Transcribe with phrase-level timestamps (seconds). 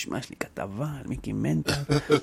[0.00, 1.72] תשמע, יש לי כתבה על מיקי מנטל,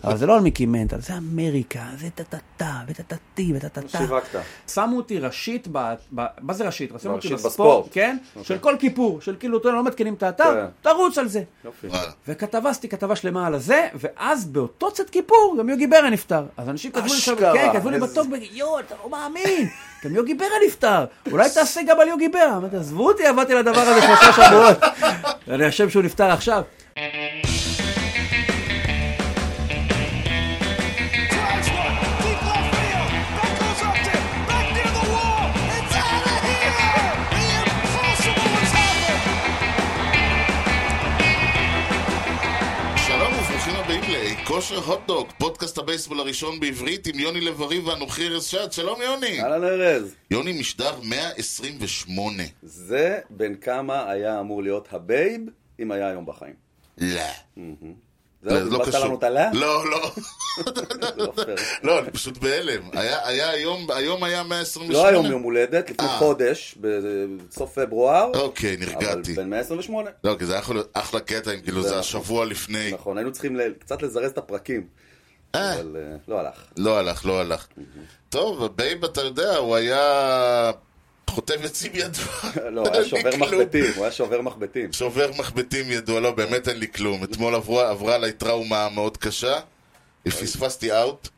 [0.03, 3.97] אבל זה לא על מיקי מנטל, זה אמריקה, זה טה-טה-טה, וטה-טה-טי, וטה-טה-טה.
[3.97, 4.39] שיווקת.
[4.73, 6.91] שמו אותי ראשית, ב, ב, מה זה ראשית?
[7.03, 7.85] שמו אותי בספורט, בספורט.
[7.91, 8.17] כן?
[8.43, 10.65] של כל כיפור, של כאילו, אתה לא מתקינים את האתר, כן.
[10.91, 11.43] תרוץ על זה.
[12.27, 16.45] וכתבה, עשיתי כתבה שלמה על הזה, ואז באותו צאת כיפור, גם יוגי ברה נפטר.
[16.57, 19.67] אז אנשים כתבו לי, שם- כן, כתבו לי בטוק, יואו, אתה לא מאמין,
[20.05, 22.57] גם יוגי ברה נפטר, אולי תעשה גם על יוגי ברה.
[22.57, 24.77] אמרתי, עזבו אותי, עבדתי על הדבר הזה שלושה שבועות.
[25.47, 26.63] אני חושב שהוא נפטר עכשיו.
[44.57, 48.71] לכושר הוטדוג, פודקאסט הבייסבול הראשון בעברית עם יוני לב-ארי ואנוכי ארז שעד.
[48.71, 49.41] שלום יוני.
[49.41, 50.15] אהלן ארז.
[50.31, 52.43] יוני משדר 128.
[52.63, 55.41] זה בן כמה היה אמור להיות הבייב
[55.79, 56.53] אם היה היום בחיים.
[56.97, 57.07] לא.
[57.07, 57.73] זהו,
[58.43, 59.19] לא בזבזת קשור.
[59.53, 60.11] לא, לא.
[61.17, 61.33] לא.
[61.83, 62.81] לא, אני פשוט בהלם.
[62.93, 64.93] היה היום, היום היה 128.
[64.93, 66.17] לא היום יום הולדת, לפני אה.
[66.17, 66.77] חודש,
[67.49, 68.31] בסוף פברואר.
[68.35, 69.33] אוקיי, אבל נרגעתי.
[69.33, 70.09] בן 128.
[70.23, 71.99] לא, כי זה היה יכול להיות אחלה קטע אם כאילו זה זה נכון.
[71.99, 72.91] השבוע לפני.
[72.91, 74.87] נכון, היינו צריכים קצת לזרז את הפרקים.
[75.55, 75.73] אה.
[75.73, 76.63] אבל אה, לא הלך.
[76.77, 77.67] לא הלך, לא הלך.
[78.29, 80.71] טוב, הבייב, אתה יודע, הוא היה
[81.29, 82.25] חוטב עצים ידוע.
[82.71, 83.37] לא, הוא היה שובר.
[83.37, 84.93] מחבטים, הוא היה שובר מחבטים.
[84.93, 87.23] שובר מחבטים ידוע, לא, באמת אין לי כלום.
[87.23, 89.59] אתמול עברה, עברה עליי טראומה מאוד קשה.
[90.23, 91.29] פספסתי out.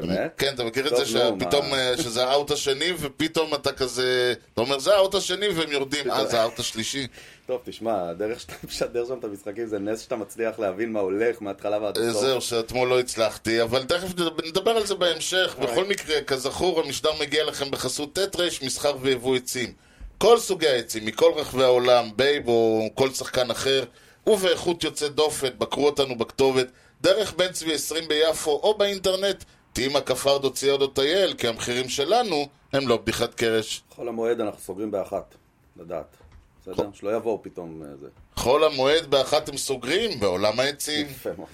[0.00, 0.34] באמת?
[0.38, 1.74] כן, אתה מכיר את זה שפתאום?
[1.74, 5.72] אה, שזה ה out השני, ופתאום אתה כזה, אתה אומר, זה ה out השני, והם
[5.72, 7.06] יורדים, אה, זה ה out השלישי.
[7.46, 11.42] טוב, תשמע, הדרך שאתה משדר שם את המשחקים זה נס שאתה מצליח להבין מה הולך
[11.42, 12.20] מההתחלה ועד אה, הסוף.
[12.20, 14.08] זהו, שאתמול לא הצלחתי, אבל תכף
[14.46, 15.56] נדבר- על זה בהמשך.
[15.60, 19.72] בכל מקרה, כזכור, המשדר מגיע לכם בחסות ט' מסחר ויבוא עצים.
[20.18, 23.84] כל סוגי העצים, מכל רחבי העולם, בייב או כל שחקן אחר,
[24.26, 26.66] ובאיכות יוצאת דופן, בקרו אותנו בכתובת,
[27.02, 29.44] דרך בן צבי 20 ביפו, או באינטרנט,
[29.76, 33.82] תהימה כפרד ציוד או טייל, כי המחירים שלנו הם לא בדיחת קרש.
[33.90, 35.34] חול המועד אנחנו סוגרים באחת,
[35.76, 36.16] לדעת.
[36.62, 36.88] בסדר?
[36.94, 38.06] שלא יבואו פתאום אה, זה.
[38.36, 41.06] חול המועד באחת הם סוגרים, בעולם העצים.
[41.06, 41.48] יפה מאוד.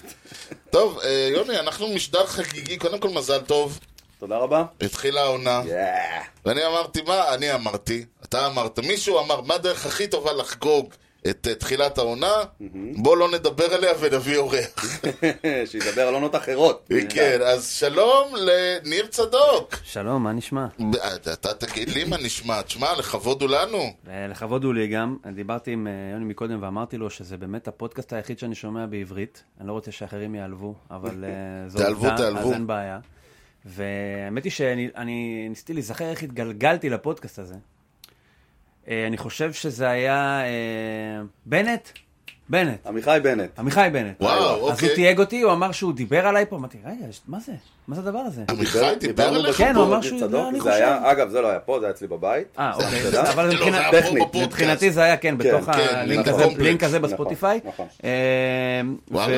[0.69, 3.79] טוב, אה, יוני, אנחנו משדר חגיגי, קודם כל מזל טוב,
[4.19, 4.65] תודה רבה.
[4.81, 5.61] התחילה העונה.
[5.65, 6.21] יאה.
[6.45, 7.33] ואני אמרתי, מה?
[7.33, 10.93] אני אמרתי, אתה אמרת, מישהו אמר, מה הדרך הכי טובה לחגוג
[11.29, 12.33] את אה, תחילת העונה?
[12.95, 15.01] בוא לא נדבר עליה ונביא אורח.
[15.71, 16.89] שידבר על עונות אחרות.
[17.09, 19.75] כן, אז שלום לניר צדוק.
[19.83, 20.67] שלום, מה נשמע?
[21.15, 23.77] אתה אתה תגיד לי מה נשמע, תשמע, לכבוד הוא לנו.
[24.09, 28.13] אה, לכבוד הוא לי גם, דיברתי עם אה, יוני מקודם ואמרתי לו שזה באמת הפודקאסט
[28.13, 29.43] היחיד שאני שומע בעברית.
[29.59, 31.29] אני לא רוצה שאחרים יעלבו, אבל אה,
[31.69, 32.39] זו תעלבו, עובדה, תעלבו.
[32.39, 32.99] אז אין בעיה.
[33.65, 37.55] והאמת היא שאני אני ניסיתי להיזכר איך התגלגלתי לפודקאסט הזה.
[38.87, 41.89] אה, אני חושב שזה היה אה, בנט?
[42.49, 42.87] בנט.
[42.87, 43.59] עמיחי בנט.
[43.59, 44.21] עמיחי בנט.
[44.21, 44.95] וואו, אז הוא אוקיי.
[44.95, 47.51] תייג אותי, הוא אמר שהוא דיבר עליי פה, אמרתי, רגע, מה זה?
[47.87, 48.43] מה זה הדבר הזה?
[48.49, 49.57] עמיחי דיבר עליך?
[49.57, 50.71] כן, הוא אמר שהוא יודע, אני זה חושב.
[50.71, 52.47] היה, אגב, זה לא היה פה, זה היה אצלי בבית.
[52.59, 53.19] אה, אוקיי.
[53.33, 54.39] אבל לא, פה.
[54.41, 56.41] מבחינתי זה היה כן, בתוך כן, הלינק נכון.
[56.41, 57.59] הזה, לינק הזה נכון, בספוטיפיי.
[57.65, 57.87] נכון.
[58.03, 58.09] אה,
[59.11, 59.33] וואלה.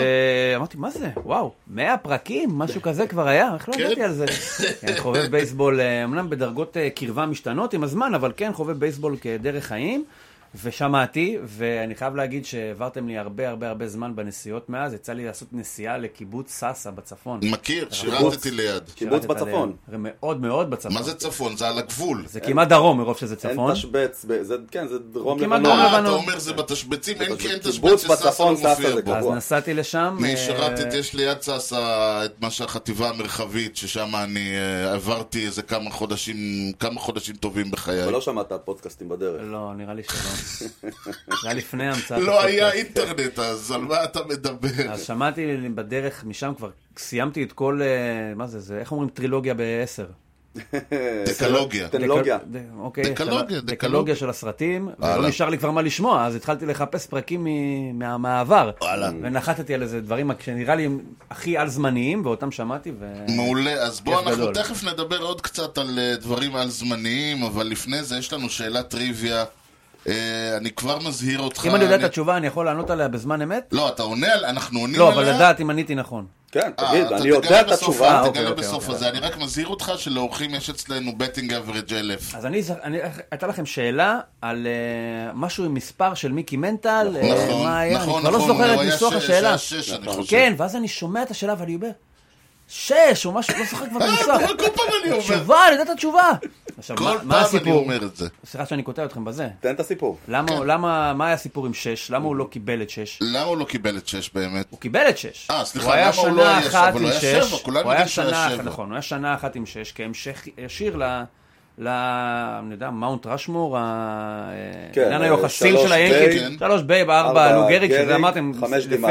[0.53, 1.09] ואמרתי, מה זה?
[1.23, 2.49] וואו, 100 פרקים?
[2.57, 3.53] משהו כזה כבר היה?
[3.53, 3.79] איך לא כן.
[3.79, 4.25] ידעתי על זה?
[4.81, 9.17] כן, חובב בייסבול, אה, אמנם בדרגות אה, קרבה משתנות עם הזמן, אבל כן, חובב בייסבול
[9.21, 10.05] כדרך חיים.
[10.63, 15.47] ושמעתי, ואני חייב להגיד שהעברתם לי הרבה הרבה הרבה זמן בנסיעות מאז, יצא לי לעשות
[15.51, 17.39] נסיעה לקיבוץ סאסא בצפון.
[17.43, 18.83] מכיר, שירתתי ליד.
[18.95, 19.75] קיבוץ בצפון.
[19.97, 20.93] מאוד מאוד בצפון.
[20.93, 21.57] מה זה צפון?
[21.57, 22.23] זה על הגבול.
[22.27, 23.73] זה כמעט דרום מרוב שזה אין צפון.
[23.73, 25.65] תשבץ, ב- זה- כן, זה דרום לבנון.
[25.65, 26.09] אה, אתה.
[26.09, 29.15] אומר זה בתשבצים, אין כי אין קיבוץ תשבץ שסאסא לא מופיע בו.
[29.15, 29.25] אז.
[29.25, 30.15] נסעתי לשם.
[30.19, 31.75] אני אה, שירתתי, יש ליד סאסא
[32.25, 36.35] את מה שהחטיבה המרחבית, ששם אני אה, עברתי איזה כמה חודשים,
[36.79, 38.03] כמה חודשים טובים בחיי.
[38.03, 39.41] אבל לא שמעת פודקאסטים בדרך.
[39.43, 40.44] לא, נראה לי שלא.
[40.45, 40.67] זה
[41.43, 42.71] היה לפני המצאת לא היה.
[42.71, 44.91] אינטרנט אז, על מה אתה מדבר?
[44.91, 45.45] אז שמעתי
[45.75, 47.87] בדרך משם כבר, סיימתי את כל, אה,
[48.35, 50.05] מה זה, זה, איך אומרים טרילוגיה בעשר?
[51.25, 51.87] דקלוגיה.
[51.93, 53.61] דקלוגיה, של- דקלוגיה.
[53.61, 54.89] דקלוגיה של הסרטים.
[54.99, 58.71] ולא נשאר לי כבר מה לשמוע, אז התחלתי לחפש פרקים מ- מה- מהעבר.
[58.81, 59.11] וואלה.
[59.21, 60.87] ונחתתי על איזה דברים שנראה לי
[61.29, 63.05] הכי על-זמניים, ואותם שמעתי, ו...
[63.35, 64.51] מעולה, אז בוא כיף אנחנו.
[64.53, 68.89] תכף נדבר עוד קצת על אה, דברים על זמניים, אבל לפני זה יש לנו שאלת
[68.89, 69.43] טריוויה.
[70.07, 70.13] אה,
[70.57, 71.65] אני כבר מזהיר אותך.
[71.65, 73.69] אם אני יודע את התשובה, אני יכול לענות עליה בזמן אמת?
[73.71, 75.21] לא, אתה עונה, אנחנו עונים לא, עליה.
[75.21, 76.25] אבל לדעת אם עניתי נכון.
[76.51, 78.07] כן, אה, תגיד, אתה אני תגלה יודע את בסוף, התשובה.
[78.07, 78.95] תגלה אוקיי, אוקיי, בסוף אוקיי.
[78.95, 79.09] הזה.
[79.09, 82.35] אני רק מזהיר אותך שלאורחים יש אצלנו בטינג אברג' אלף.
[82.35, 82.97] אז אני, אני,
[83.31, 87.97] הייתה לכם שאלה על uh, משהו עם מספר של מיקי מנטל, אה, נכון, מה היה,
[87.97, 89.57] נכון, אני כבר לא נכון, זוכר את ניסוח ש- השאלה.
[89.57, 90.21] שהיה שש, אני נכון.
[90.21, 90.29] חושב.
[90.29, 91.89] כן, ואז אני שומע את השאלה ואני אומר,
[92.67, 94.41] שש, או משהו, לא זוכר כבר את אה, הניסוח.
[94.59, 95.23] כל פעם אני אומר.
[95.23, 96.31] תשובה, אני יודע את התשובה.
[96.91, 97.73] עכשיו, כל מה- פעם מה אני הסיפור?
[97.73, 98.27] אומר את זה.
[98.45, 99.47] סליחה שאני קוטע אתכם בזה.
[99.59, 100.17] תן את הסיפור.
[100.27, 100.67] למה, כן.
[100.67, 102.11] למה, מה היה הסיפור עם 6?
[102.11, 103.19] למה הוא לא קיבל את 6?
[103.21, 104.65] למה הוא לא קיבל את 6 באמת?
[104.69, 105.47] הוא קיבל את 6.
[105.51, 106.89] אה, סליחה, למה הוא לא היה אחת שבע?
[106.89, 107.25] אבל עם הוא היה 6.
[107.49, 108.55] שבע, כולנו הוא היה יודעים שהוא היה שנה שבע.
[108.55, 111.23] אחת, נכון, הוא היה שנה אחת עם 6, כהמשך ישיר ל...
[111.77, 111.87] ל...
[111.87, 113.77] אני יודע, מאונט רשמור,
[114.93, 116.57] כן, העניין אה, היוחסין שלוש של היאנקי, ביי.
[116.59, 118.51] שלוש בייב, ארבע לוגריק, גריק, שזה אמרתם.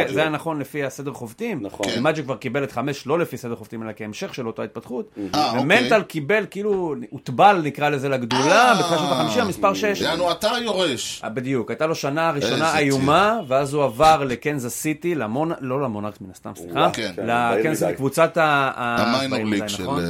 [0.09, 1.59] זה היה נכון לפי הסדר חובטים.
[1.63, 1.87] נכון.
[1.87, 1.95] כן.
[1.95, 5.11] דימג'יו כבר קיבל את חמש לא לפי סדר חובטים, אלא כהמשך של אותה התפתחות.
[5.35, 5.63] אה, אוקיי.
[5.63, 8.79] ומנטל קיבל, כאילו, הוטבל, נקרא לזה, לגדולה, אה.
[8.79, 10.01] בתחילת שנות החמישים, המספר 6.
[10.01, 11.21] יענו, אתה היורש.
[11.25, 12.79] אה, בדיוק, הייתה לו שנה ראשונה.
[12.79, 15.53] איומה, ואז הוא עבר לקנזס סיטי, למון...
[15.61, 16.91] לא למונארקס מן הסתם, סליחה.
[16.93, 17.13] כן.
[17.17, 18.71] כן, לקנזס קבוצת ה...
[18.77, 19.83] המיינור ליג של...
[19.83, 20.03] נכון.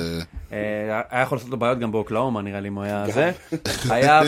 [1.11, 3.32] היה יכול לעשות לו בעיות גם באוקלאומה, נראה לי, אם הוא היה זה.
[3.91, 4.20] היה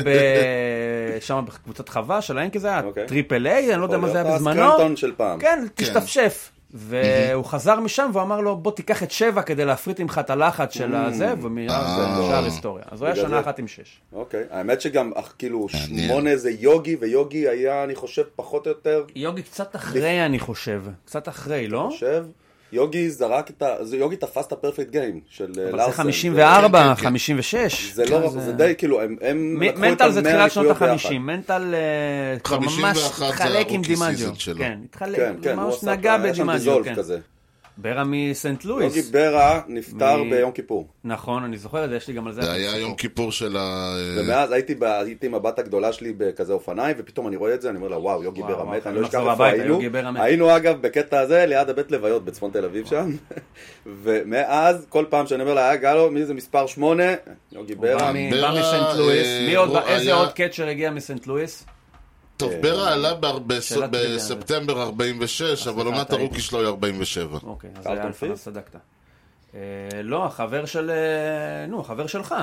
[1.20, 3.06] שם בקבוצת חווה של האנקי זה היה אוקיי.
[3.06, 4.62] טריפל איי, אני לא יודע מה זה היה בזמנו.
[4.62, 5.40] הסקרנטון של פעם.
[5.40, 6.50] כן, תשתפשף.
[6.70, 10.74] והוא חזר משם והוא אמר לו, בוא תיקח את שבע כדי להפריט ממך את הלחץ
[10.74, 12.44] של הזה, ומיד אה.
[12.44, 12.84] היסטוריה.
[12.90, 13.40] אז הוא היה שנה.
[13.40, 14.00] אחת עם שש.
[14.12, 14.44] אוקיי.
[14.50, 15.66] האמת שגם, כאילו.
[15.68, 20.82] שמונה זה יוגי, ויוגי היה, אני חושב, פחות או יותר, יוגי קצת אחרי, אני חושב.
[21.04, 21.90] קצת אחרי, לא?
[22.72, 23.84] יוגי זרק את ה...
[23.84, 25.92] זה יוגי תפס את הפרפקט גיים של אה, אבל זה לארסן.
[25.92, 27.06] 54, כן, כן, כן.
[27.06, 27.92] 56.
[27.92, 30.92] זה לא, כן, זה די, כאילו, הם לקחו את מנטל זה המאה תחילת שנות אליפויות
[30.92, 31.12] ביחד.
[31.12, 33.82] ה-50, מנטל אה, כבר 51 ממש זה התחלק עם
[34.34, 34.58] שלו.
[34.58, 37.35] כן, התחלק, כן, כן, ממש נגע היה
[37.78, 39.10] ברה מסנט יוגי לואיס.
[39.10, 40.88] ברה נפטר מ- ביום כיפור.
[41.04, 42.42] נכון, אני זוכר את זה, יש לי גם על זה.
[42.42, 43.94] זה היה יום כיפור של ה...
[44.18, 47.68] ומאז הייתי, ב- הייתי עם הבת הגדולה שלי בכזה אופניים, ופתאום אני רואה את זה,
[47.70, 49.64] אני אומר לה, וואו, יוגי ברה מת, אני לא אשכח איפה היינו.
[49.82, 49.88] יוגי.
[50.16, 53.10] היינו אגב בקטע הזה ליד הבית לוויות בצפון תל אביב שם,
[54.02, 57.14] ומאז, כל פעם שאני אומר לה, "אה, גלו, מי זה מספר שמונה?
[57.52, 58.12] יוגי הוא בא ברה.
[58.12, 59.26] בא מסנט לואיס.
[59.26, 61.66] אה, מי עוד, הוא איזה היה- עוד קצ'ר הגיע מסנט לואיס?
[62.36, 63.14] טוב, אה, ברה עלה.
[63.90, 66.12] בספטמבר 46, אבל עונת.
[66.12, 67.38] הרוקי שלו היא 47.
[67.42, 68.36] אוקיי, אז היה לפניו?
[68.38, 68.76] צדקת.
[69.54, 69.60] אה,
[70.02, 70.90] לא, החבר של...
[70.90, 72.34] אה, נו, החבר שלך.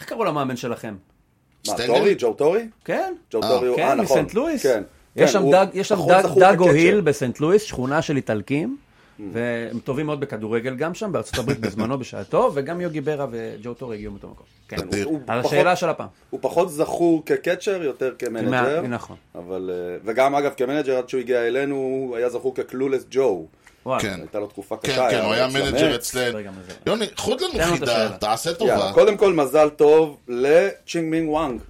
[0.00, 0.96] איך קראו למאמן שלכם?
[1.68, 1.74] מה?
[1.86, 2.14] טורי?
[2.18, 2.68] ג'ו טורי?
[2.84, 3.14] כן.
[3.32, 4.18] ג'ו טורי, הוא- אה, כן, נכון.
[4.20, 4.62] מסנט לואיס.
[4.62, 4.82] כן.
[5.16, 6.76] יש כן, שם הוא דג, יש שם פחות דג, זכור דגו כקצ'ר.
[6.76, 8.76] היל בסנט לואיס, שכונה של איטלקים.
[9.32, 13.92] והם טובים מאוד בכדורגל גם שם, בארצות הברית בזמנו בשעתו, וגם יוגי ברה וג'ו טורי
[13.92, 14.46] הגיעו מאותו מקום.
[14.68, 14.76] כן,
[15.26, 16.08] על השאלה של הפעם.
[16.30, 18.82] הוא פחות זכור כ catcher, יותר כ manager.
[18.82, 19.16] נכון.
[19.34, 23.04] אבל, אה, וגם אגב כ manager עד שהוא הגיע אלינו, הוא היה זכור כ clueless
[23.10, 23.46] ג'ו.
[23.98, 24.20] כן.
[24.20, 25.10] הייתה לו תקופה כן, קשה.
[25.10, 25.94] כן, הוא היה manager.
[25.94, 26.38] אצלנו.
[26.86, 28.16] יוני, חוד לנו חידה.
[28.18, 28.90] תעשה טובה.
[28.94, 31.60] קודם כל מזל טוב לצ'ינג מינג וואנג.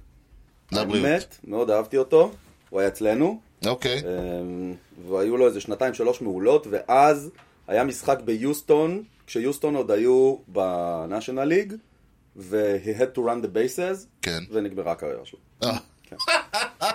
[0.71, 1.05] לבריאות.
[1.05, 2.31] האמת, מאוד אהבתי אותו.
[2.69, 3.39] הוא היה אצלנו.
[3.65, 3.99] אוקיי.
[3.99, 4.73] אמ,
[5.09, 7.29] והיו לו איזה שנתיים שלוש מעולות, ואז
[7.67, 11.73] היה משחק ביוסטון, כשיוסטון עוד היו בנאשונל ליג,
[12.35, 14.43] ו-he had to run the bases, כן.
[14.51, 15.39] ונגמרה הקריירה שלו.
[15.63, 15.77] אה,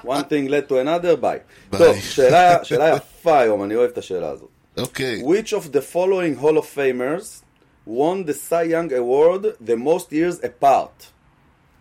[0.05, 1.39] one thing led to another, ביי.
[1.71, 4.49] טוב, שאלה, שאלה יפה היום, אני אוהב את השאלה הזאת.
[4.79, 5.23] אוקיי.
[5.23, 7.43] Which of the following Hall of Famers
[7.87, 11.14] won the Cy Young Award the most years apart?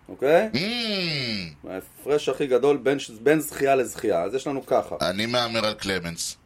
[0.10, 0.50] אוקיי?
[0.54, 4.24] Mm, ההפרש הכי גדול בין, בין זכייה לזכייה.
[4.24, 4.96] אז יש לנו ככה.
[5.02, 6.38] אני מהמר על קלמנס.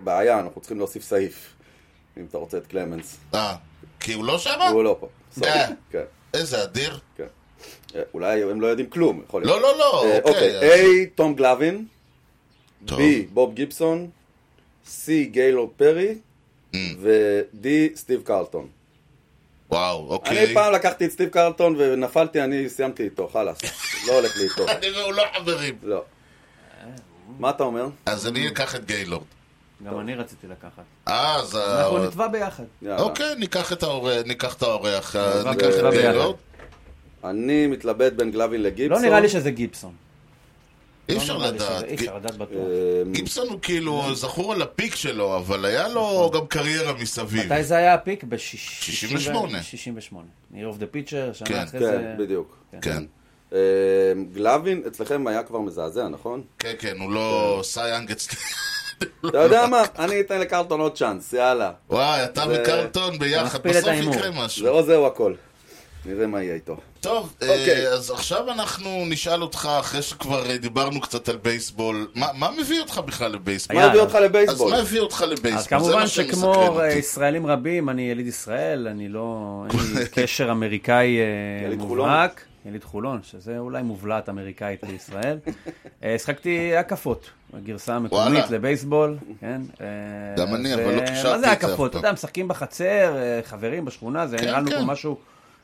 [0.00, 1.54] בעיה, אנחנו צריכים להוסיף סעיף.
[2.16, 3.16] אם אתה רוצה את קלמנס.
[3.34, 3.56] אה,
[4.00, 4.68] כי הוא לא שמה?
[4.68, 5.08] הוא לא פה.
[5.44, 5.66] אה.
[5.90, 6.02] כן,
[6.34, 6.98] איזה אדיר.
[7.16, 7.26] כן.
[7.94, 9.62] אה, אולי הם לא יודעים כלום, יכול להיות.
[9.62, 10.54] לא, לא, לא, אה, אוקיי.
[10.54, 11.08] אוקיי, A.
[11.14, 11.86] תום גלווין.
[12.86, 12.92] B.
[13.32, 14.10] בוב גיבסון,
[14.86, 15.08] C.
[15.30, 16.14] גיילורד פרי.
[16.98, 17.66] ו-D.
[17.96, 18.68] סטיב קרלטון.
[19.72, 20.44] וואו, אוקיי.
[20.44, 23.58] אני פעם לקחתי את סטיב קרלטון ונפלתי, אני סיימתי איתו, חלאס.
[24.08, 24.68] לא הולך לי איתו.
[24.68, 25.74] אני והוא לא חברים.
[25.82, 26.02] לא.
[27.38, 27.86] מה אתה אומר?
[28.06, 29.24] אז אני אקח את גיילורד.
[29.86, 30.82] גם אני רציתי לקחת.
[31.08, 31.54] אה, אז...
[31.54, 32.64] ה- אנחנו נתבע ביחד.
[32.88, 34.64] אוקיי, ניקח את האורח, ניקח את
[35.84, 35.90] אה.
[35.90, 36.36] גיילורד.
[37.24, 39.04] אני מתלבט בין גלווין לא לגיבסון.
[39.04, 39.92] נראה לי שזה גיבסון.
[41.08, 41.84] אי לא אפשר לדעת.
[41.84, 42.56] אי אפשר לדעת בטוח.
[43.06, 47.52] אמ, גיבסון הוא כאילו זכור על הפיק שלו, אבל היה לו גם קריירה מסביב.
[47.52, 48.24] מתי זה היה ה peak?
[48.24, 48.36] ב-68.
[48.38, 49.62] 68.
[49.62, 50.26] 68.
[50.50, 52.14] year of the pitcher, כן, שנה אחרי כן, זה...
[52.18, 52.56] בדיוק.
[52.82, 53.02] כן.
[53.52, 53.58] אמ,
[54.34, 56.42] גלווין, אצלכם היה כבר מזעזע, נכון?
[56.58, 58.38] כן, כן, הוא לא סיי יאנג אצלי.
[59.28, 59.82] אתה יודע מה?
[59.98, 61.72] אני אתן לקרלטון עוד צ'אנס, יאללה.
[61.90, 63.88] וואי, אתה זה- וקרלטון ביחד, בסוף.
[63.94, 64.68] יקרה זה משהו.
[64.68, 65.34] או זה או הכל.
[66.06, 66.76] נראה מה יהיה איתו.
[67.02, 67.86] טוב, אוקיי.
[67.86, 72.50] אה, אז עכשיו אנחנו נשאל אותך, אחרי שכבר אה, דיברנו קצת על בייסבול, מה מה
[72.60, 73.76] מביא אותך בכלל לבייסבול?
[73.76, 74.70] מה הביא אותך אז לבייסבול?
[74.70, 75.58] מה הביא אותך לבייסבול?
[75.58, 76.80] אז כמובן מה שכמו.
[76.80, 79.64] אה, ישראלים רבים, אני יליד ישראל, אני לא...
[79.70, 81.18] אין לי קשר אמריקאי.
[81.76, 82.44] מובהק.
[82.66, 85.38] יליד חולון, שזה אולי מובלעת אמריקאית בישראל.
[86.04, 88.50] אה, שחקתי הקפות, הגרסה המקומית.
[88.50, 89.60] לבייסבול, כן.
[90.36, 91.90] גם אני, אז, אבל לא קישרתי מה את זה זה הקפות?
[91.90, 94.76] אף אתה יודע, משחקים בחצר, חברים בשכונה, זה כן, נראה לנו כן.
[94.76, 95.16] כמו משהו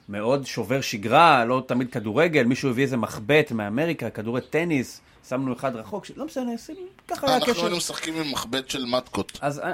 [0.09, 5.77] מאוד שובר שגרה, לא תמיד כדורגל, מישהו הביא איזה מחבט מאמריקה, כדורי טניס, שמנו אחד
[5.77, 6.77] רחוק, לא משנה, שים,
[7.09, 7.63] ככה היה אנחנו קשר.
[7.63, 9.39] היינו משחקים עם מחבט של מתקות.
[9.41, 9.73] אז אה,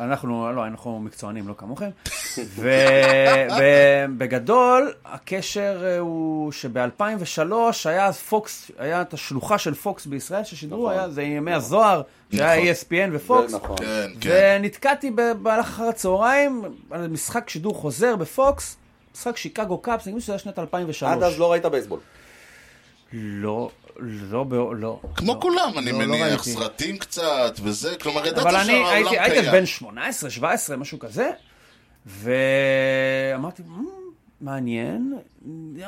[0.00, 1.90] אנחנו, לא, אנחנו מקצוענים, לא כמוכם.
[4.08, 7.52] ובגדול, הקשר אה, הוא שב-2003
[7.84, 10.98] היה פוקס, היה את השלוחה של פוקס בישראל ששידרו, נכון.
[10.98, 12.02] היה, זה ימי הזוהר,
[12.32, 12.68] שהיה נכון.
[12.68, 13.54] ESPN ופוקס.
[13.54, 13.76] נכון.
[13.76, 14.58] כן, כן.
[14.60, 18.76] ונתקעתי במהלך אחר הצהריים על משחק שידור חוזר בפוקס,
[19.16, 21.02] משחק שיקגו קאבס, אני חושב שזה היה שנת 2003.
[21.12, 22.00] עד אז לא ראית בייסבול.
[23.12, 25.00] לא, לא, לא, לא.
[25.14, 25.38] כמו לא.
[25.40, 26.52] כולם, אני לא, לא מניח, ראיתי.
[26.52, 29.52] סרטים קצת וזה, כלומר, אבל ידעתי אני שהעולם הייתי, הייתי קיים.
[29.52, 31.30] בן 18, 17, משהו כזה,
[32.06, 33.84] ואמרתי, "מ,
[34.40, 35.18] מעניין,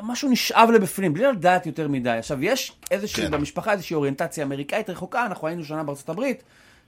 [0.02, 2.10] משהו נשאב לבפנים, בלי לדעת יותר מדי.
[2.10, 3.30] עכשיו, יש איזושהי, כן.
[3.30, 6.42] במשפחה איזושהי אוריינטציה אמריקאית רחוקה, אנחנו היינו שנה בארצות הברית,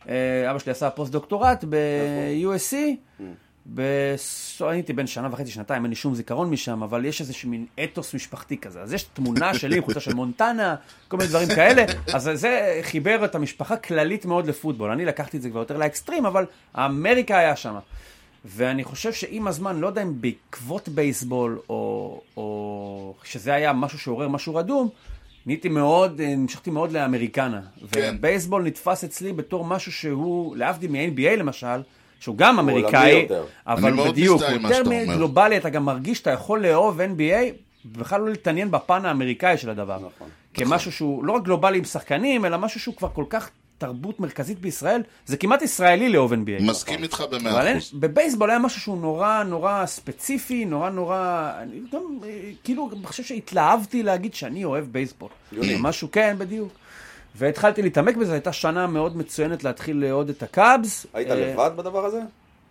[0.08, 2.76] אה, אבא שלי עשה פוסט-דוקטורט ב-USC,
[3.66, 7.66] בס- הייתי בן שנה וחצי, שנתיים, אין לי שום זיכרון משם, אבל יש איזשהו מין
[7.84, 8.80] אתוס משפחתי כזה.
[8.82, 10.74] אז יש תמונה שלי עם חולצה של מונטנה,
[11.08, 11.84] כל מיני דברים כאלה.
[12.14, 14.90] אז זה חיבר את המשפחה כללית מאוד לפוטבול.
[14.90, 17.74] אני לקחתי את זה כבר יותר לאקסטרים, אבל אמריקה היה שם.
[18.44, 24.28] ואני חושב שעם הזמן, לא יודע אם בעקבות בייסבול, או, או שזה היה משהו שעורר
[24.28, 24.88] משהו רדום,
[25.46, 27.60] נהייתי מאוד, המשכתי מאוד לאמריקנה.
[27.92, 28.14] כן.
[28.16, 31.80] ובייסבול נתפס אצלי בתור משהו שהוא, להבדיל מ-NBA למשל,
[32.20, 33.28] שהוא גם אמריקאי.
[33.66, 35.14] אבל בדיוק, מה יותר.
[35.14, 39.96] גלובלי, אתה גם מרגיש שאתה יכול לאהוב NBA, בכלל לא להתעניין בפן האמריקאי של הדבר.
[39.96, 40.28] נכון.
[40.54, 44.60] כמשהו שהוא לא רק גלובלי עם שחקנים, אלא משהו שהוא כבר כל כך תרבות מרכזית
[44.60, 46.62] בישראל, זה כמעט ישראלי לאהוב NBA.
[46.62, 47.90] מסכים איתך במאה אחוז.
[47.94, 54.02] בבייסבול היה משהו שהוא נורא נורא ספציפי, נורא נורא, אני גם אה, כאילו חושב שהתלהבתי
[54.02, 55.28] להגיד שאני אוהב בייסבול.
[55.80, 56.72] משהו, כן, בדיוק.
[57.36, 61.06] והתחלתי להתעמק בזה, הייתה שנה מאוד מצוינת להתחיל לאהוד את הקאבס.
[61.14, 62.20] היית אה, לבד בדבר הזה?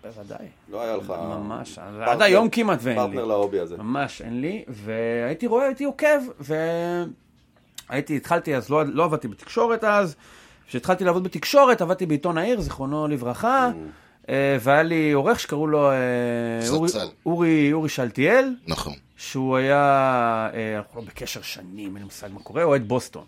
[0.03, 0.45] בוודאי.
[0.71, 1.09] לא היה לך...
[1.09, 3.03] ממש, פרטנר- עד היום כמעט ואין לי.
[3.05, 3.77] פרטנר להובי הזה.
[3.77, 6.07] ממש אין לי, והייתי רואה, הייתי עוקב,
[7.89, 10.15] והייתי, התחלתי אז, לא, לא עבדתי בתקשורת אז,
[10.67, 13.69] כשהתחלתי לעבוד בתקשורת, עבדתי בעיתון העיר, זיכרונו לברכה,
[14.29, 15.95] אה, והיה לי עורך שקראו לו אה,
[16.69, 17.07] אורי- זצ"ל.
[17.25, 18.93] אורי, אורי שלטיאל, נכון.
[19.17, 23.23] שהוא היה, אנחנו לא בקשר שנים, אין לי מושג מה קורה, אוהד בוסטון.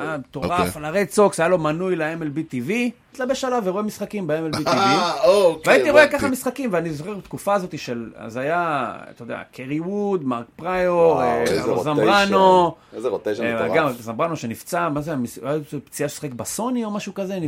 [0.00, 0.72] היה מטורף אוקיי.
[0.74, 2.70] על הרד סוקס, היה לו מנוי ל-MLB TV,
[3.12, 4.68] התלבש עליו ורואה משחקים ב-MLB TV.
[4.68, 6.08] אה, אוקיי, והייתי רואה.
[6.08, 11.22] ככה משחקים, ואני זוכר בתקופה הזאת של, אז היה, אתה יודע, קרי ווד, מרק פריור,
[11.22, 11.44] אה.
[11.82, 13.76] זמברנו, איזה רוטיישן אה, מטורף.
[13.76, 17.38] גם זמברנו שנפצע, מה זה, היה פציעה ששחק בסוני או משהו כזה,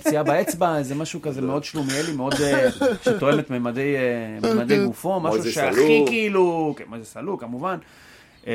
[0.00, 2.34] פציעה באצבע, איזה משהו כזה מאוד שלומיאלי, מאוד,
[3.02, 3.96] שתואם את ממדי,
[4.86, 6.04] גופו, משהו שהכי.
[6.06, 7.76] כאילו, כן, מויזס סלוק כמובן.
[8.46, 8.52] אה,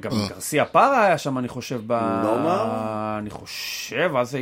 [0.00, 1.92] גם גרסיה פארה היה שם, אני חושב, ב...
[2.24, 3.16] נומאר?
[3.18, 4.34] אני חושב, אז...
[4.34, 4.40] אה,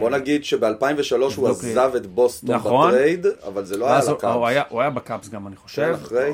[0.00, 1.48] בוא נגיד שב-2003 הוא.
[1.48, 2.90] עזב את בוסטון נכון.
[2.90, 4.46] ב trade, אבל זה לא היה ואז הוא-
[4.80, 5.96] היה- בקאבס גם, אני חושב.
[6.10, 6.32] כן,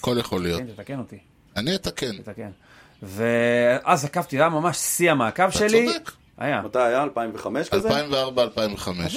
[0.00, 0.60] הכל יכול להיות.
[0.60, 1.18] כן, תתקן אותי,
[1.56, 2.16] אני אתקן.
[2.16, 2.50] תתקן.
[3.02, 5.86] ואז עקבתי, זה היה ממש שיא המעקב אתה שלי.
[5.92, 6.10] צודק.
[6.38, 6.62] היה.
[6.62, 7.02] מתי היה?
[7.02, 7.88] 2005 כזה?
[7.90, 9.16] 2004-2005.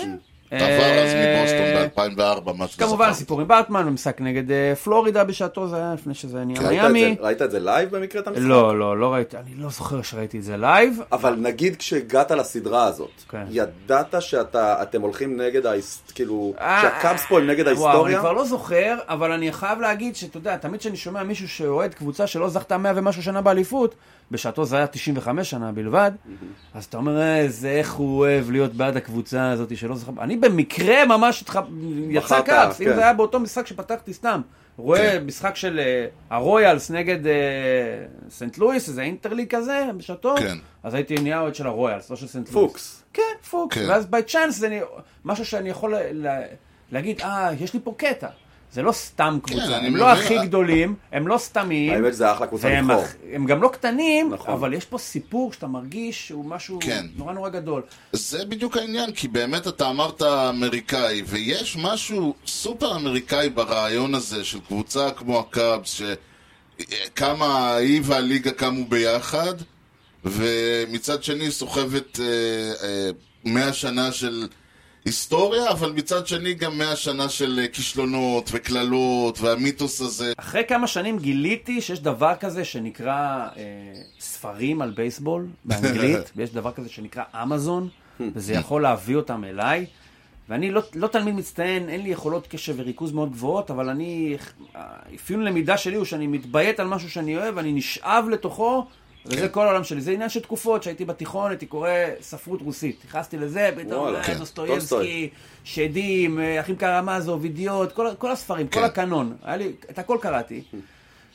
[0.54, 3.14] אה, עבר אז מבוסטון ב-2004, מה שזה כמובן.
[3.14, 7.16] סיפור עם ברטמן, משחק נגד אה, פלורידה בשעתו, זה היה לפני שזה נהיה מיאמי.
[7.20, 8.44] ראית את זה live במקרה את המשחק?
[8.46, 11.00] לא, לא, לא ראיתי, אני לא זוכר שראיתי את זה live.
[11.12, 13.44] אבל נגיד כשהגעת לסדרה הזאת, כן.
[13.50, 15.62] ידעת שאתם הולכים נגד.
[16.16, 18.20] כאילו, אה, שהקאבס פה הם נגד וואו, אני ההיסטוריה?
[18.20, 22.28] כבר לא זוכר, אבל אני חייב להגיד שאתה יודע, תמיד כשאני שומע מישהו שאוהד קבוצה
[22.28, 23.96] שלא זכתה 100 ומשהו שנה באליפות,
[24.32, 26.12] בשעתו זה היה 95 שנה בלבד,
[26.74, 30.12] אז אתה אומר, איזה, איך הוא אוהב להיות בעד הקבוצה הזאת שלא זכה...
[30.20, 31.56] אני במקרה ממש התח...
[32.10, 32.96] יצא קאבס, אם כן.
[32.96, 34.42] זה היה באותו משחק שפתחתי סתם.
[34.78, 37.34] רואה משחק של אה, הרויאלס נגד אה,
[38.30, 40.58] סנט לואיס, איזה interleague כזה, בשעתו, כן.
[40.84, 42.72] אז הייתי נהיה אוהד של הרויאלס, לא של סנט לואיס.
[42.72, 43.04] פוקס.
[43.14, 43.78] כן, פוקס.
[43.78, 43.90] כן.
[43.90, 44.80] ואז by chance זה
[45.26, 45.96] משהו שאני יכול
[46.92, 48.28] להגיד, אה, יש לי פה קטע.
[48.72, 50.12] זה לא סתם קבוצה, אני הם לא.
[50.12, 51.94] הכי גדולים, הם לא סתמיים.
[51.94, 53.04] האמת שזה אחלה קבוצה לבחור.
[53.34, 54.54] הם גם לא קטנים, נכון.
[54.54, 57.06] אבל יש פה סיפור שאתה מרגיש שהוא משהו כן.
[57.16, 57.82] נורא נורא גדול.
[58.12, 64.60] זה בדיוק העניין, כי באמת אתה אמרת אמריקאי, ויש משהו סופר אמריקאי ברעיון הזה של
[64.60, 66.02] קבוצה כמו הקאבס,
[66.80, 69.54] שכמה היא והליגה קמו ביחד,
[70.26, 72.26] ומצד שני סוחבת אה,
[72.84, 73.10] אה,
[73.46, 74.48] מאה שנה של
[75.08, 80.34] היסטוריה, אבל מצד שני גם מאה שנה של אה, כישלונות וקללות, והמיתוס הזה.
[80.38, 83.64] אחרי כמה שנים גיליתי שיש דבר כזה שנקרא אה,
[84.20, 87.90] ספרים על בייסבול באנגלית, ויש דבר כזה שנקרא אמזון,
[88.36, 89.86] וזה יכול להביא אותם אליי.
[90.50, 94.38] ואני לא, לא תלמיד מצטיין, אין לי יכולות קשב וריכוז מאוד גבוהות, אבל אני,
[94.74, 98.86] האפיון למידה שלי הוא שאני מתביית על משהו שאני אוהב, אני נשאב לתוכו,
[99.28, 99.48] וזה כן.
[99.52, 100.02] כל העולם שלי.
[100.02, 101.90] זה עניין של תקופות, שהייתי בתיכון, הייתי קורא
[102.22, 103.02] ספרות רוסית.
[103.08, 104.34] נכנסתי לזה, פתאום כן.
[104.38, 105.30] דוסטויבסקי.
[105.64, 108.86] שדים, אה, אחים קרמזוב, אידיוט, כל, כל הספרים, כל כן.
[108.86, 109.36] הקנון.
[109.48, 110.62] לי, את הכל קראתי.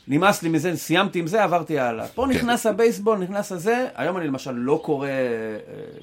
[0.08, 2.06] נמאס לי מזה, סיימתי עם זה, עברתי הלאה.
[2.08, 2.26] פה.
[2.26, 5.12] נכנס הבייסבול, נכנס הזה, היום אני למשל לא קורא אה,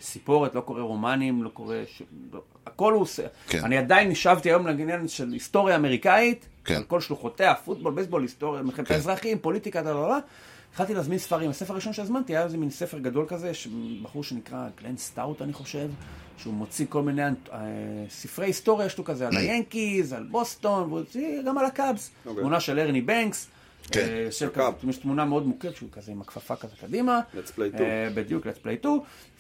[0.02, 1.76] סיפורת, לא קורא רומנים, לא קורא...
[1.88, 2.02] ש...
[2.34, 3.24] לא, הכל הוא עושה.
[3.48, 3.64] כן.
[3.64, 6.76] אני עדיין נשבתי היום לעניין של היסטוריה אמריקאית, כן.
[6.76, 8.94] על כל שלוחותיה, פוטבול, בייסבול, היסטוריה, מלחמת כן.
[8.94, 10.20] האזרחים, פוליטיקה, דה, דה, דה.
[10.72, 11.50] התחלתי להזמין ספרים.
[11.50, 13.52] הספר הראשון שהזמנתי היה איזה מין ספר גדול כזה,
[14.04, 15.90] בחור שנקרא גלן סטאוט, אני חושב,
[16.38, 17.60] שהוא מוציא כל מיני אה,
[18.10, 21.04] ספרי היסטוריה, יש לו כזה על היאנקיז, על בוסטון,
[21.46, 22.12] גם על הקאבס.
[22.26, 22.42] אוקיי.
[22.42, 23.48] תמונה של ארני בנקס.
[23.92, 24.00] כן.
[24.42, 24.74] אה, הקאב.
[24.82, 27.20] כזה, יש תמונה מאוד מוכרת שהוא כזה עם הכפפה כזה קדימה.
[27.36, 27.82] Let's play two.
[27.82, 28.90] אה, בדיוק, let's play two.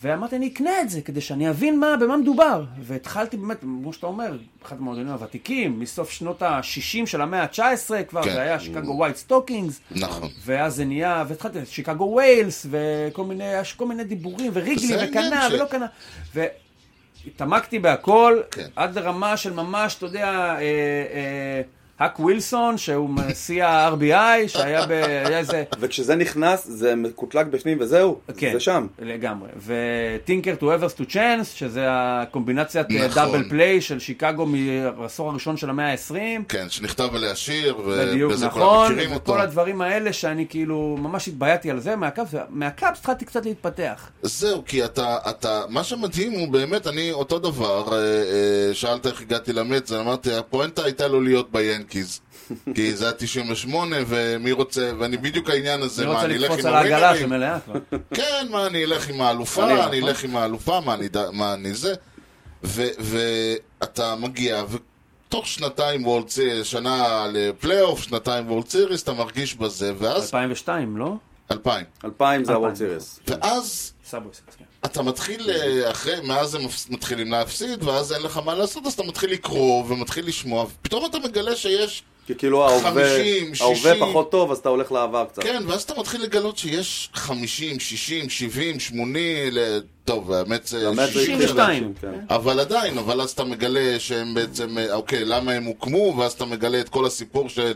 [0.03, 2.63] ואמרתי, אני אקנה את זה כדי שאני אבין מה, במה מדובר.
[2.81, 7.59] והתחלתי באמת, כמו שאתה אומר, אחד המועדונים הוותיקים, מסוף שנות ה-60 של המאה ה-19,
[8.07, 8.31] כבר כן.
[8.33, 9.79] זה היה שיקגו ווייט סטוקינגס.
[9.91, 10.29] נכון.
[10.45, 15.53] ואז זה נהיה, והתחלתי, שיקגו וויילס, וכל מיני, יש כל מיני דיבורים, וריגלי, וקנה, ש-
[15.53, 15.85] ולא קנה.
[17.25, 18.67] והתעמקתי בהכל, כן.
[18.75, 21.61] עד לרמה של ממש, אתה יודע, אה, אה,
[21.99, 24.91] האק ווילסון, שהוא שיא ה-RBI, שהיה ב...
[24.91, 25.63] היה איזה...
[25.79, 28.87] וכשזה נכנס, זה מקוטלג בפנים וזהו, כן, זה שם.
[28.99, 29.49] לגמרי.
[29.65, 33.09] וטינקר to Evers to Chance, שזה הקומבינציית נכון.
[33.15, 36.43] double play של שיקגו מהעשור הראשון של המאה ה-20.
[36.49, 39.31] כן, שנכתב עליה שיר, בדיוק, ובזה כולם נכון, מכירים אותו.
[39.31, 44.09] וכל הדברים האלה שאני כאילו ממש התבייתי על זה מהקאפס, ומהקאפס התחלתי קצת להתפתח.
[44.21, 49.21] זהו, כי אתה, אתה, מה שמדהים הוא באמת, אני אותו דבר, אה, אה, שאלת איך
[49.21, 51.88] הגעתי למץ, אמרתי, הפואנטה הייתה לו להיות ביאנקיז.
[51.89, 56.43] כי זה היה 98, ומי רוצה, ואני בדיוק העניין הזה, אני מה, רוצה אני אלך
[56.43, 57.29] לקפוץ עם על העגלה הווינרים?
[57.29, 57.73] שמלאה כבר.
[58.13, 59.87] כן, מה, אני אלך עם אני, האלופה, נכון.
[59.87, 61.93] אני אלך עם האלופה, מה אני, מה אני זה.
[62.63, 69.93] ו- ואתה מגיע, ותוך שנתיים World Series, שנה לפלייאוף, שנתיים World Series, אתה מרגיש בזה,
[69.97, 71.15] ואז, 2002, לא?
[71.51, 71.85] 2000.
[72.05, 72.87] 2000 זה ה World 2000.
[72.89, 73.19] Series.
[73.27, 74.65] ואז Subway כן.
[74.85, 79.03] אתה מתחיל, אה, אחרי, מאז הם מתחילים להפסיד, ואז אין לך מה לעשות, אז אתה
[79.03, 83.99] מתחיל לקרוא ומתחיל לשמוע, ופתאום אתה מגלה שיש, כי כאילו ההווה 50, ההווה 60.
[83.99, 85.43] פחות טוב, אז אתה הולך לעבר קצת.
[85.43, 89.79] כן, ואז אתה מתחיל לגלות שיש 50, 60, 70, 80, ל...
[90.05, 91.93] טוב, האמת זה האמת זה 62.
[92.01, 92.07] כן.
[92.29, 96.45] אבל עדיין, אבל אז אתה מגלה שהם בעצם, אה, אוקיי, למה הם הוקמו, ואז אתה
[96.45, 97.73] מגלה את כל הסיפור של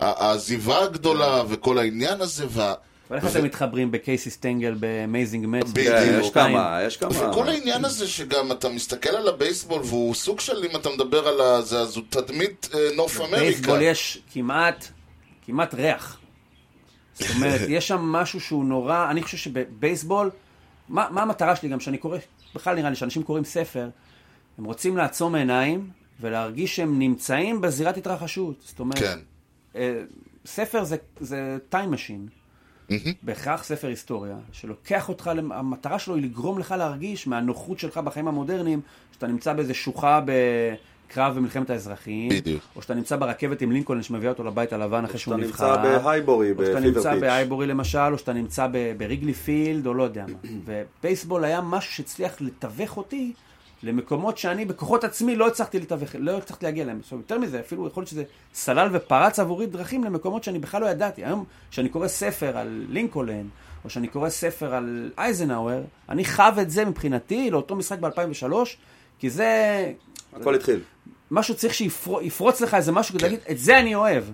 [0.00, 2.74] העזיבה הגדולה וכל העניין הזה, וה...
[3.10, 5.70] ואיך אתם מתחברים בקייסי סטנגל ב Amazing Mets?
[5.70, 5.96] בדיוק.
[6.20, 7.30] יש כמה, יש כמה.
[7.30, 11.62] וכל העניין הזה שגם אתה מסתכל על הבייסבול והוא סוג של, אם אתה מדבר על.
[11.62, 13.38] זה, זו תדמית אה, נוף אמריקה.
[13.38, 14.88] בייסבול יש כמעט,
[15.46, 16.18] כמעט ריח.
[17.14, 20.30] זאת אומרת, יש שם משהו שהוא נורא, אני חושב שבבייסבול,
[20.88, 22.18] מה, מה המטרה שלי גם שאני קורא,
[22.54, 23.88] בכלל נראה לי שאנשים קוראים ספר,
[24.58, 25.90] הם רוצים לעצום עיניים
[26.20, 28.54] ולהרגיש שהם נמצאים בזירת התרחשות.
[28.60, 29.18] זאת אומרת, כן.
[29.76, 30.02] אה,
[30.46, 32.43] ספר זה, זה time machine.
[32.90, 33.12] מהמם.
[33.22, 38.80] בהכרח ספר היסטוריה, שלוקח אותך, המטרה שלו היא לגרום לך להרגיש מהנוחות שלך בחיים המודרניים,
[39.12, 42.62] שאתה נמצא באיזה שוחה בקרב במלחמת האזרחים, בדיוק.
[42.76, 46.52] או שאתה נמצא ברכבת עם לינקולן שמביאה אותו לבית הלבן אחרי שהוא נבחר, נמצא בהייבורי,
[46.58, 47.20] או שאתה נמצא.
[47.20, 48.66] בהייבורי למשל, או שאתה נמצא
[48.98, 50.50] בריגלי פילד, או לא יודע מה.
[51.00, 53.32] ובייסבול היה משהו שהצליח לתווך אותי
[53.82, 56.98] למקומות שאני בכוחות עצמי לא הצלחתי לתווך, לא הצלחתי להגיע אליהם.
[57.00, 60.86] עכשיו, יותר מזה, אפילו יכול להיות שזה סלל ופרץ עבורי דרכים למקומות שאני בכלל לא
[60.86, 61.24] ידעתי.
[61.24, 63.46] היום, כשאני קורא ספר על לינקולן,
[63.84, 68.52] או שאני קורא ספר על אייזנהאואר, אני חב את זה מבחינתי לאותו משחק ב-2003,
[69.18, 69.92] כי זה...
[70.32, 70.80] הכל התחיל.
[71.34, 74.24] משהו צריך שיפרוץ לך איזה משהו כדי להגיד, את זה אני אוהב.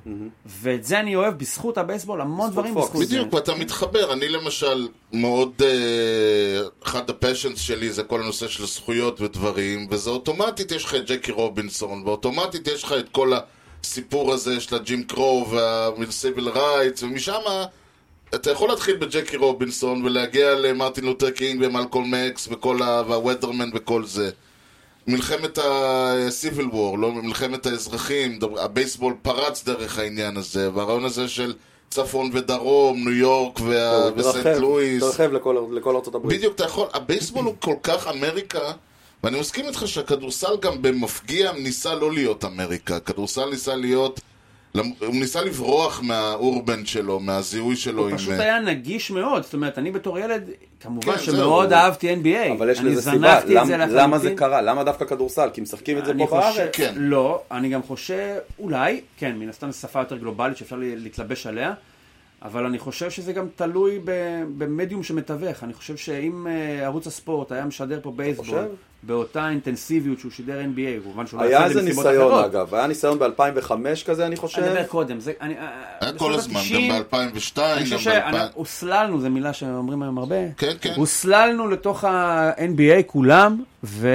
[0.47, 2.89] ואת זה אני אוהב בזכות הבייסבול, המון בזכות דברים פוקס.
[2.89, 3.15] בזכות זה.
[3.15, 4.13] בדיוק, ואתה מתחבר.
[4.13, 10.11] אני למשל, מאוד, אה, אחד ה passions שלי זה כל הנושא של זכויות ודברים, וזה
[10.11, 13.33] אוטומטית יש לך את ג'קי רובינסון, ואוטומטית יש לך את כל
[13.83, 15.47] הסיפור הזה של הג'ים קרו
[15.97, 17.41] וה civil rights, ומשם
[18.35, 23.03] אתה יכול להתחיל בג'קי רובינסון ולהגיע למרטין לותר קינג ומלקולם אקס וכל ה...
[23.09, 24.31] והוודרמן וכל זה.
[25.11, 31.55] מלחמת ה-Civil War, לא מלחמת האזרחים, הבייסבול פרץ דרך העניין הזה, והרעיון הזה של
[31.91, 35.03] צפון ודרום, ניו יורק וה- וסנט תרחב, לואיס.
[35.03, 36.39] תרחב לכל לכל ארצות הברית.
[36.39, 38.73] בדיוק, אתה יכול, הבייסבול הוא כל כך אמריקה,
[39.25, 44.21] ואני מסכים איתך שהכדורסל גם במפגיע ניסה לא להיות אמריקה, הכדורסל ניסה להיות,
[44.75, 48.17] הוא ניסה לברוח מהאורבן שלו, מהזיהוי שלו הוא עם...
[48.17, 51.79] פשוט היה נגיש מאוד, זאת אומרת, אני בתור ילד, כמובן כן, שמאוד זהו.
[51.79, 52.53] אהבתי NBA.
[52.53, 54.35] אבל יש לזה סיבה, למ- זה למה זה.
[54.37, 54.63] קרה?
[54.63, 55.49] למה דווקא כדורסל?
[55.53, 56.71] כי משחקים את זה פה חושב, בארץ.
[56.77, 56.95] כן.
[56.97, 61.73] לא, אני גם חושב, אולי, כן, מן הסתם זו שפה יותר גלובלית שאפשר להתלבש עליה,
[62.43, 63.99] אבל אני חושב שזה גם תלוי
[64.59, 65.65] במדיום שמתווך.
[65.65, 68.17] אני חושב שאם אה, ערוץ הספורט היה משדר פה חושב?
[68.17, 68.69] בייסבול,
[69.03, 72.45] באותה אינטנסיביות שהוא שידר NBA, כמובן שהוא לא היה איזה ניסיון אחרות.
[72.45, 73.73] אגב, היה ניסיון ב-2005
[74.07, 74.63] כזה אני חושב.
[74.63, 75.33] אני מדבר קודם, זה...
[75.41, 78.37] אני- היה בשנות כל הזמן, ה-90, גם ב-2002, אני חושב ב-2000.
[78.53, 80.37] שהוסללנו, זו מילה שאומרים היום הרבה.
[80.57, 80.93] כן, כן.
[80.97, 84.09] הוסללנו לתוך ה-NBA כולם, ו...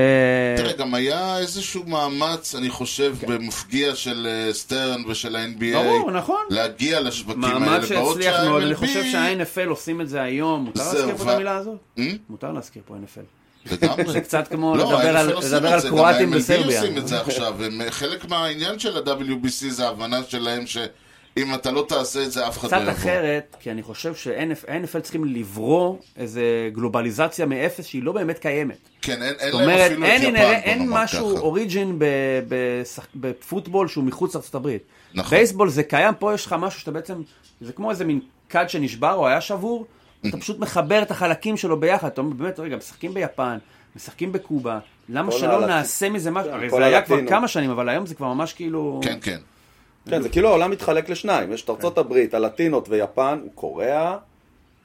[0.57, 3.27] תראה, גם היה איזשהו מאמץ, אני חושב, כן.
[3.27, 5.73] במפגיע של אה, סטרן ושל ה-NBA.
[5.73, 6.41] ברור, נכון.
[6.49, 7.59] להגיע לשווקים האלה.
[7.59, 10.63] מאמץ שהצליח מאוד, אני חושב שה-NFL עושים את זה היום.
[10.65, 11.77] מותר להזכיר פה את המילה הזאת?
[11.99, 12.11] אה?
[12.29, 13.44] מותר להזכיר פה NFL.
[13.71, 14.11] לגמרי.
[14.13, 16.81] זה קצת כמו לא, לדבר על- לדבר קרואטים גם ה-MLB בסרביה.
[16.81, 21.71] עושים את זה עכשיו, הם, אה, חלק מהעניין של ה-WBC זה ההבנה שלהם שאם אתה
[21.71, 22.91] לא תעשה את זה, אף אחד לא קצת יבוא.
[22.93, 26.41] אחרת, כי אני חושב שה-NFL צריכים לברוא איזה
[26.73, 28.77] גלובליזציה מאפס שהיא לא באמת קיימת.
[29.01, 31.39] כן, אין, להם אפילו אין, את יפן, אין משהו ככה.
[31.39, 31.99] אוריג'ין
[33.15, 34.81] בפוטבול שהוא מחוץ לארצות הברית.
[35.13, 35.37] נכון.
[35.37, 37.21] בייסבול זה קיים, פה יש לך משהו שאתה בעצם,
[37.61, 39.85] זה כמו איזה מין כד שנשבר או היה שבור,
[40.27, 42.07] אתה פשוט מחבר את החלקים שלו ביחד.
[42.07, 43.57] אתה אומר, באמת, רגע, משחקים ביפן,
[43.95, 46.51] משחקים בקובה, למה שלא נעשה מזה משהו?
[46.51, 47.17] כן, הרי זה היה כבר.
[47.27, 48.99] כמה שנים, אבל היום זה כבר ממש כאילו...
[49.03, 49.39] כן, כן.
[50.09, 54.17] כן, זה כאילו העולם מתחלק לשניים, יש את ארצות הברית, הלטינות ויפן, קוריאה,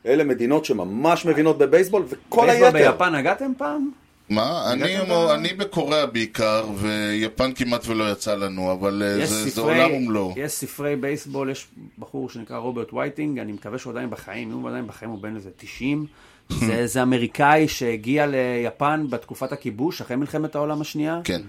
[0.07, 2.93] אלה מדינות שממש מבינות בבייסבול, וכל בייסבול היתר.
[2.93, 3.91] ביפן נגעתם פעם?
[4.31, 4.73] מה?
[4.73, 9.63] אני, ב- אני בקוריאה בעיקר, ויפן כמעט ולא יצא לנו, אבל אה, זה, זה ספרי-
[9.83, 10.35] עולם ומלואו.
[10.37, 11.67] יש ספרי בייסבול, יש
[11.99, 15.37] בחור שנקרא רוברט וייטינג, אני מקווה שהוא עדיין בחיים, אם הוא עדיין בחיים הוא בן
[15.37, 16.07] איזה 90.
[16.67, 21.43] זה איזה אמריקאי שהגיע ליפן בתקופת הכיבוש, אחרי מלחמת העולם השנייה, כן.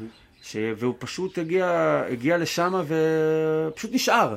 [0.44, 0.56] ש...
[0.78, 1.68] והוא פשוט הגיע,
[2.12, 4.36] הגיע לשם ופשוט נשאר.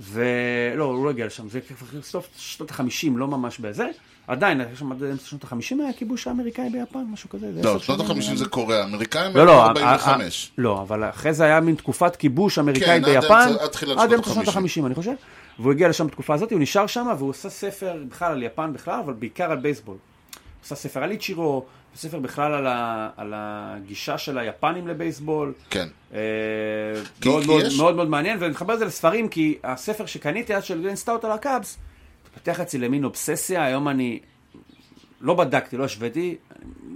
[0.00, 3.86] ולא, הוא לא הגיע לשם, זה כבר סוף שנות החמישים, לא ממש בזה.
[4.26, 7.52] עדיין, יש שם עד אמצע שנות החמישים היה הכיבוש האמריקאי ביפן, משהו כזה.
[7.52, 10.50] זה לא, שנות שנים, ה-50 זה קוריאה, אמריקאים לא, לא, ה- 45.
[10.58, 13.62] ה- לא, אבל אחרי זה היה מין תקופת כיבוש אמריקאי כן, ביפן, אמצע-
[14.02, 14.58] עד אמצע שנות ה-50.
[14.58, 15.12] ה-50, אני חושב.
[15.58, 18.98] והוא הגיע לשם בתקופה הזאת, הוא נשאר שם, והוא עושה ספר בכלל על יפן בכלל,
[19.04, 19.96] אבל בעיקר על בייסבול.
[19.96, 21.64] הוא עושה ספר על איצ'ירו,
[21.96, 25.52] ספר בכלל על, ה, על הגישה של היפנים לבייסבול.
[25.70, 25.88] כן.
[26.14, 26.18] אה,
[27.26, 30.82] מאוד, מאוד, מאוד מאוד מעניין, ואני מחבר את זה לספרים, כי הספר שקניתי אז של
[30.82, 31.78] גלן סטאוט על הקאבס,
[32.32, 34.20] התפתח אצלי למין אובססיה, היום אני
[35.20, 36.36] לא בדקתי, לא השוויתי,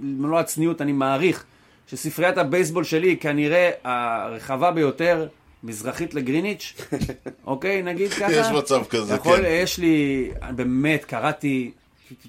[0.01, 1.45] במלוא הצניעות אני מעריך
[1.87, 5.27] שספריית הבייסבול שלי היא כנראה הרחבה ביותר
[5.63, 6.73] מזרחית לגריניץ',
[7.45, 8.31] אוקיי, נגיד ככה.
[8.31, 9.43] יש מצב כזה, יכול, כן.
[9.45, 11.71] יש לי, באמת, קראתי,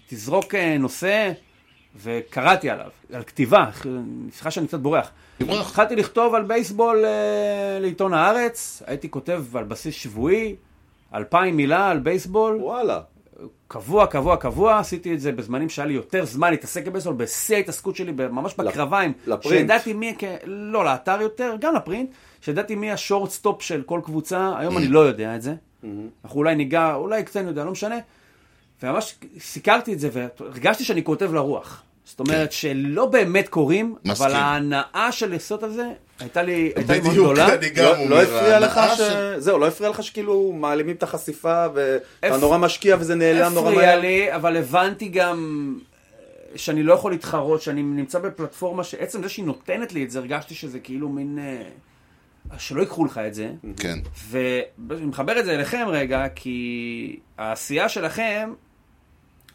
[0.08, 1.32] תזרוק אה, נושא,
[2.02, 3.70] וקראתי עליו, על כתיבה,
[4.32, 5.10] סליחה שאני קצת בורח.
[5.40, 10.56] התחלתי לכתוב על בייסבול אה, לעיתון הארץ, הייתי כותב על בסיס שבועי,
[11.14, 13.00] אלפיים מילה על בייסבול, וואלה.
[13.68, 17.96] קבוע, קבוע, קבוע, עשיתי את זה בזמנים שהיה לי יותר זמן להתעסק בבייסבול, בשיא ההתעסקות
[17.96, 19.12] שלי, ממש בקרביים.
[19.26, 19.58] ל print.
[19.60, 24.00] שידעתי מי, כ- לא לאתר יותר, גם ל print, שידעתי מי ה shortstop של כל
[24.04, 25.54] קבוצה, היום אני לא יודע את זה.
[26.24, 27.96] אנחנו אולי ניגע, אולי קצת יודע, לא משנה.
[28.82, 31.82] וממש סיקרתי את זה, והרגשתי שאני כותב לרוח.
[32.04, 34.26] זאת אומרת שלא באמת קוראים, מסכים.
[34.26, 35.88] אבל ההנאה של לעשות על זה,
[36.20, 37.48] הייתה לי הייתה לי מאוד גדולה.
[37.76, 39.00] לא- לא הפריע לך ש...
[39.38, 43.86] זהו, לא הפריע לך שכאילו מעלימים את החשיפה ואתה נורא משקיע וזה נעלם נורא הפריע
[43.86, 44.00] מהר?
[44.00, 45.74] לי, אבל הבנתי גם
[46.18, 50.18] אה, שאני לא יכול להתחרות, שאני נמצא בפלטפורמה שעצם זה שהיא נותנת לי את זה,
[50.18, 51.38] הרגשתי שזה כאילו מין...
[51.38, 51.62] אה,
[52.58, 53.50] שלא ייקחו לך את זה.
[53.76, 53.98] כן.
[54.28, 58.52] ואני מחבר את זה אליכם רגע, כי העשייה שלכם,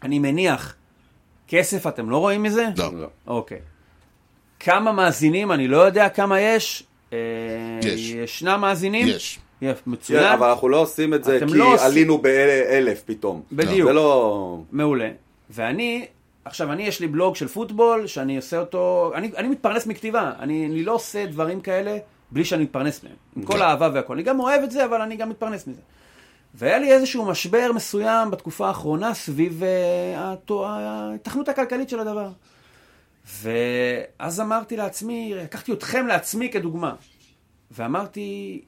[0.04, 0.76] אני מניח,
[1.48, 2.68] כסף אתם לא רואים מזה?
[2.78, 2.92] לא.
[2.94, 3.08] לא.
[3.28, 3.60] אוקיי.
[4.64, 6.84] כמה מאזינים, אני לא יודע כמה יש.
[7.14, 7.18] אה,
[7.84, 8.10] יש.
[8.10, 9.08] ישנם מאזינים?
[9.08, 9.40] יש.
[9.62, 10.24] יפה, כן, מצוין.
[10.34, 13.42] אבל אנחנו לא עושים את זה כי לא עושים- עלינו באלף פתאום.
[13.52, 13.88] בדיוק.
[13.88, 14.60] זה לא...
[14.72, 15.10] מעולה.
[15.50, 16.06] ואני,
[16.46, 20.32] עכשיו, אני, יש לי בלוג של פוטבול, שאני עושה אותו, אני, אני מתפרנס מכתיבה.
[20.40, 21.98] אני, אני לא עושה דברים כאלה
[22.32, 23.14] בלי שאני מתפרנס מהם.
[23.38, 23.62] עם כל כן.
[23.62, 24.14] האהבה והכל.
[24.14, 25.82] אני גם אוהב את זה, אבל אני גם מתפרנס מזה.
[26.56, 29.70] והיה לי איזשהו משבר מסוים בתקופה האחרונה סביב אה,
[30.34, 32.28] התו- ההיתכנות הכלכלית של הדבר.
[33.26, 36.96] ואז אמרתי לעצמי, לקחתי אתכם לעצמי כדוגמה.
[37.72, 38.62] ואמרתי,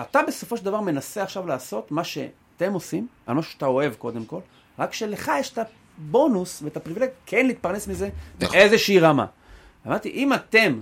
[0.00, 4.24] אתה בסופו של דבר מנסה עכשיו לעשות מה שאתם עושים, על משהו שאתה אוהב קודם
[4.24, 4.40] כל,
[4.78, 5.58] רק שלך יש את
[5.98, 8.58] הבונוס ואת הפריבילג כן להתפרנס מזה נכון.
[8.58, 9.26] באיזושהי רמה.
[9.86, 10.80] אמרתי, אם אתם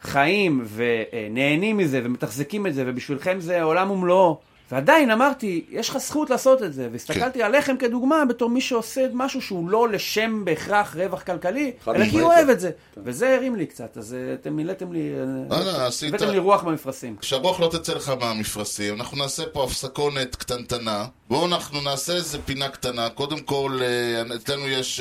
[0.00, 4.40] חיים ונהנים מזה ומתחזקים את זה, ובשבילכם זה עולם ומלואו,
[4.72, 7.44] ועדיין אמרתי, יש לך זכות לעשות את זה, והסתכלתי כן.
[7.44, 12.10] עליכם כדוגמה בתור מי שעושה משהו שהוא לא לשם בהכרח רווח כלכלי, אלא כי.
[12.18, 12.70] הוא אוהב את זה.
[12.96, 15.24] וזה הרים לי קצת, אז אה, אתם מילאתם לי, אה,
[15.56, 17.16] וואלה, עשית- הבאתם לי רוח במפרשים.
[17.20, 21.04] שהרוח לא תצא לך מהמפרשים, אנחנו נעשה פה הפסקונת קטנטנה.
[21.28, 23.08] בואו אנחנו נעשה איזה פינה קטנה.
[23.10, 25.00] קודם כל, אה, אצלנו יש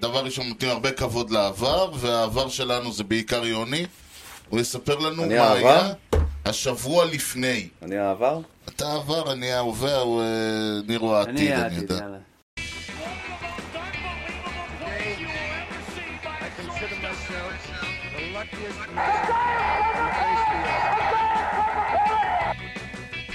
[0.00, 3.86] דבר ראשון, נותנים הרבה כבוד לעבר, והעבר שלנו זה בעיקר יוני.
[4.48, 5.68] הוא יספר לנו מה העבר?
[5.68, 5.92] היה
[6.44, 7.68] השבוע לפני.
[7.82, 8.40] אני העבר?
[8.68, 12.06] אתה העבר, אני ההווה, אה, ניר הוא העתיד, אני יודע.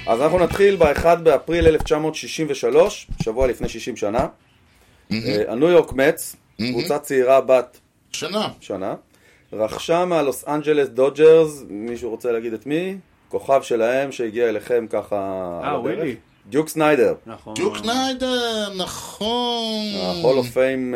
[0.07, 4.27] אז אנחנו נתחיל ב-1 באפריל 1963, שבוע לפני 60 שנה.
[5.11, 7.79] אה, הניו יורק מצ, קבוצה צעירה בת
[8.11, 8.47] שנה.
[8.61, 8.95] שנה,
[9.53, 12.97] רכשה מהלוס אנג'לס דודג'רס, מישהו רוצה להגיד את מי?
[13.29, 15.15] כוכב שלהם שהגיע אליכם ככה...
[15.63, 15.79] אה.
[15.79, 16.15] ווילי.
[16.49, 17.53] דיוק סניידר, נכון.
[17.53, 19.83] דיוק סניידר, נכון.
[19.95, 20.95] ה-Hall of Fame,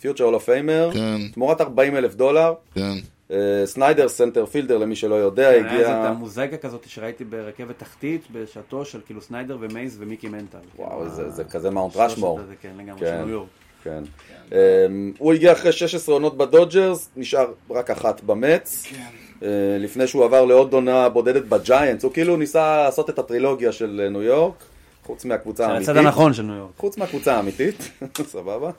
[0.00, 1.20] future Hall of Famer, כן.
[1.32, 2.54] תמורת 40 אלף דולר.
[2.74, 2.92] כן.
[3.30, 5.88] אה, סניידר center fielder למי שלא יודע, היה איזה הגיע...
[6.08, 10.58] המוזיקה כזאת שראיתי ברכבת תחתית בשעתו של כאילו סניידר ומייז ומיקי מנטל.
[10.78, 12.40] וואו, זה- זה כזה מאונט רשמור.
[12.40, 13.06] הזה, כן, לגמרי, כן.
[13.06, 13.48] של ניו יורק.
[13.86, 14.04] כן.
[14.52, 18.86] אמ, הוא הגיע אחרי 16 עונות בדודג'רס, נשאר רק אחת במץ.
[18.90, 18.96] כן.
[19.42, 24.00] אה, לפני שהוא עבר לעוד עונה בודדת בג'יינטס, הוא כאילו ניסה לעשות את הטרילוגיה של
[24.04, 24.64] אה, ניו יורק,
[25.06, 25.88] חוץ מהקבוצה האמיתית.
[25.88, 26.70] הצד הנכון של ניו יורק.
[26.76, 27.90] חוץ מהקבוצה האמיתית,
[28.32, 28.70] סבבה.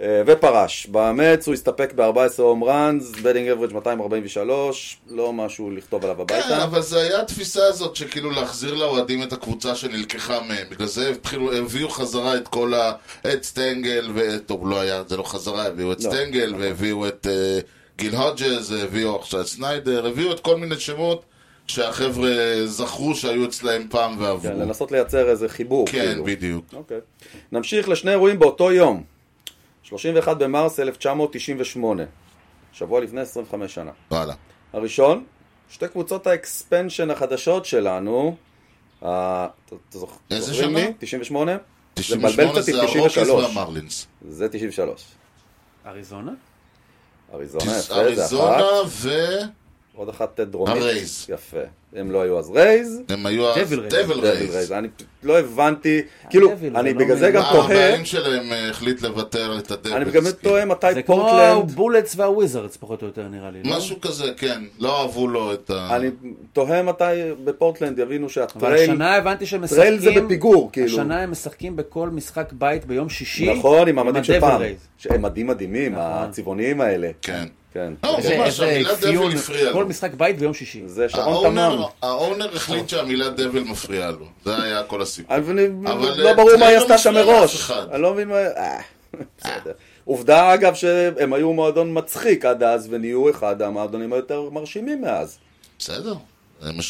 [0.00, 0.86] אה, ופרש.
[0.90, 6.64] במץ הוא הסתפק ב-14 home runs, batting average 243, לא משהו לכתוב עליו כן, הביתה.
[6.64, 10.66] אבל זה היה התפיסה הזאת שכאילו להחזיר לאוהדים את הקבוצה שנלקחה מהם.
[10.70, 12.92] בגלל זה התחילו, הביאו חזרה את כל ה...
[13.32, 14.46] את סטנגל ואת...
[14.46, 16.10] טוב, לא היה, זה לא חזרה, הביאו את לא.
[16.10, 17.58] סטנגל והביאו את אה,
[17.98, 21.24] גיל הודג'ז, הביאו עכשיו את סניידר, הביאו את כל מיני שמות
[21.66, 22.30] שהחבר'ה
[22.66, 24.42] זכרו שהיו אצלהם פעם ועברו.
[24.52, 25.86] כן, לנסות לייצר איזה חיבור.
[25.86, 26.24] כן, כאילו.
[26.24, 26.64] בדיוק.
[26.72, 26.98] אוקיי.
[27.52, 29.02] נמשיך לשני אירועים באותו יום.
[29.82, 32.02] 31 במרס 1998.
[32.72, 33.90] שבוע לפני 25 שנה.
[34.10, 34.34] וואלה.
[34.72, 35.24] הראשון,
[35.70, 38.36] שתי קבוצות ה expansion החדשות שלנו.
[38.98, 40.66] אתה- אתה זוכ- איזה שנה?
[40.78, 40.92] לי?
[40.98, 41.52] 98?
[41.52, 41.58] זה
[41.94, 43.44] 98 מבלבל קצת זה הרוקיז 93.
[43.44, 44.06] והמרלינס.
[44.28, 45.04] זה 93.
[45.86, 46.32] אריזונה?
[47.34, 48.64] אריזונה, יפה, זה אריזונה אחת.
[48.86, 49.10] ו...
[49.96, 50.76] עוד אחת דרומית.
[50.76, 51.26] הרייז.
[51.28, 51.60] יפה.
[51.96, 53.00] הם לא היו אז רייז.
[53.08, 53.94] הם היו אז דביל רייז.
[53.94, 54.72] דביל רייז.
[54.72, 54.88] אני
[55.22, 57.30] לא הבנתי, כאילו, ה Devil, אני לא בגלל זה.
[57.30, 59.92] גם אה, תוהה, הבעלים שלהם אה, החליט לוותר את ה Devils.
[59.92, 63.76] אני באמת תוהה מתי זה כמו פורטלנד, הבולטס והוויזרדס פחות או יותר נראה לי, לא?
[63.76, 64.62] משהו כזה, כן.
[64.78, 65.96] לא אהבו לו את ה...
[65.96, 66.10] אני
[66.52, 67.04] תוהה מתי
[67.44, 70.14] בפורטלנד יבינו אבל שהטרייל, השנה הבנתי שהם טרייל משחקים...
[70.14, 70.86] זה בפיגור, כאילו.
[70.86, 73.54] השנה הם משחקים בכל משחק בית ביום שישי.
[73.54, 74.62] נכון, עם המדים של הדבל פעם.
[74.98, 76.04] שהם מדים מדהימים, נכון.
[76.04, 77.46] הצבעוניים האלה, כן.
[77.74, 78.42] כן, לא, איזה-
[79.34, 79.84] הפריעה כל.
[79.84, 80.82] משחק בית ביום שישי.
[80.86, 84.26] זה שרון תמם, האונר החליט שהמילה דבל מפריעה לו.
[84.44, 85.36] זה היה כל הסיפור.
[85.36, 85.60] אבל,
[86.22, 87.70] לא אה, ברור מה היא לא עשתה שם מראש.
[87.92, 88.80] אני לא מבין מה, אה,
[89.38, 89.72] בסדר.
[90.04, 95.38] עובדה אגב שהם היו מועדון מצחיק עד אז ונהיו אחד המועדונים היותר מרשימים מאז.
[95.78, 96.14] בסדר.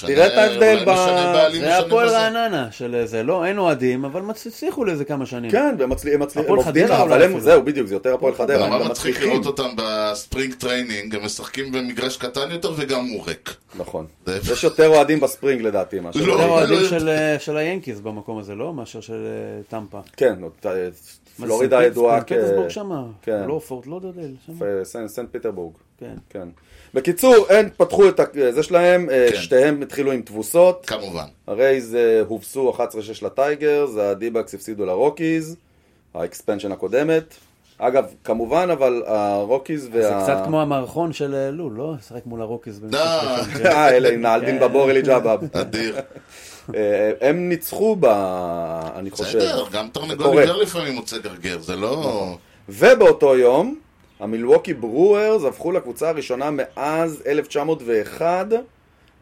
[0.07, 2.09] תראה את ההבדל ב- זה הפועל.
[2.09, 5.51] רעננה של זה, לא, אין אוהדים, אבל הצליחו לזה כמה שנים.
[5.51, 7.41] כן, הם מצלי- הם הפועל עובדים, חדרה אבל הם.
[7.41, 9.31] זהו, בדיוק, זה יותר הפועל חדרה, הם גם מצחיק מצליחים.
[9.33, 13.55] לראות אותם בספרינג טריינינג, הם משחקים במגרש קטן יותר וגם הוא ריק.
[13.79, 14.07] נכון.
[14.53, 16.19] יש יותר אוהדים בספרינג לדעתי מאשר...
[16.21, 16.25] לא.
[16.25, 16.45] זה בליגה.
[16.45, 18.73] האוהדים לא- של, אה, של היאנקיז במקום הזה, לא?
[18.75, 20.01] מאשר של אה, טמפה.
[20.17, 23.03] כן, מה, פלורידה ידועה סנט פטרסבורג שמה.
[23.23, 23.45] כן.
[23.49, 23.87] לא, פורט
[24.47, 24.53] שם.
[24.83, 25.75] כסנט סנט פיטרבורג.
[25.99, 26.15] כן.
[26.31, 26.49] כן.
[26.95, 29.37] בקיצור, הם פתחו את זה שלהם, אה, כן.
[29.37, 30.87] שתיהם התחילו עם תבוסות.
[30.87, 31.27] כמובן.
[31.47, 32.81] הרייז אה, הובסו 11-6
[33.23, 35.57] לטייגרס, הדיבקס הפסידו לרוקיז,
[36.15, 37.35] ה expansion הקודמת.
[37.79, 40.03] אגב, כמובן, אבל הרוקיז וה...
[40.03, 41.95] זה קצת כמו המערכון של אה, לול, לא?
[41.99, 42.79] לשחק מול הרוקיז.
[42.79, 43.91] במשחק אה.
[43.91, 44.61] אלה עם נעלדין כן.
[44.61, 45.41] בבור אלי ג'אבאב.
[45.61, 45.97] אדיר.
[46.75, 48.05] אה, הם ניצחו ב...
[48.97, 49.39] אני חושב.
[49.39, 50.39] בסדר, גם זה תרנגול.
[50.39, 52.37] עיוור לפעמים מוצא גרגר, זה לא...
[52.69, 53.79] ובאותו יום,
[54.25, 58.47] המילווקי ברוארס הפכו לקבוצה הראשונה מאז 1901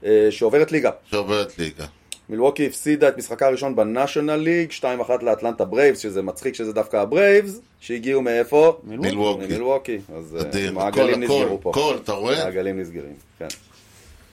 [0.05, 0.91] אה, שעוברת ליגה.
[1.11, 1.85] שעוברת ליגה.
[2.29, 4.85] מילווקי הפסידה את משחקה הראשון ב National League, 2-1
[5.23, 8.81] לאטלנטה ברייבס, שזה מצחיק שזה דווקא הברייבס, שהגיעו מאיפה?
[8.85, 9.47] מילווקי.
[9.47, 9.99] מילווקי.
[10.17, 10.71] אז אה, אדיר.
[10.71, 11.71] הכל, מעגלים הכל, נסגרו פה.
[11.71, 12.45] הכל, אתה רואה?
[12.45, 13.49] מעגלים נסגרים, כן.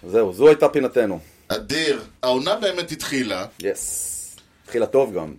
[0.08, 1.20] זהו, זו הייתה פינתנו.
[1.48, 2.02] אדיר.
[2.24, 4.36] העונה באמת התחילה, yes.
[4.64, 5.34] התחילה טוב גם.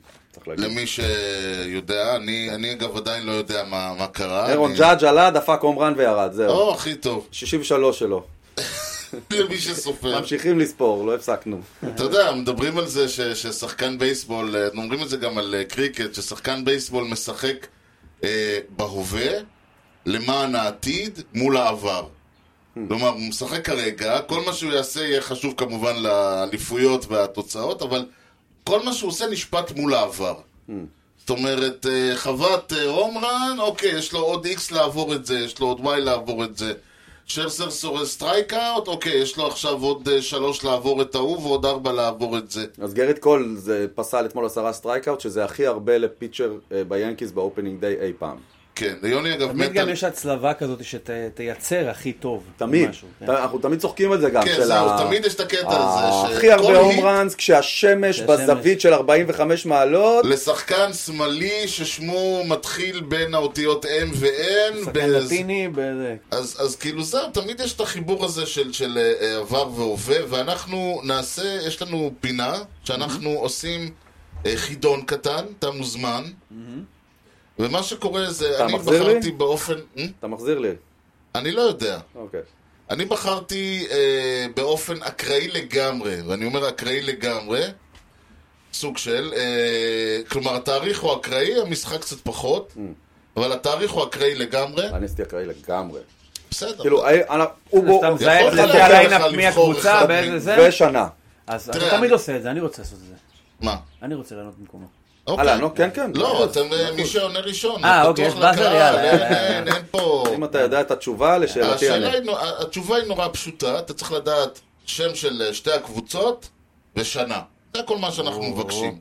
[0.46, 4.50] למי שיודע, אני, אני אגב עדיין לא יודע מה, מה קרה.
[4.50, 6.50] אירון אני- ג'אדג' עלה, דפק הומרן וירד, זהו.
[6.50, 7.28] או, הכי טוב.
[7.32, 8.24] 63 שלו.
[9.30, 10.20] למי שסופר.
[10.20, 11.60] ממשיכים לספור, לא הפסקנו.
[11.94, 15.64] אתה יודע, מדברים על זה ש, ששחקן בייסבול, אה, אומרים את זה גם על אה,
[15.64, 17.66] קריקט, ששחקן בייסבול משחק
[18.24, 19.28] אה, בהווה
[20.06, 22.06] למען העתיד מול העבר.
[22.88, 28.06] כלומר, הוא משחק כרגע, כל מה שהוא יעשה יהיה חשוב כמובן לאליפויות והתוצאות, אבל
[28.64, 30.34] כל מה שהוא עושה נשפט מול העבר.
[31.18, 35.38] זאת אומרת, אה, חוות אה, home run, אוקיי, יש לו עוד X לעבור את זה,
[35.38, 36.72] יש לו עוד Y לעבור את זה.
[37.26, 42.38] שרזר strikeout, אוקיי, יש לו עכשיו עוד אה, שלוש לעבור את ההוא ועוד ארבע לעבור
[42.38, 42.66] את זה.
[42.82, 47.38] אז גריט קול פסל אתמול עשרה strikeout, שזה הכי הרבה ל pitcher אה, ביאנקיז ב
[47.38, 48.36] opening day אי פעם.
[48.80, 49.88] כן, יוני אגב תמיד מת גם.
[49.88, 52.42] יש הצלבה כזאת שתייצר הכי טוב.
[52.56, 52.90] תמיד.
[53.20, 53.30] כן.
[53.30, 54.44] אנחנו תמיד צוחקים על זה גם.
[54.44, 56.36] כן, זהו, תמיד יש את הקטע הזה.
[56.36, 60.24] הכי הרבה home runs כשהשמש בזווית של 45 מעלות.
[60.24, 64.84] לשחקן שמאלי ששמו מתחיל בין האותיות M ו-N.
[64.84, 66.16] שחקן לטיני, בזה.
[66.30, 71.00] אז, אז כאילו זהו, תמיד יש את החיבור הזה של, של אה, עבר והווה, ואנחנו
[71.04, 73.90] נעשה, יש לנו פינה שאנחנו עושים
[74.46, 76.24] אה, חידון קטן, אתה מוזמן,
[77.60, 79.10] ומה שקורה זה, אני מחזיר לי?
[79.14, 79.74] בחרתי באופן...
[79.98, 80.04] אה?
[80.18, 80.68] אתה מחזיר לי.
[81.34, 81.98] אני לא יודע.
[82.14, 82.40] אוקיי.
[82.90, 87.62] אני בחרתי אה, באופן אקראי לגמרי, ואני אומר אקראי לגמרי,
[88.72, 92.74] סוג של, אה, כלומר התאריך הוא אקראי, המשחק קצת פחות,
[93.36, 96.00] אבל התאריך הוא אקראי לגמרי, אני עשיתי אקראי לגמרי.
[96.50, 96.82] בסדר.
[96.82, 97.98] כאילו, אה, אה, הוא בו...
[98.00, 100.56] אתה מזהה להיות הליינאפ לך מי לבחור הקבוצה, אחד באיזה זה.
[100.68, 101.08] ושנה.
[101.46, 103.14] אז תראה, אתה תמיד אני- עושה את זה, אני רוצה לעשות את זה.
[103.60, 103.76] מה?
[104.02, 104.86] אני רוצה לענות במקומו.
[105.26, 105.42] אוקיי.
[105.42, 106.11] הלאה, נו, כן, כן.
[106.14, 107.12] לא, מאה אתם מאה מי אחוז.
[107.12, 109.20] שעונה ראשון, אה, זה אוקיי, יש באזר, יאללה, אין,
[109.68, 109.83] יאללה.
[109.90, 110.24] פה...
[110.35, 111.87] אם אתה יודע את התשובה לשאלתי,
[112.24, 116.48] נו- התשובה היא נורא פשוטה, אתה צריך לדעת שם של אה, שתי הקבוצות
[116.96, 117.40] ושנה.
[117.76, 118.98] זה כל מה שאנחנו מבקשים.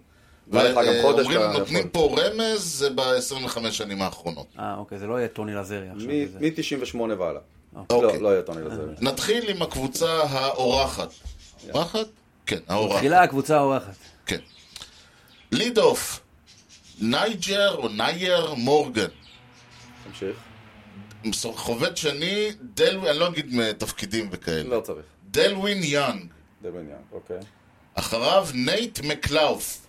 [0.48, 1.90] ואומרים, אתה נותנים יכול.
[1.92, 4.46] פה רמז, זה ב-25 שנים האחרונות.
[4.60, 6.10] אה, אוקיי, זה לא יהיה טוני לזרי עכשיו.
[6.32, 7.42] זה- מ-98 והלאה.
[7.90, 8.02] אוקיי.
[8.02, 8.82] לא, לא יהיה טוני לזרי.
[9.02, 11.10] נתחיל עם הקבוצה האורחת.
[11.74, 12.08] אורחת?
[12.46, 12.98] כן, האורחת.
[12.98, 13.94] תחילה הקבוצה האורחת.
[14.26, 14.38] כן.
[15.52, 16.20] lead off,
[17.02, 19.08] נייג'ר או נייר מורגן.
[20.04, 20.38] תמשיך.
[21.56, 22.98] חובט שני, דל...
[23.08, 24.64] אני לא אגיד תפקידים וכאלה.
[24.64, 25.06] לא צריך.
[25.32, 26.34] דלווין יאנג.
[26.64, 27.40] זה בעניין, אוקיי.
[27.94, 29.88] אחריו נייט מקלאוף.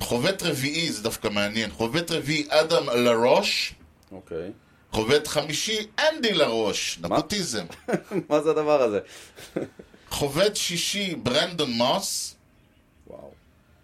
[0.00, 1.70] חובט רביעי, זה דווקא מעניין.
[1.70, 3.74] חובט רביעי, אדם לרוש.
[4.12, 4.52] אוקיי.
[4.92, 6.98] חובט חמישי, אנדי לרוש.
[7.02, 7.64] נפוטיזם.
[8.28, 9.00] מה זה הדבר הזה?
[10.10, 12.34] חובט שישי, ברנדון מוס.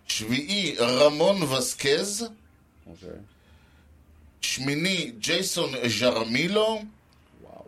[0.08, 2.26] שביעי, רמון וסקז.
[2.86, 3.08] אוקיי.
[4.40, 6.82] שמיני, ג'ייסון ז'רמילו.
[7.42, 7.64] וואו.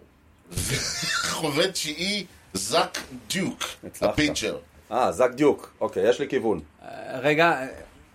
[1.23, 3.65] חובט תשיעי, זאק דיוק.
[4.01, 4.59] הפיצ'ר.
[4.93, 5.73] אה, זאק דיוק.
[5.81, 6.61] אוקיי, יש לי כיוון.
[6.83, 7.67] אה, רגע, אה,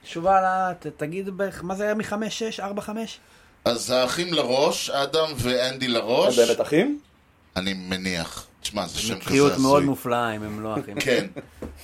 [0.03, 0.71] תשובה על ה...
[0.97, 3.19] תגיד בערך, מה זה היה מחמש, שש, ארבע, חמש?
[3.65, 6.39] אז האחים לראש, אדם ואנדי הם לראש.
[6.39, 6.99] באמת אחים?
[7.55, 8.47] אני מניח.
[8.61, 9.85] תשמע, זה שם כזה קריאות מאוד הזוי.
[9.85, 10.99] מופלאה אם הם לא אחים.
[11.05, 11.27] כן.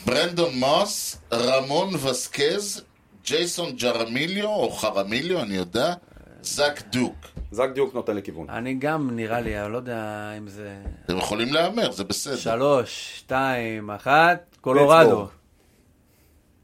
[0.06, 2.84] ברנדון מוס, רמון וסקז,
[3.26, 5.94] ג'ייסון ג'רמיליו, או חרמיליו, אני יודע,
[6.42, 7.16] זאק דיוק.
[7.52, 8.50] זאק דיוק נותן לי כיוון.
[8.50, 10.78] אני גם, נראה לי, אני לא יודע אם זה...
[11.06, 12.36] אתם יכולים להמר, זה בסדר.
[12.36, 15.28] שלוש, שתיים, אחת, קולורדו.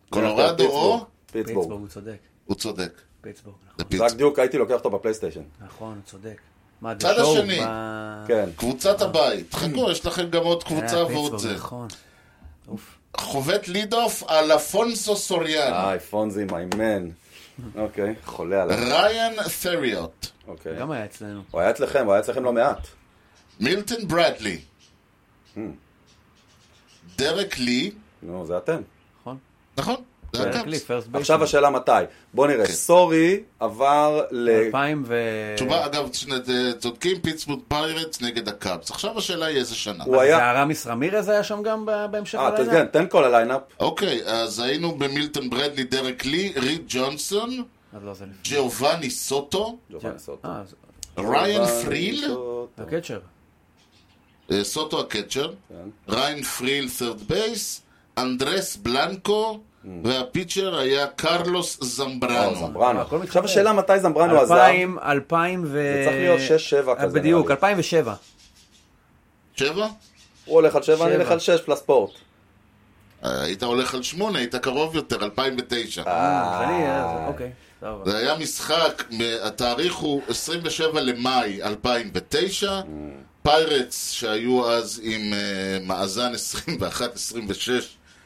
[0.10, 1.06] קולורדו או?
[1.32, 1.71] פיטסבורג.
[1.71, 2.17] הוא צודק.
[2.45, 3.02] הוא צודק.
[3.21, 3.97] פיטסבורג, נכון.
[3.97, 4.12] זאק.
[4.17, 5.41] דיוק, הייתי לוקח אותו בפלייסטיישן.
[5.65, 6.41] נכון, הוא צודק.
[6.84, 7.60] מה, צד The Show השני.
[8.28, 8.50] כן.
[8.56, 9.54] קבוצת הבית.
[9.54, 11.54] חכו, יש לכם גם עוד היה קבוצה ועוד זה.
[11.54, 11.88] נכון.
[12.67, 12.98] אוף.
[13.17, 15.74] חובט lead off אלפונסו סוריאנו.
[15.74, 17.10] איי, פונזי, my man.
[17.76, 18.78] אוקיי, חולה עליו.
[18.78, 20.28] ריאן ת'ריוט.
[20.48, 20.80] אוקיי.
[20.80, 21.41] גם היה אצלנו.
[21.52, 22.88] הוא היה אצלכם, הוא היה אצלכם לא מעט.
[23.60, 24.62] מילטון ברדלי.
[25.56, 25.60] Hmm.
[27.17, 27.91] דרק לי.
[28.24, 28.82] נו, זה אתם.
[29.22, 29.38] נכון?
[29.78, 29.96] נכון,
[30.36, 30.84] זה דרק לי, הקאפס.
[30.84, 31.20] first baseman.
[31.19, 31.91] עכשיו השאלה מתי.
[32.34, 32.72] בוא נראה, כן.
[32.72, 34.50] סוריאנו עבר ל...
[34.50, 35.15] 2000 ו...
[35.56, 36.10] תשובה, אגב,
[36.80, 38.91] צודקים, פיטסבורג פיירטס נגד הקאפס.
[38.91, 40.04] עכשיו השאלה היא איזה שנה.
[40.04, 40.38] הוא היה...
[40.38, 42.72] זה ארמיס רמירז היה שם גם בהמשך אה, הלילה?
[42.72, 43.62] כן, תן כל ה lineup.
[43.80, 47.50] אוקיי, אז היינו במילטון ברדלי, דרק לי, ריד ג'ונסון,
[47.93, 48.13] לא.
[48.44, 49.78] ג'יובאני סוטו,
[51.17, 52.67] ריין פריל, סוטו.
[52.78, 53.20] ה catcher.
[54.63, 55.76] סוטו ה catcher, כן.
[56.10, 57.82] ריין פריל third base,
[58.17, 59.60] אנדרס בלנקו.
[60.04, 62.56] וה pitcher היה קרלוס אה, זמברנו.
[62.56, 63.00] זמברנו.
[63.00, 63.24] מתחבר.
[63.24, 64.54] עכשיו השאלה מתי זמברנו עזב.
[64.54, 65.67] 2000, 2000 ו...
[65.67, 67.56] זה צריך להיות שש, שבע כזה, בדיוק, נראה לי.
[67.56, 68.13] 2007.
[69.56, 69.88] שבע?
[70.46, 71.15] הוא הולך על שבע, אני.
[71.15, 72.12] אלך על שש פלוס ספורט.
[73.26, 76.04] אה, היית הולך על שמונה, היית קרוב יותר, 2009.
[76.06, 77.52] אז אני, אה, אוקיי.
[78.06, 79.04] זה היה משחק,
[79.43, 82.82] התאריך הוא 27 למאי 2009,
[83.43, 86.32] פיירטס שהיו אז עם אה, מאזן
[86.80, 86.84] 21-26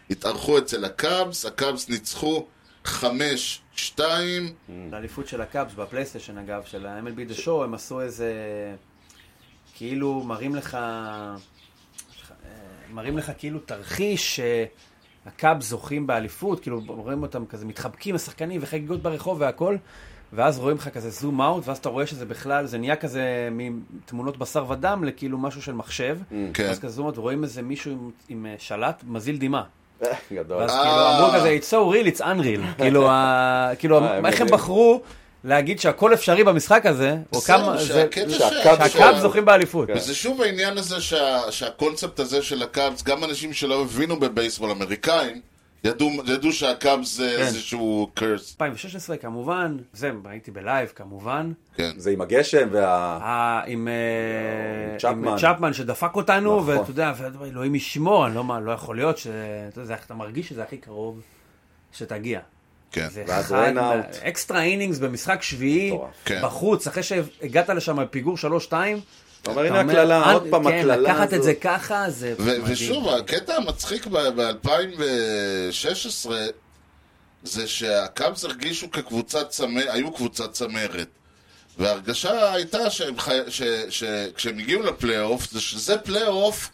[0.09, 2.45] התארחו אצל הקאבס, הקאבס ניצחו
[2.85, 3.99] 5-2,
[4.91, 8.33] לאליפות של הקאבס בפלייסטיישן אגב, של ה-MLB The Show, הם עשו איזה...
[9.75, 10.75] כאילו מראים לך...
[10.75, 11.35] אה,
[12.93, 14.41] מראים לך כאילו תרחיש
[15.25, 19.77] שהקאבס זוכים באליפות, כאילו רואים אותם כזה מתחבקים, השחקנים וחגיגות ברחוב והכל,
[20.33, 24.37] ואז רואים לך כזה זום אאוט, ואז אתה רואה שזה בכלל, זה נהיה כזה מתמונות
[24.37, 26.17] בשר ודם לכאילו משהו של מחשב,
[26.53, 26.69] כן.
[26.69, 29.63] אז כזה זום אאוט, ורואים איזה מישהו עם, עם אה, שלט מזיל דמעה.
[30.33, 30.57] גדול.
[30.57, 30.83] ואז אה.
[30.83, 32.61] כאילו אמרו כזה, it's so real, it's unreal.
[32.81, 33.09] כאילו,
[33.79, 34.47] כאילו, אה, הם איך הם.
[34.47, 35.01] בחרו
[35.43, 39.87] להגיד שהכל אפשרי במשחק הזה, או כמה, שהקאבס זוכים באליפות.
[39.87, 39.93] כן.
[39.93, 45.41] וזה שוב העניין הזה שה, שהקונספט הזה של הקאבס, גם אנשים שלא הבינו בבייסבול אמריקאים,
[45.83, 47.43] ידעו, ידעו שהקאבס זה כן.
[47.43, 48.51] איזשהו curse.
[48.53, 51.91] 2016 כמובן, זה הייתי ב live כמובן, כן.
[51.97, 53.19] זה עם הגשם וה...
[53.21, 55.27] אה, עם אה, צ'פמן.
[55.27, 56.77] עם צ'פמן שדפק אותנו, נכון.
[56.77, 59.27] ואתה יודע, ואלוהים ישמור, אני לא מה- לא יכול להיות ש...
[59.69, 61.21] אתה יודע, אתה מרגיש שזה הכי קרוב
[61.91, 62.39] שתגיע.
[62.91, 63.07] כן.
[63.27, 64.27] ואז out.
[64.27, 65.97] extra innings במשחק שביעי.
[66.25, 66.41] כן.
[66.43, 68.35] בחוץ, אחרי שהגעת לשם בפיגור
[68.69, 68.73] 3-2.
[69.51, 71.43] אתה אומר, הנה הקללה, עוד פעם כן, הקללה לקחת את.
[71.43, 72.61] זה ככה, זה מדהים.
[72.65, 76.29] ושוב, הקטע המצחיק ב-2016
[77.43, 81.07] זה שהקאבס הרגישו כקבוצת צמרת, היו קבוצת צמרת.
[81.77, 83.39] וההרגשה הייתה שהם חי...
[83.47, 83.61] ש...
[83.89, 84.03] ש...
[84.35, 86.69] כשהם הגיעו לפלייאוף, זה שזה פלייאוף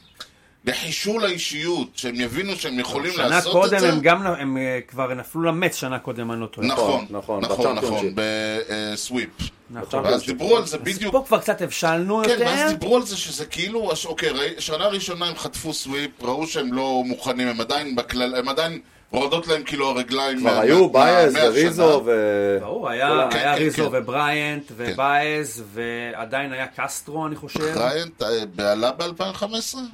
[0.66, 3.93] לחישול האישיות, שהם יבינו שהם יכולים שנה לעשות קודם את זה.
[3.93, 6.68] הם גם, הם אה, כבר נפלו למטס שנה קודם, אני לא טועה.
[6.68, 8.16] נכון, נכון, נכון, נכון.
[8.16, 9.30] ב sweep.
[9.70, 10.05] נכון.
[10.05, 11.11] ואז דיברו על זה אז בדיוק.
[11.11, 12.45] פה כבר קצת הבשלנו כן, יותר.
[12.45, 17.03] ואז דיברו על זה שזה כאילו, אוקיי, שנה ראשונה הם חטפו sweep, ראו שהם לא
[17.05, 18.80] מוכנים, הם עדיין בכלל, הם עדיין
[19.14, 20.39] רועדות להם כאילו הרגליים.
[20.39, 21.36] כבר מה- היו באייז.
[21.43, 22.57] וריזו ו...
[22.61, 23.97] ברור, היה, כן, היה כן, ריזו כן.
[23.97, 27.74] ובריאנט ובאייז ועדיין היה קסטרו, אני חושב.
[27.76, 29.43] בריינט אה, בעלה ב-2015?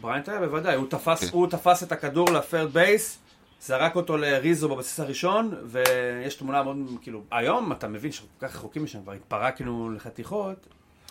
[0.01, 1.30] בריאנט היה בוודאי, הוא תפס.
[1.32, 3.18] הוא תפס את הכדור ל third base,
[3.61, 8.55] זרק אותו לריזו בבסיס הראשון, ויש תמונה מאוד, כאילו, היום אתה מבין שאנחנו כל כך
[8.55, 10.55] רחוקים משם, כבר התפרקנו לחתיכות,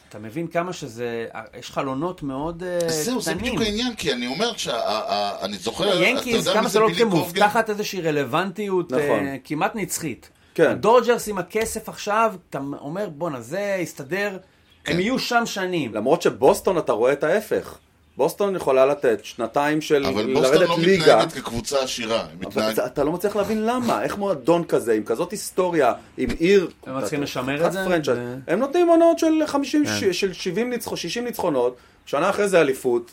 [0.08, 1.26] אתה מבין כמה שזה,
[1.58, 3.54] יש חלונות מאוד אה, זהו, זה קטנים.
[3.54, 7.08] בדיוק העניין, כי אני אומר שאני זוכר, את היאנקיז, יודע כמה מי זה זה לא?
[7.10, 9.26] מובטחת איזושהי רלוונטיות נכון.
[9.26, 10.30] אה, כמעט נצחית.
[10.54, 10.70] כן.
[10.70, 14.38] הדודג'רס עם הכסף עכשיו, אתה אומר, בואנה, זה יסתדר,
[14.84, 14.92] כן.
[14.92, 15.94] הם יהיו שם שנים.
[15.94, 17.78] למרות שבוסטון אתה רואה את ההפך.
[18.18, 21.02] בוסטון יכולה לתת שנתיים של אבל בוסטון לרדת לא ליגה.
[21.16, 22.20] מתנהגת כקבוצה עשירה.
[22.22, 26.30] אבל מתנהגת- אתה- אתה לא מצליח להבין למה, איך מועדון כזה, עם כזאת היסטוריה, עם
[26.38, 26.70] עיר...
[26.86, 27.84] הם צריכים לשמר את זה?
[27.84, 28.18] franchise.
[28.18, 30.12] ו- הם נותנים עונות של 50, כן.
[30.12, 33.10] של 70 ניצחונות, 60 ניצחונות, שנה אחרי זה אליפות.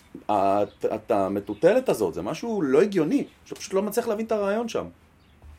[0.95, 3.23] את המטוטלת הזאת, זה משהו לא הגיוני.
[3.45, 4.85] שאתה פשוט לא מצליח להבין את הרעיון שם.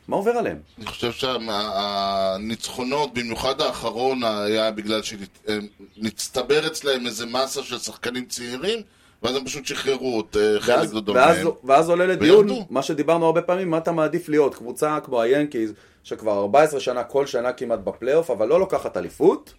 [0.07, 0.57] מה עובר עליהם?
[0.77, 8.79] אני חושב שהניצחונות, במיוחד האחרון, היה בגלל שנצטבר אצלהם איזה מסה של שחקנים צעירים,
[9.23, 11.47] ואז הם פשוט שחררו את אה, חלק גדול מהם.
[11.63, 12.65] ואז עולה לדיון, וירדו.
[12.69, 14.55] מה שדיברנו הרבה פעמים, מה אתה מעדיף להיות?
[14.55, 19.53] קבוצה כמו היאנקיז, שכבר 14 שנה, כל שנה כמעט בפלייאוף, אבל לא לוקחת אליפות,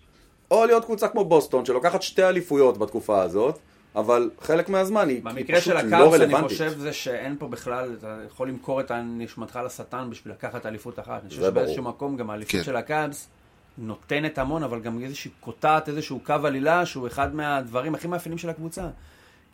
[0.51, 3.59] או להיות קבוצה כמו בוסטון, שלוקחת שתי אליפויות בתקופה הזאת,
[3.97, 6.49] אבל חלק מהזמן היא, היא במקרה פשוט של לא הקאבס, אני רלוונטית.
[6.49, 11.21] חושב זה שאין פה בכלל, אתה יכול למכור את נשמתך לשטן בשביל לקחת אליפות אחת.
[11.23, 11.43] אני חושב.
[11.43, 12.65] שבאיזשהו מקום גם האליפות כן.
[12.65, 13.29] של הקאבס
[13.79, 18.51] נותנת המון, אבל גם איזושהי קוטעת איזשהו קו עלילה, שהוא אחד מהדברים הכי מאפיינים של
[18.51, 18.89] הקבוצה.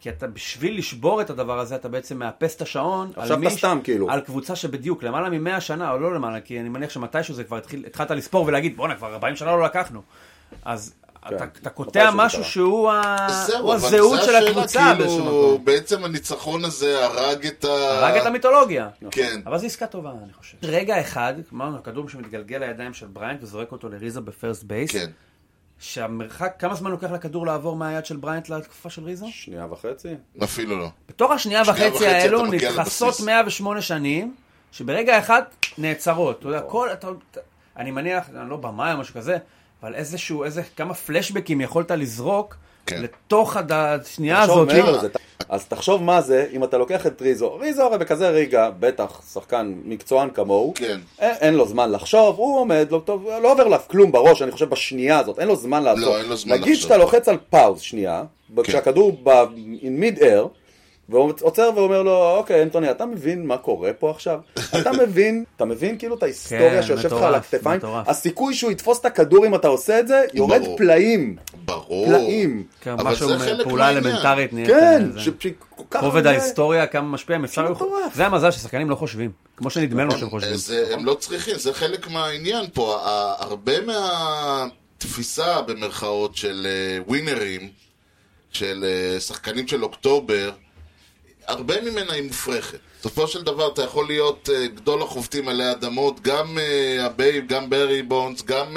[0.00, 3.10] כי אתה, בשביל לשבור את הדבר הזה, אתה בעצם מאפס את השעון.
[3.16, 4.10] עכשיו אתה סתם, כאילו.
[4.10, 7.56] על קבוצה שבדיוק, למעלה מ-100 שנה, או לא למעלה, כי אני מניח שמתישהו זה כבר
[7.56, 10.02] התחיל, התחלת לספור ולהגיד, בואנה, כבר 40 שנה לא לקחנו.
[10.64, 10.94] אז
[11.28, 11.36] כן.
[11.36, 12.44] אתה, אתה קוטע משהו.
[12.44, 15.64] שהוא ה- זהו, הזהות זה של הקבוצה באיזשהו כאילו, מקום.
[15.64, 17.68] בעצם הניצחון הזה הרג את ה...
[17.68, 18.88] הרג את המיתולוגיה.
[19.10, 19.40] כן.
[19.46, 20.56] אבל זו עסקה טובה, אני חושב.
[20.62, 25.10] רגע אחד, אמרנו, הכדור שמתגלגל לידיים של בריינט וזורק אותו לריזו ב first base, כן.
[25.78, 29.26] שהמרחק, כמה זמן לוקח לכדור לעבור מהיד של בריינט לכפפה של ריזו?
[29.30, 30.14] שנייה וחצי?
[30.44, 30.88] אפילו לא.
[31.08, 33.26] בתוך השנייה שנייה וחצי האלו נדחסות לבסיס.
[33.26, 34.34] 108 שנים,
[34.72, 35.42] שברגע אחד
[35.78, 36.38] נעצרות.
[36.38, 36.88] אתה יודע, כל...
[36.92, 37.08] אתה,
[37.76, 39.36] אני מניח, אני לא במאי או משהו כזה,
[39.82, 42.56] אבל איזשהו, איזה, כמה פלשבקים יכולת לזרוק
[42.86, 43.02] כן.
[43.02, 44.68] לתוך הד- השנייה הזאת.
[44.72, 45.08] מעבר לזה.
[45.48, 49.74] אז תחשוב מה זה, אם אתה לוקח את ריזו, ריזו הרי בכזה רגע, בטח שחקן
[49.84, 50.98] מקצוען כמוהו, כן.
[51.18, 54.50] אין, אין לו זמן לחשוב, הוא עומד, לא, טוב, לא עובר עליו כלום בראש, אני
[54.50, 56.16] חושב בשנייה הזאת, אין לו זמן לעשות.
[56.20, 56.82] אין לו זמן נגיד לחשוב.
[56.82, 58.22] שאתה לוחץ על pause שנייה,
[58.62, 59.44] כשהכדור ב-
[59.82, 60.48] in mid air,
[61.08, 64.38] והוא עוצר ואומר לו, אוקיי, אנטוני, אתה מבין מה קורה פה עכשיו?
[64.80, 67.80] אתה מבין, אתה מבין כאילו את ההיסטוריה כן, שיושב לך על הכתפיים?
[67.84, 70.76] הסיכוי שהוא יתפוס את הכדור אם אתה עושה את זה, יורד ברור.
[70.78, 71.36] פלאים.
[71.64, 72.06] ברור.
[72.06, 72.64] פלאים.
[72.80, 73.90] כן, אבל משהו, זה חלק פעולה.
[73.90, 74.68] אלמנטרית נהיית.
[74.68, 75.48] כן, שכל
[75.90, 77.70] כך כובד ההיסטוריה, כמה משפיע, אם אפשר...
[77.70, 78.14] מטורף.
[78.14, 79.30] זה המזל ששחקנים לא חושבים.
[79.56, 80.56] כמו שנדמה לנו שהם חושבים.
[80.56, 82.98] זה, הם לא צריכים, זה חלק מהעניין פה.
[83.38, 87.68] הרבה מהתפיסה במרכאות של אה, ווינרים,
[88.50, 90.50] של אה, שחקנים של אוקטובר,
[91.46, 92.78] הרבה ממנה היא מופרכת.
[93.00, 97.70] בסופו של דבר אתה יכול להיות אה, גדול החובטים עלי אדמות, גם אה, הבייב, גם
[97.70, 98.76] ברי בונדס, גם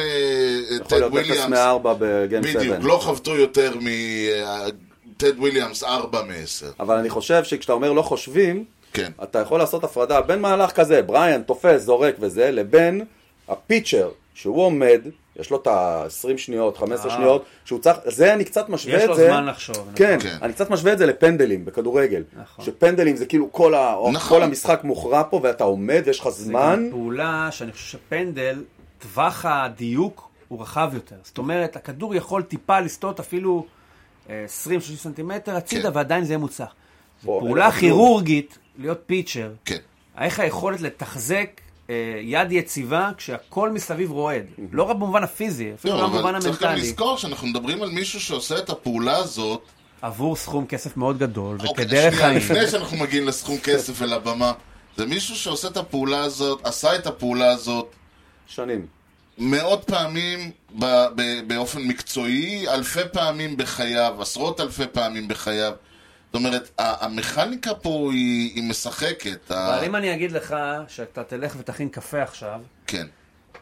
[0.75, 1.57] יכול טד להיות 0 וויליאמס.
[1.57, 2.59] מ-4 ב game 7.
[2.59, 6.65] בדיוק, לא חבטו יותר מטד וויליאמס 4 מ-10.
[6.79, 9.11] אבל אני חושב שכשאתה אומר לא חושבים, כן.
[9.23, 13.05] אתה יכול לעשות הפרדה בין מהלך כזה, בריאנט תופס, זורק וזה, לבין
[13.47, 15.01] ה pitcher, שהוא עומד,
[15.39, 17.17] יש לו את ה-20 שניות, 15 אה.
[17.17, 19.27] שניות, שהוא צריך, זה אני קצת משווה יש את לו זה.
[19.27, 20.31] זמן לחשוב, כן, נכון.
[20.41, 22.23] אני קצת משווה את זה לפנדלים בכדורגל.
[22.41, 22.65] נכון.
[22.65, 23.95] שפנדלים זה כאילו כל, ה...
[24.13, 24.37] נכון.
[24.37, 26.83] כל המשחק מוכרע פה ואתה עומד ויש לך זה זמן.
[26.85, 28.63] גם פעולה שאני חושב שפנדל,
[28.99, 31.15] טווח הדיוק הוא רחב יותר.
[31.23, 33.65] זאת אומרת, הכדור יכול טיפה לסטות אפילו
[34.29, 35.97] אה, 20-30 סנטימטר הצידה, כן.
[35.97, 36.39] ועדיין זה יהיה.
[36.47, 36.67] זו אין
[37.23, 37.71] פעולה.
[37.71, 39.51] כירורגית להיות פיצ'ר.
[39.65, 39.77] כן.
[40.19, 41.66] איך היכולת לתחזק אה,
[42.23, 44.45] יד יציבה כשהכל מסביב רועד.
[44.71, 46.87] לא רק במובן הפיזי, אפילו לא, גם במובן אבל צריך גם המנטלי.
[46.89, 49.61] לזכור שאנחנו מדברים על מישהו שעושה את הפעולה הזאת
[50.01, 52.37] עבור סכום כסף מאוד גדול, אוקיי, וכדרך חיים.
[52.37, 54.53] לפני שאנחנו מגיעים לסכום כסף ולבמה,
[54.97, 57.91] זה מישהו שעושה את הפעולה הזאת, עשה את הפעולה הזאת
[58.47, 58.85] שנים.
[59.37, 60.51] מאות פעמים
[61.47, 65.73] באופן מקצועי, אלפי פעמים בחייו, עשרות אלפי פעמים בחייו.
[66.27, 69.51] זאת אומרת, ה- המכניקה פה היא, היא משחקת.
[69.51, 70.55] ה- אבל אם אני אגיד לך
[70.87, 73.07] שאתה תלך ותכין קפה עכשיו, כן.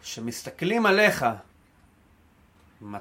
[0.03, 1.25] שמסתכלים עליך
[2.85, 2.93] מ-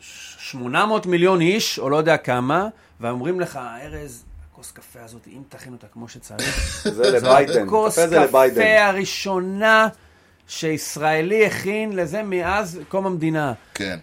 [0.00, 2.68] 800 מיליון איש, או לא יודע כמה,
[3.00, 7.68] ואומרים לך, ארז, הכוס קפה הזאת, אם תכין אותה כמו שצריך, זה לביידן.
[7.68, 7.98] כוס.
[7.98, 9.88] קפה הראשונה
[10.48, 13.52] שישראלי הכין לזה מאז קום המדינה.
[13.74, 13.98] כן.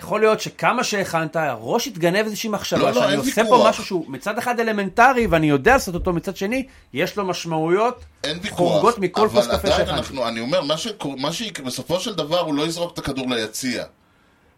[0.00, 3.62] יכול להיות שכמה שהכנת, הראש התגנב איזושהי מחשבה, לא, לא, שאני אין עושה ויכוח.
[3.62, 8.04] פה משהו שהוא מצד אחד אלמנטרי, ואני יודע לעשות אותו, מצד שני, יש לו משמעויות.
[8.50, 9.98] חורגות מכל כוס אבל קפה עדיין שהכנתי.
[9.98, 13.28] אנחנו, אני אומר, מה, שקור, מה שיקרה, בסופו של דבר הוא לא יזרוק את הכדור
[13.28, 13.84] ליציע.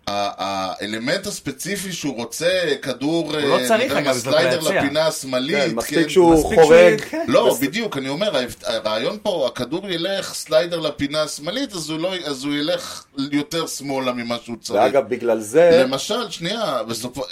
[0.07, 4.61] האלמנט הספציפי שהוא רוצה כדור, לא אה, צריך, נדמה, אגב, לזרוק slider.
[4.61, 7.01] לפינה השמאלית, כן, מספיק שהוא מספיק שהוא חורג.
[7.01, 7.25] כן.
[7.29, 12.45] לא, בדיוק, אני אומר, הרעיון פה, הכדור ילך slider לפינה השמאלית, אז הוא, לא, אז
[12.45, 14.81] הוא ילך יותר שמאלה ממה שהוא צריך.
[14.83, 15.83] ואגב, בגלל זה...
[15.85, 16.83] למשל, שנייה,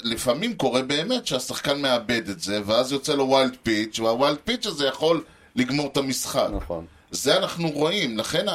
[0.02, 4.66] לפעמים קורה באמת שהשחקן מאבד את זה, ואז יוצא לו wild pitch, וה wild pitch
[4.66, 5.22] הזה יכול
[5.56, 6.48] לגמור את המשחק.
[6.56, 6.84] נכון.
[7.10, 8.46] זה אנחנו רואים, לכן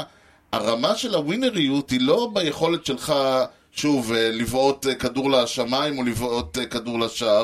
[0.52, 3.14] הרמה של הווינריות היא לא ביכולת שלך,
[3.76, 7.44] שוב, אה, לבעוט אה, כדור לשמיים או לבעוט אה, כדור לשער,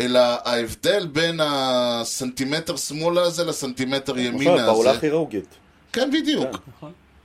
[0.00, 5.00] אלא ההבדל בין הסנטימטר שמאלה הזה לסנטימטר ימינה נכון, הזה.
[5.00, 5.54] כירורגית.
[5.92, 6.56] כן, בדיוק.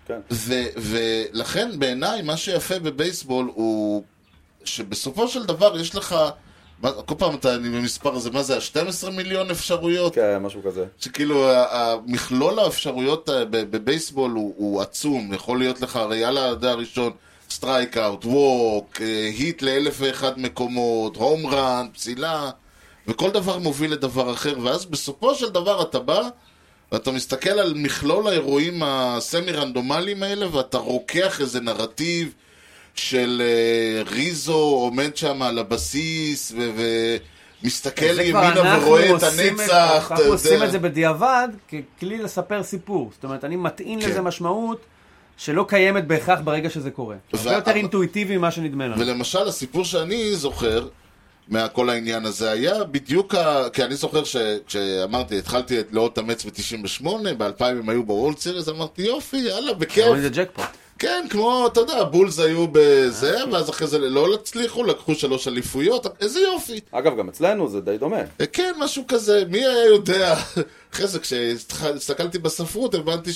[0.07, 0.19] כן.
[0.31, 4.03] ו- ולכן בעיניי מה שיפה בבייסבול הוא
[4.63, 6.15] שבסופו של דבר יש לך,
[6.81, 10.15] מה- כל פעם אתה, אני במספר הזה, מה זה, ה-12 מיליון אפשרויות?
[10.15, 10.85] כן, משהו כזה.
[10.99, 16.71] שכאילו המכלול האפשרויות בבייסבול הוא, הוא עצום, יכול להיות לך הרי על ה at bat
[16.71, 17.11] הראשון
[17.49, 19.01] strikeout, walk,
[19.37, 22.49] hit לאלף ואחד מקומות, home run, פסילה,
[23.07, 26.21] וכל דבר מוביל לדבר אחר, ואז בסופו של דבר אתה בא
[26.91, 32.33] ואתה מסתכל על מכלול האירועים ה semi רנדומליים האלה ואתה רוקח איזה נרטיב
[32.95, 36.81] של אה, ריזו עומד שם על הבסיס ו...
[37.95, 40.63] כבר ימינה ורואה את הנצח, אנחנו עושים.
[40.63, 43.11] את זה בדיעבד ככלי לספר סיפור.
[43.13, 44.09] זאת אומרת, אני מטעין כן.
[44.09, 44.85] לזה משמעות
[45.37, 47.15] שלא קיימת בהכרח ברגע שזה קורה.
[47.33, 48.99] הרבה וה- יותר אינטואיטיבי ממה שנדמה לנו.
[48.99, 50.87] ולמשל, הסיפור שאני זוכר
[51.47, 53.69] מהכל העניין הזה היה בדיוק ה...
[53.73, 57.05] כי אני זוכר שכשאמרתי, התחלתי את לא תאמץ ב-98,
[57.37, 60.05] ב-2000 הם היו בוולד סיריס, אמרתי יופי, יאללה, בכיף.
[60.21, 60.65] זה ג'קפוט.
[60.99, 66.21] כן, כמו, אתה יודע, הבולס היו בזה, ואז אחרי זה לא הצליחו, לקחו שלוש אליפויות,
[66.21, 66.79] איזה יופי.
[66.91, 68.21] אגב, גם אצלנו זה די דומה.
[68.41, 70.35] אה, כן, משהו כזה, מי היה יודע?
[70.93, 73.31] אחרי זה, כשהסתכלתי בספרות, הבנתי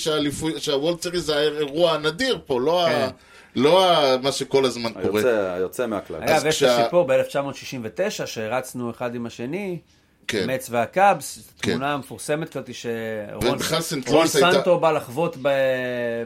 [0.57, 2.89] שהוולד סיריס זה האירוע הנדיר פה, לא, ה...
[2.89, 3.09] כן.
[3.55, 3.95] לא.
[4.21, 5.53] מה שכל הזמן קורה.
[5.53, 6.23] היוצא, מהכלל.
[6.23, 9.79] אגב, יש את הסיפור ב-1969, שהרצנו אחד עם השני,
[10.29, 10.45] כן.
[10.55, 11.71] מצ והקאבס, כן.
[11.71, 15.49] תמונה מפורסמת כזאת שרון ובכלל סנט רון לואיס הייתה- סנטו בא לחוות ב-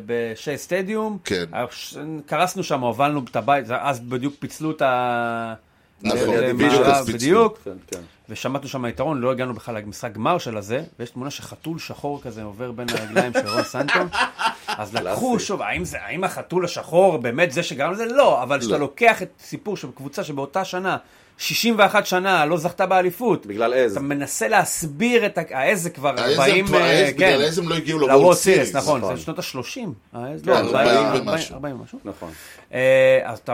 [0.06, 1.18] בשי סטדיום.
[1.24, 1.46] כן.
[1.72, 5.54] ש- קרסנו שם, הובלנו את הבית, זה- אז בדיוק פיצלו את ה...
[6.02, 7.60] נכון, למערב, בדיוק.
[7.64, 8.00] כן, כן.
[8.30, 12.44] ושמטנו שם יתרון, לא הגענו בכלל למשחק גמר של הזה, ויש תמונה שחתול שחור כזה
[12.44, 14.00] עובר בין הרגליים של רון סנטו.
[14.68, 15.40] אז לקחו.
[15.40, 18.06] שוב, האם, זה, האם החתול השחור באמת זה שגרם לזה?
[18.06, 18.80] לא, אבל כשאתה לא.
[18.80, 20.98] לוקח את סיפור של קבוצה שבאותה שנה,
[21.44, 23.92] 61 שנה לא זכתה באליפות, בגלל עז.
[23.92, 27.58] אתה מנסה להסביר את העז זה כבר העז 40, הם כבר- אה, העז, בגלל העז
[27.60, 29.16] הם לא הגיעו לוולד סיריס, נכון, נכון.
[29.16, 29.80] זה שנות ה-30,
[30.14, 31.56] העז, כן, לא, 40 40 ומשהו.
[31.56, 32.00] 40 ומשהו.
[32.06, 32.30] נכון.
[32.74, 32.80] אה,
[33.24, 33.54] אז אתה,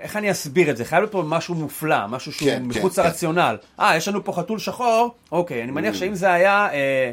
[0.00, 0.84] איך אני אסביר את זה?
[0.84, 3.56] חייב להיות פה משהו מופלא, משהו שהוא כן, מחוץ כן, לרציונל.
[3.80, 5.74] אה, יש לנו פה חתול שחור, אוקיי, אני Mm.
[5.74, 7.10] מניח שאם זה היה אה,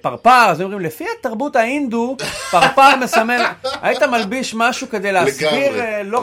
[0.00, 2.16] פרפר, אז אומרים, לפי התרבות ההינדו,
[2.50, 3.42] פרפר מסמל,
[3.82, 5.48] היית מלביש משהו כדי להסביר.
[5.80, 6.22] אה, לא.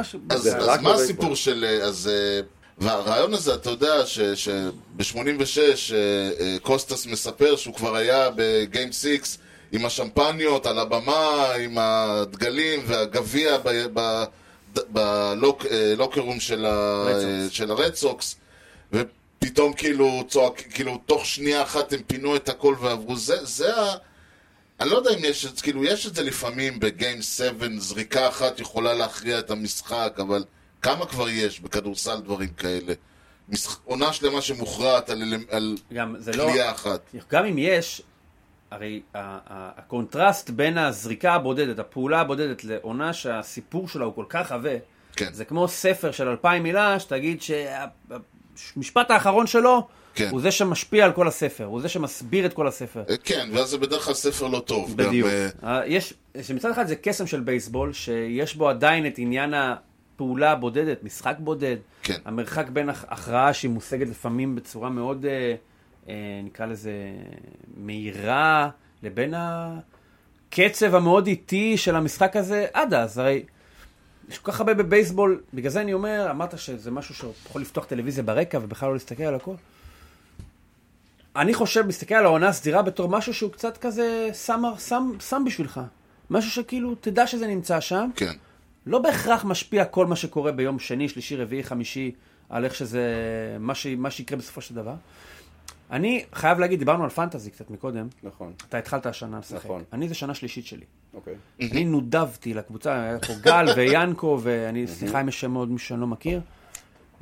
[0.00, 0.46] משהו- אז,
[0.82, 0.94] מה.
[0.94, 1.64] הסיפור של...
[1.68, 2.10] אה, אז...
[2.12, 2.40] אה,
[2.78, 5.04] והרעיון הזה, אתה יודע, שב-86
[5.94, 9.06] אה, קוסטס מספר שהוא כבר היה בגיים 6
[9.72, 13.56] עם השמפניות על הבמה, עם הדגלים והגביע
[14.88, 17.04] בלוקרום של ה-
[19.44, 23.94] ופתאום כאילו צועק, כאילו תוך שנייה אחת הם פינו את הכל ועברו, זה, זה ה...
[24.80, 28.60] אני לא יודע אם יש, את- כאילו יש את זה לפעמים בגיים 7, זריקה אחת
[28.60, 30.44] יכולה להכריע את המשחק, אבל
[30.82, 32.92] כמה כבר יש בכדורסל דברים כאלה?
[33.48, 33.80] משח...
[33.84, 35.76] עונה שלמה שמוכרעת על, על,
[36.18, 37.00] זה לא, קליעה אחת.
[37.30, 38.02] גם אם יש,
[38.70, 44.70] הרי הקונטרסט בין הזריקה הבודדת, הפעולה הבודדת, לעונה שהסיפור שלה הוא כל כך עבה,
[45.16, 45.32] כן.
[45.32, 47.42] זה כמו ספר של אלפיים מילה, שתגיד
[48.56, 50.28] שהמשפט האחרון שלו כן.
[50.30, 53.02] הוא זה שמשפיע על כל הספר, הוא זה שמסביר את כל הספר.
[53.10, 54.96] אה, כן, ואז זה בדרך כלל ספר לא טוב.
[54.96, 55.28] בדיוק.
[55.28, 55.34] גם,
[55.68, 60.52] אה, אה, יש, שמצד אחד זה קסם של בייסבול, שיש בו עדיין את עניין הפעולה
[60.52, 61.76] הבודדת, משחק בודד.
[62.02, 62.16] כן.
[62.24, 65.26] המרחק בין הכ- הכרעה שהיא מושגת לפעמים בצורה מאוד,
[66.44, 66.92] נקרא לזה,
[67.76, 68.68] מהירה,
[69.02, 73.18] לבין הקצב המאוד איטי של המשחק הזה עד אז.
[73.18, 73.42] הרי
[74.28, 78.24] יש כל כך הרבה בבייסבול, בגלל זה אני אומר, אמרת שזה משהו שיכול לפתוח טלוויזיה
[78.24, 79.54] ברקע ובכלל לא להסתכל על הכל.
[81.36, 85.80] אני חושב, מסתכל על העונה הסדירה בתור משהו שהוא קצת כזה שם, שם, שם בשבילך.
[86.30, 88.10] משהו שכאילו, תדע שזה נמצא שם.
[88.16, 88.32] כן.
[88.86, 92.12] לא בהכרח משפיע כל מה שקורה ביום שני, שלישי, רביעי, חמישי,
[92.48, 93.02] על איך שזה,
[93.60, 94.94] מה, ש, מה שיקרה בסופו של דבר.
[95.90, 98.08] אני חייב להגיד, דיברנו על פנטזי קצת מקודם.
[98.22, 99.64] נכון, אתה התחלת השנה לשחק.
[99.64, 99.82] נכון.
[99.92, 100.84] אני זה שנה שלישית שלי.
[101.14, 101.34] אוקיי.
[101.60, 106.00] אני נודבתי לקבוצה, היה פה גל ויאנקו, ואני, סליחה אם יש שם עוד מישהו שאני
[106.00, 106.40] לא מכיר.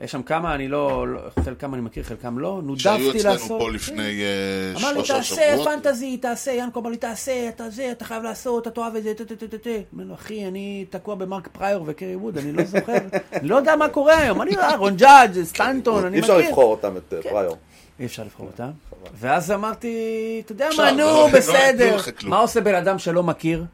[0.03, 2.61] יש שם כמה, אני לא, לא- חלקם אני מכיר, חלקם לא.
[2.77, 3.61] שהיו נודבתי אצלנו לעשות.
[3.61, 5.69] פה לפני אה, אמר לי, שלושה תעשה שבועות.
[5.69, 9.15] פנטזי, תעשה, ינקו אמר לי, תעשה, אתה זה, אתה חייב לעשות, אתה תאהב את זה,
[9.15, 9.71] טה-טה-טה-טה.
[9.93, 12.97] אומר לו, אחי, אני תקוע במרק פריור וקרי ווד, אני לא זוכר,
[13.33, 16.39] אני לא יודע מה קורה היום, אני אה, רון ג'אדג', סטנטון, אני אי מכיר.
[16.39, 17.57] אפשר לבחור אותם, את אה, פריור.
[18.01, 18.71] אי אפשר לבחור אותם.
[19.15, 19.97] ואז אמרתי,
[20.45, 21.97] אתה יודע מה, לא- נו, לא בסדר.
[22.27, 23.65] מה עושה בן אדם שלא מכיר?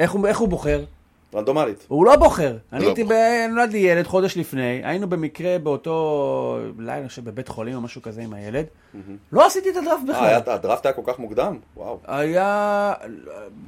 [0.00, 0.84] איך הוא בוחר?
[1.34, 1.84] רנדומלית.
[1.88, 2.56] הוא לא בוחר.
[2.72, 7.24] אני לא הייתי, ב- נולד לי ילד חודש לפני, היינו במקרה באותו לילה, אני חושב,
[7.24, 8.64] בבית חולים או משהו כזה עם הילד.
[9.32, 10.54] לא עשיתי את הדראפט אה, בכלל.
[10.54, 11.56] הדראפט היה כל כך מוקדם?
[11.76, 11.98] וואו.
[12.06, 12.92] היה,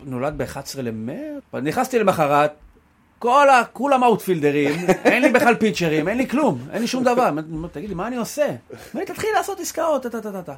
[0.05, 2.53] נולד ב-11 למרץ, נכנסתי למחרת,
[3.21, 3.65] כל ה...
[3.73, 7.29] כולם אאוטפילדרים, אין לי בכלל פיצ'רים, אין לי כלום, אין לי שום דבר.
[7.29, 8.47] אני תגיד לי, מה אני עושה?
[8.95, 10.55] לי, תתחיל לעשות עסקאות, טה טה טה טה.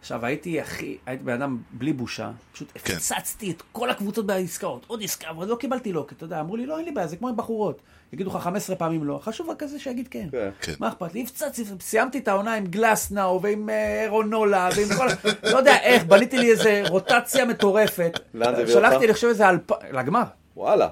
[0.00, 2.92] עכשיו, הייתי הכי, הייתי בן אדם בלי בושה, פשוט כן.
[2.92, 6.56] הפצצתי את כל הקבוצות בעסקאות, עוד עסקה, אבל לא קיבלתי לא, כי אתה יודע, אמרו
[6.56, 7.80] לי, לא, אין לי בעיה, זה כמו עם בחורות.
[8.12, 10.28] יגידו לך 15 פעמים לא, חשוב רק כזה שיגיד כן.
[10.32, 10.50] כן.
[10.60, 10.72] כן.
[10.80, 11.22] מה אכפת לי?
[11.22, 15.28] הפצצתי, סיימתי את העונה עם גלסנאו ועם אה, רונולה ועם כל...
[15.52, 18.20] לא יודע איך, בניתי לי איזה רוטציה מטורפת.
[18.34, 19.04] לאן זה הביא שלחתי, אותך?
[19.04, 19.70] אני חושב, איזה אלפ...
[19.92, 20.24] לגמר.
[20.56, 20.88] וואלה.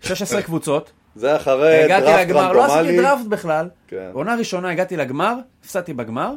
[0.00, 0.92] 16 קבוצות.
[1.16, 2.96] זה אחרי הגעתי דראפט לגמר, לא עשיתי רנדומלי.
[2.96, 3.68] דראפט בכלל.
[3.88, 4.10] כן.
[4.12, 5.34] עונה ראשונה הגעתי לגמר,
[5.64, 6.34] הפסדתי בגמר.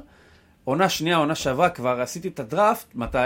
[0.64, 3.18] עונה שנייה, עונה שעברה, כבר עשיתי את הדראפט, מתי?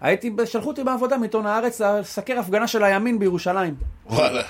[0.00, 3.74] הייתי, שלחו אותי בעבודה מעיתון הארץ לסקר הפגנה של הימין בירושלים.
[4.06, 4.42] וואלה.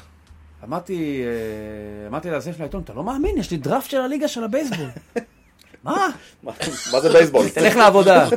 [0.64, 4.44] אמרתי, אה, אמרתי לזה של העיתון, אתה לא מאמין, יש לי דראפט של הליגה של
[4.44, 4.88] הבייסבול.
[5.84, 6.08] מה?
[6.92, 7.48] מה זה בייסבול?
[7.54, 8.28] תלך לעבודה.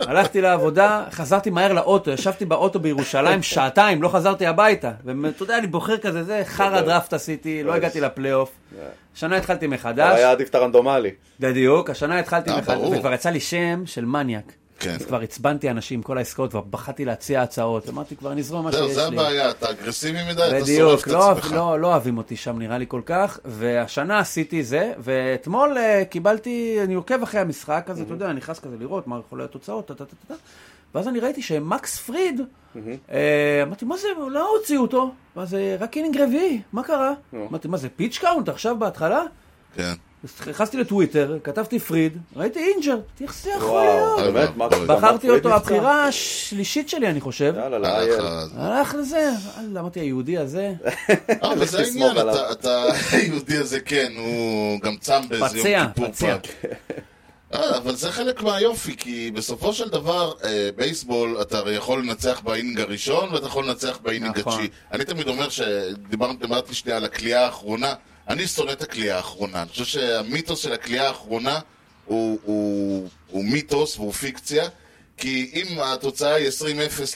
[0.00, 4.90] הלכתי לעבודה, חזרתי מהר לאוטו, ישבתי באוטו בירושלים שעתיים, לא חזרתי הביתה.
[5.04, 8.50] ואתה יודע, אני בוחר כזה, זה חרא דראפט עשיתי, לא הגעתי לפלייאוף.
[9.14, 11.10] שנה התחלתי מחדש, היה עדיף את הרנדומלי.
[11.40, 12.78] בדיוק, השנה התחלתי אה, מחדש.
[12.92, 14.52] וכבר יצא לי שם של מניאק.
[14.80, 14.94] כן.
[14.94, 17.88] אז כבר עצבנתי אנשים, כל העסקאות, כבר בחרתי להציע הצעות.
[17.88, 18.94] אמרתי, כבר נזרום מה שיש זהו, לי.
[18.94, 21.52] זה הבעיה, אתה אגרסיבי מדי, אתה שורף בדיוק, את לא, עצמך.
[21.52, 26.78] לא, לא אוהבים אותי שם נראה לי כל כך, והשנה עשיתי זה, ואתמול אה, קיבלתי,
[26.84, 29.90] אני עוקב אחרי המשחק הזה, אתה יודע, נכנס כזה לראות מה יכול להיות התוצאות,
[30.94, 32.40] ואז אני ראיתי שמקס פריד,
[33.12, 37.12] אה, אמרתי, מה זה, לא הוציאו אותו, מה זה, רק אינינג רביעי, מה קרה?
[37.34, 39.22] אמרתי, מה זה, pitch count עכשיו בהתחלה?
[39.74, 39.92] כן.
[40.50, 44.20] נכנסתי לטוויטר, כתבתי פריד, ראיתי injured, איך זה יכול להיות?
[44.34, 44.56] באמת?
[44.56, 45.54] מה- בחרתי אותו?
[45.54, 47.54] הבחירה השלישית שלי, אני חושב.
[47.56, 48.20] יאללה, הלך לאייל.
[48.20, 48.44] ה-
[48.78, 52.16] הלך לזה, וואלה, אמרתי, היהודי הזה, אה, אבל זה העניין.
[52.52, 56.36] אתה- היהודי הזה, כן, הוא גם צם באיזה פציע, יום כיפור פציע.
[56.38, 56.70] פעם.
[57.54, 62.40] אה, אבל זה חלק מהיופי, כי בסופו של דבר, אה, בייסבול, אתה הרי יכול לנצח
[62.44, 64.52] באינינג הראשון, ואתה יכול לנצח באינינג נכון.
[64.52, 64.68] התשיעי.
[64.92, 67.94] אני תמיד אומר שדיברתי שנייה על הקליעה האחרונה,
[68.30, 69.62] אני שונא את הקליעה האחרונה.
[69.62, 71.58] אני חושב שהמיתוס של הקליעה האחרונה
[72.06, 74.68] הוא, הוא, הוא מיתוס והוא פיקציה.
[75.16, 76.48] כי אם התוצאה היא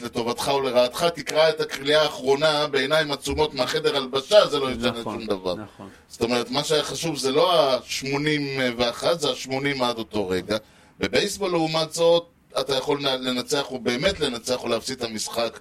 [0.01, 4.91] 20-0 לטובתך או לרעתך, תקרא את הקליעה האחרונה בעיניים עצומות מהחדר הלבשה, זה לא ישנה
[4.91, 5.55] נכון, שום דבר.
[5.55, 5.89] נכון.
[6.09, 10.57] זאת אומרת, מה שהיה חשוב זה לא ה-81, זה ה-80 עד אותו רגע.
[11.01, 12.27] בבייסבול, לעומת זאת,
[12.61, 15.59] אתה יכול לנצח, או באמת לנצח, או להפסיד את המשחק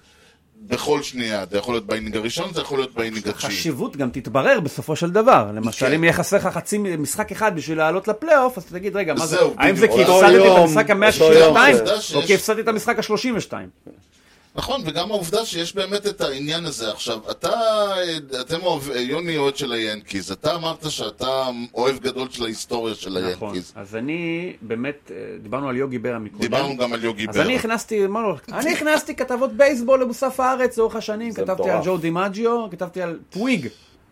[0.62, 1.44] בכל שנייה.
[1.50, 3.52] זה יכול להיות באינינג הראשון, זה יכול להיות באינינג התשיעי.
[3.52, 5.50] החשיבות גם תתברר בסופו של דבר.
[5.54, 5.92] למשל, כן.
[5.92, 9.36] אם יהיה חסר לך חצי משחק אחד בשביל לעלות לפלייאוף, אז תגיד, רגע, מה זה?
[9.58, 10.02] האם זה כי.
[10.02, 11.56] הפסדתי את המשחק יום, ה-162, אותו יום,
[12.00, 13.52] זה- או כי הפסדתי את המשחק ה-32?
[14.56, 16.90] נכון, וגם העובדה שיש באמת את העניין הזה.
[16.90, 17.50] עכשיו, אתה,
[18.40, 23.48] אתם אוהב, יוני אוהד של היאנקיז, אתה אמרת שאתה אוהב גדול של ההיסטוריה של נכון.
[23.48, 23.72] היאנקיז.
[23.76, 26.40] אז אני, באמת, אה, דיברנו על יוגי ברה מקודם.
[26.40, 27.42] דיברנו גם על יוגי אז בר.
[27.42, 31.80] אני הכנסתי, מה לא, אני הכנסתי כתבות בייסבול למוסף הארץ לאורך השנים, כתבתי על.
[31.84, 33.68] ג'ו דימג'יו, כתבתי על פוויג,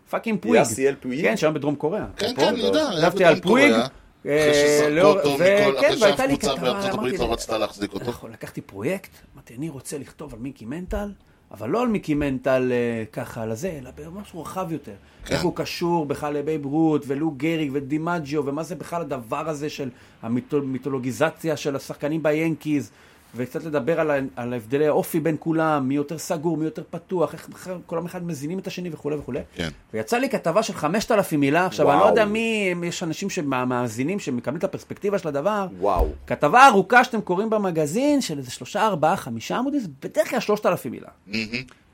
[0.09, 0.59] fucking פוויג.
[0.59, 1.21] יאסיאל פוויג?
[1.21, 2.05] כן, שם בדרום קוריאה.
[2.17, 2.41] כן, פה.
[2.41, 2.89] כן, אני יודע.
[3.01, 3.87] כתבתי על פוויג, קוריאה.
[4.23, 8.05] אחרי כן, אחרי שאף קבוצה והייתה לי כתבה, בארצות הברית לא רצתה להחזיק אותו.
[8.09, 11.11] נכון, לקחתי פרויקט, אמרתי, אני רוצה לכתוב על מיקי מנטל,
[11.51, 14.95] אבל לא על מיקי מנטל אה, ככה, על הזה, אלא במשהו רחב יותר.
[15.25, 15.33] כן.
[15.33, 19.89] איך הוא קשור בכלל לבייב רות, ולו גריג ודימג'יו, ומה זה בכלל הדבר הזה של
[20.21, 22.91] המיתולוגיזציה של השחקנים ביאנקיז,
[23.35, 27.69] וקצת לדבר על, על הבדלי האופי בין כולם, מי יותר סגור, מי יותר פתוח, איך
[27.85, 29.39] כולם אחד מזינים את השני וכולי וכולי.
[29.55, 29.69] כן.
[29.93, 32.09] ויצא לי כתבה של 5,000 מילה, עכשיו אני לא וואו.
[32.09, 35.67] יודע מי, יש אנשים שמאזינים, שמקבלים את הפרספקטיבה של הדבר.
[35.79, 36.07] וואו.
[36.27, 40.65] כתבה ארוכה שאתם קוראים במגזין, של איזה שלושה, ארבעה, חמישה עמודים, זה בדרך כלל שלושת
[40.65, 41.09] אלפים מילה.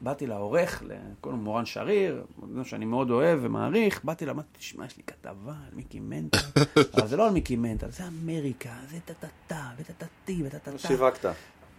[0.02, 0.84] באתי לעורך,
[1.26, 2.24] לו מורן שריר,
[2.64, 6.38] שאני מאוד אוהב ומעריך, באתי לה, אמרתי, תשמע, יש לי כתבה על מיקי מנטל,
[6.98, 10.78] אבל זה לא על מיקי מנטל, זה אמריקה, זה טה-טה-טה, וטה-טה-טי, וטה-טה-טה.
[10.78, 11.26] שיווקת.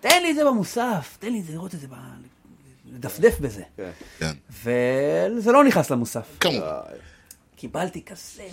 [0.00, 1.86] תן לי את זה במוסף, תן לי את זה, לראות את זה,
[2.86, 3.62] לדפדף בזה.
[3.76, 3.90] כן.
[4.18, 4.32] כן.
[4.50, 6.36] וזה לא נכנס למוסף.
[6.40, 6.80] כמובן.
[7.56, 8.48] קיבלתי כזה,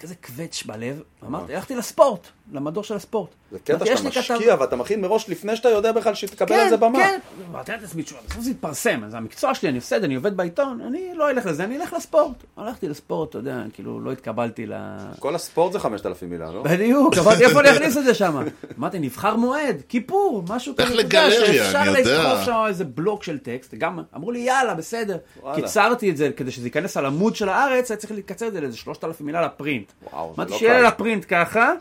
[0.00, 3.30] כזה קווץ' בלב, ואמרתי, הלכתי לספורט, למדור של הספורט.
[3.52, 6.14] זה קטע אמרתי, יש שאתה לי כתב- משקיע ואתה מכין מראש לפני שאתה יודע בכלל
[6.14, 6.98] שתקבל כן, על זה במה.
[6.98, 7.18] כן,
[7.50, 10.36] אמרתי לעצמי, תשמע, בסוף זה יתפרסם, זה המקצוע שלי, אני עושה את זה, אני עובד
[10.36, 12.36] בעיתון, אני לא אלך לזה, אני אלך לספורט.
[12.56, 14.72] הלכתי לספורט, אתה יודע, כאילו, לא התקבלתי ל...
[15.18, 16.62] כל הספורט זה 5,000 מילה, לא?
[16.62, 18.38] בדיוק, אמרתי, איפה אני אכניס את זה שם?
[18.78, 22.28] אמרתי, נבחר מועד, כיפור, משהו כזה, יודע, לגלריה, שאפשר אני יודע.
[22.32, 25.16] לדחוף שם איזה בלוק של טקסט, גם אמרו לי, יאללה, בסדר.
[25.54, 28.60] קיצרתי את זה, כדי שזה ייכנס על עמוד של הארץ, היה צריך לקצר את זה
[28.60, 29.92] לאיזה 3,000 מילה לפרינט.
[30.12, 30.86] וואו, זה אמרתי, לא שיהיה קל.
[30.88, 31.72] לפרינט ככה,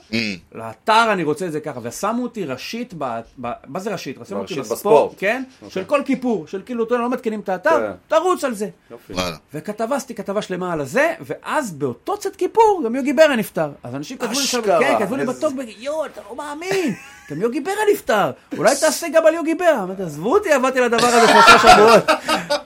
[0.60, 4.18] לאתר אני רוצה את זה ככה, ושמו אותי ראשית, ב- ב- מה זה ראשית?
[4.30, 5.12] שמו אותי בספורט, בספורט.
[5.18, 5.44] כן?
[5.70, 7.92] של כל כיפור, של כאילו, אתה יודע, לא מתקינים את האתר, כן.
[8.08, 8.70] תרוץ על זה.
[8.92, 9.14] יופי.
[9.14, 9.36] וואלה.
[9.54, 13.70] וכתבה, עשיתי כתבה שלמה על הזה, ואז באותו צאת כיפור גם יוגי ברן נפטר.
[13.84, 16.94] אז אנשים כתבו לי שם, כן, כתבו לי בטוק, יואו, אתה לא מאמין,
[17.32, 19.80] גם יוגי ברן נפטר, אולי תעשה גם על יוגי ברן.
[19.84, 22.04] אמרתי, עזבו אותי, עבדתי לדבר הזה שלושה שבועות.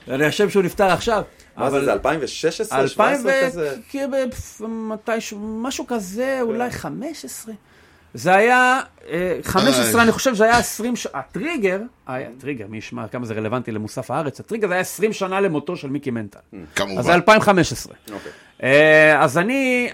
[0.07, 1.23] אני חושב שהוא נפטר עכשיו.
[1.57, 2.79] מה זה, זה 2016?
[2.79, 3.47] 2000 17 ו...
[3.47, 3.75] כזה?
[3.89, 4.09] כן,
[4.61, 7.53] מתישהו, משהו כזה, אולי 15.
[8.13, 10.01] זה היה, אה, 15, איי.
[10.01, 14.11] אני חושב שזה היה 20, ש- הטריגר, היה, טריגר, מי ישמע כמה זה רלוונטי למוסף
[14.11, 16.39] הארץ, הטריגר זה היה 20 שנה למותו של מיקי מנטל.
[16.75, 16.97] כמובן.
[16.97, 17.93] אז זה 2015.
[18.13, 18.31] אוקיי.
[18.63, 19.89] אה, אז אני,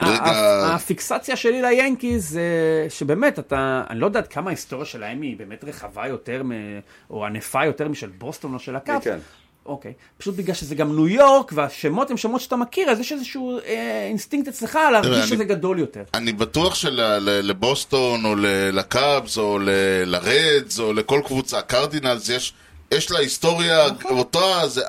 [0.76, 2.42] הפיקסציה שלי ליאנקיז זה
[2.90, 6.42] שבאמת, אתה, אני לא יודע כמה ההיסטוריה שלהם היא באמת רחבה יותר,
[7.10, 9.04] או ענפה יותר משל בוסטון או של הקאבס.
[9.66, 9.94] אוקיי.
[10.18, 14.06] פשוט בגלל שזה גם ניו יורק, והשמות הם שמות שאתה מכיר, אז יש איזשהו אה,
[14.10, 16.04] אינסטינקט אצלך להרגיש שזה גדול יותר.
[16.14, 18.46] אני בטוח שלבוסטון, או ל-
[18.80, 19.70] לקאבס, או ל-
[20.06, 22.54] לרדס, או לכל קבוצה, קרדינלס, יש,
[22.92, 24.82] יש לה היסטוריה אותה, זה,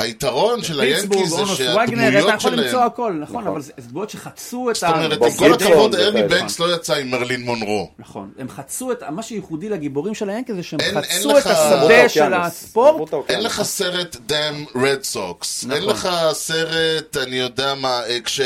[0.00, 2.86] היתרון של היאנקיז זה אונוס, וגנר, אתה שהדמויות יכול למצוא שלהם...
[2.86, 6.06] הכל, נכון, אבל זה דמויות שחצו את זאת אומרת, עם כל הכבוד, וכאלה.
[6.06, 7.90] ארני בנקס לא יצא עם מרלין מונרו.
[7.98, 12.34] נכון, הם חצו את, מה שייחודי לגיבורים של היאנקיז זה שהם חצו את השדה של.
[12.34, 13.14] הספורט.
[13.28, 15.64] אין לך סרט Damn Red Sox.
[15.70, 15.88] אין נכון.
[15.88, 18.40] לך סרט, אני יודע מה, אה, כש...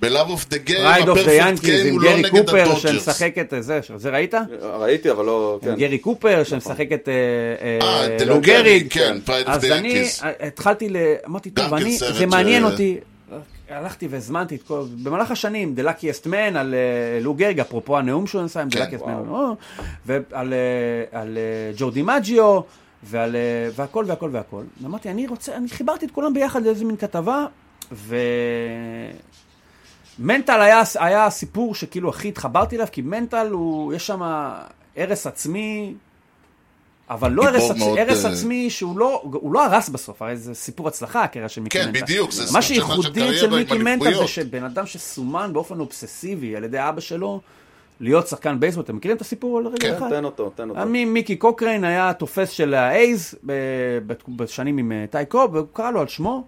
[0.00, 0.04] כש...
[0.04, 1.54] ב-Love of the Game, פרייד אוף דה גיים
[1.86, 2.82] עם הוא לא גרי נגד קופר הדודג'רס.
[2.82, 4.34] שמשחק את זה, זה ראית?
[4.62, 5.58] ראיתי, אבל לא...
[5.62, 5.76] עם כן.
[5.80, 7.14] גרי קופר שמשחק את אה,
[7.62, 8.62] אה, אה, את לו לו גריג.
[8.62, 10.24] גריג, כן, Pride of אז the אני Yankees.
[10.24, 10.96] אה, התחלתי, ל-
[11.26, 12.98] אמרתי, טוב, כן זה מעניין אותי.
[13.70, 18.26] הלכתי והזמנתי את כל, במהלך השנים, The Luckiest Man על אה, לו גריג, אפרופו הנאום
[18.26, 19.02] שהוא עשה עם The כן, Luckiest.
[19.02, 19.54] Man, או,
[20.06, 22.60] ועל אה, על, אה, ג'ו דימג'יו,
[23.02, 23.40] ועל, אה,
[23.76, 24.62] והכל והכל והכל.
[24.82, 27.46] ואמרתי, אני רוצה, אני חיברתי את כולם ביחד לאיזה מין כתבה,
[27.92, 28.16] ו...
[30.20, 34.22] מנטל היה, היה סיפור שכאילו הכי התחברתי אליו, כי מנטל הוא, יש שם
[34.96, 35.94] הרס עצמי,
[37.10, 37.70] אבל לא הרס.
[37.70, 41.48] מאוד, הרס אה, עצמי שהוא לא, הוא לא הרס בסוף, הרי זה סיפור הצלחה, הקריירה
[41.48, 42.00] של מיקי כן, מנטל.
[42.02, 44.26] בדיוק, זה מה שייחודי אצל מיקי מנטל זה.
[44.26, 47.40] שבן אדם שסומן באופן אובססיבי על ידי אבא שלו,
[48.00, 50.08] להיות שחקן בייסבול, אתם מכירים את הסיפור על רגע כן, אחד?
[50.10, 50.86] תן אותו, תן אותו.
[50.86, 53.34] מי- מיקי קוקריין היה תופס של האייז
[54.28, 56.44] בשנים עם אה, טי קוב, והוא קרא לו על שמו.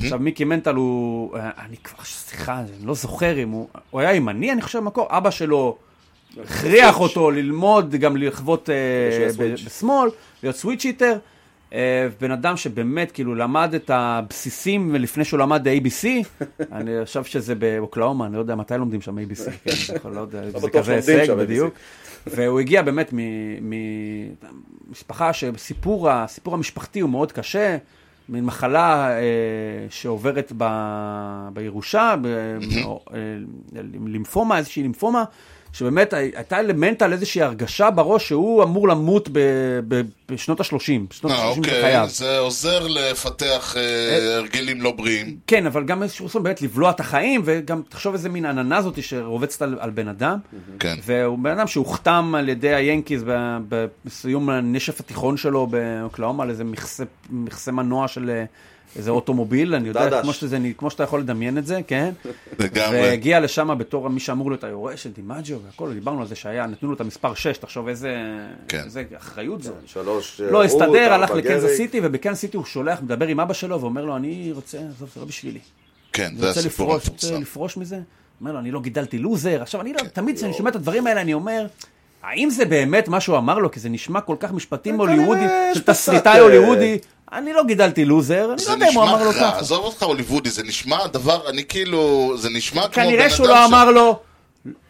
[0.00, 4.14] עכשיו מיקי מנטל הוא, אה, אני כבר, סליחה, אני לא זוכר אם הוא, הוא היה
[4.14, 5.76] ימני, אני חושב, במקור, אבא שלו
[6.44, 9.28] הכריח אותו ללמוד, גם לחוות אה.
[9.38, 10.10] בשמאל,
[10.42, 11.18] להיות סוויץ' היטר.
[11.72, 16.06] אה, בן אדם שבאמת כאילו למד את הבסיסים לפני שהוא למד ABC,
[16.72, 20.58] אני חושב שזה באוקלאומה, אני לא יודע מתי לומדים שם ABC, כן, לא יודע, זה
[20.58, 21.74] בטוח כזה הישג בדיוק.
[22.26, 23.14] והוא הגיע באמת
[24.90, 26.10] ממשפחה שסיפור
[26.46, 27.76] המשפחתי הוא מאוד קשה,
[28.28, 29.22] מין מחלה אה,
[29.90, 30.64] שעוברת ב,
[31.52, 33.38] בירושה, ב, אה,
[34.06, 35.24] לימפומה, איזושהי לימפומה,
[35.74, 39.38] שבאמת הייתה למנטל איזושהי הרגשה בראש שהוא אמור למות ב,
[39.88, 40.66] ב, בשנות ה-30,
[41.10, 42.08] בשנות אה, ה-30 של אוקיי, חייו.
[42.10, 45.36] זה עוזר לפתח אה, הרגלים לא בריאים.
[45.46, 49.02] כן, אבל גם איזשהו רצון באמת לבלוע את החיים, וגם תחשוב איזה מין עננה זאתי
[49.02, 50.38] שרובצת על, על בן אדם.
[50.78, 50.96] כן.
[51.02, 53.24] והוא בן אדם שהוחתם על ידי היאנקיז
[54.04, 58.44] בסיום הנשף התיכון שלו באוקלאומה על איזה מכסה, מכסה מנוע של,
[58.96, 60.22] איזה אוטומוביל, אני יודע.
[60.22, 62.12] כמו, שזה, כמו שאתה יכול לדמיין את זה, כן?
[62.58, 63.00] לגמרי.
[63.00, 66.88] והגיע לשם בתור מי שאמור להיות היורש של דימג'ו והכל, דיברנו על זה שהיה, נתנו
[66.88, 68.16] לו את המספר 6, תחשוב איזה,
[68.68, 68.82] כן.
[68.84, 69.72] איזה אחריות זו.
[69.86, 70.40] שלוש...
[70.40, 71.76] לא אה, הסתדר, רות, הלך לקנזס.
[71.76, 75.20] סיטי, ובקנזס סיטי הוא שולח, מדבר עם אבא שלו, ואומר לו, אני רוצה, עזוב, זה
[75.20, 75.60] לא בשבילי.
[76.12, 77.42] כן, זה רוצה הסיפור לפרוש, רוצה המפורסם.
[77.42, 78.00] לפרוש מזה.
[78.40, 79.62] אומר לו, אני לא גידלתי לוזר.
[79.62, 80.08] עכשיו, אני לא, כן.
[80.08, 81.66] תמיד כשאני שומע את הדברים האלה, אני אומר,
[82.22, 83.70] האם זה באמת מה שהוא אמר לו?
[83.70, 86.98] כי זה נשמע כל כך משפטים הוליוודי, של תסריטאי אה, הוליוודי.
[87.34, 89.58] אני לא גידלתי לוזר, אני לא יודע אם הוא אמר לו ככה.
[89.58, 93.46] עזוב אותך הוליוודי, זה נשמע דבר, אני כאילו, זה נשמע כמו בן אדם כנראה שהוא
[93.46, 94.18] לא אמר לו,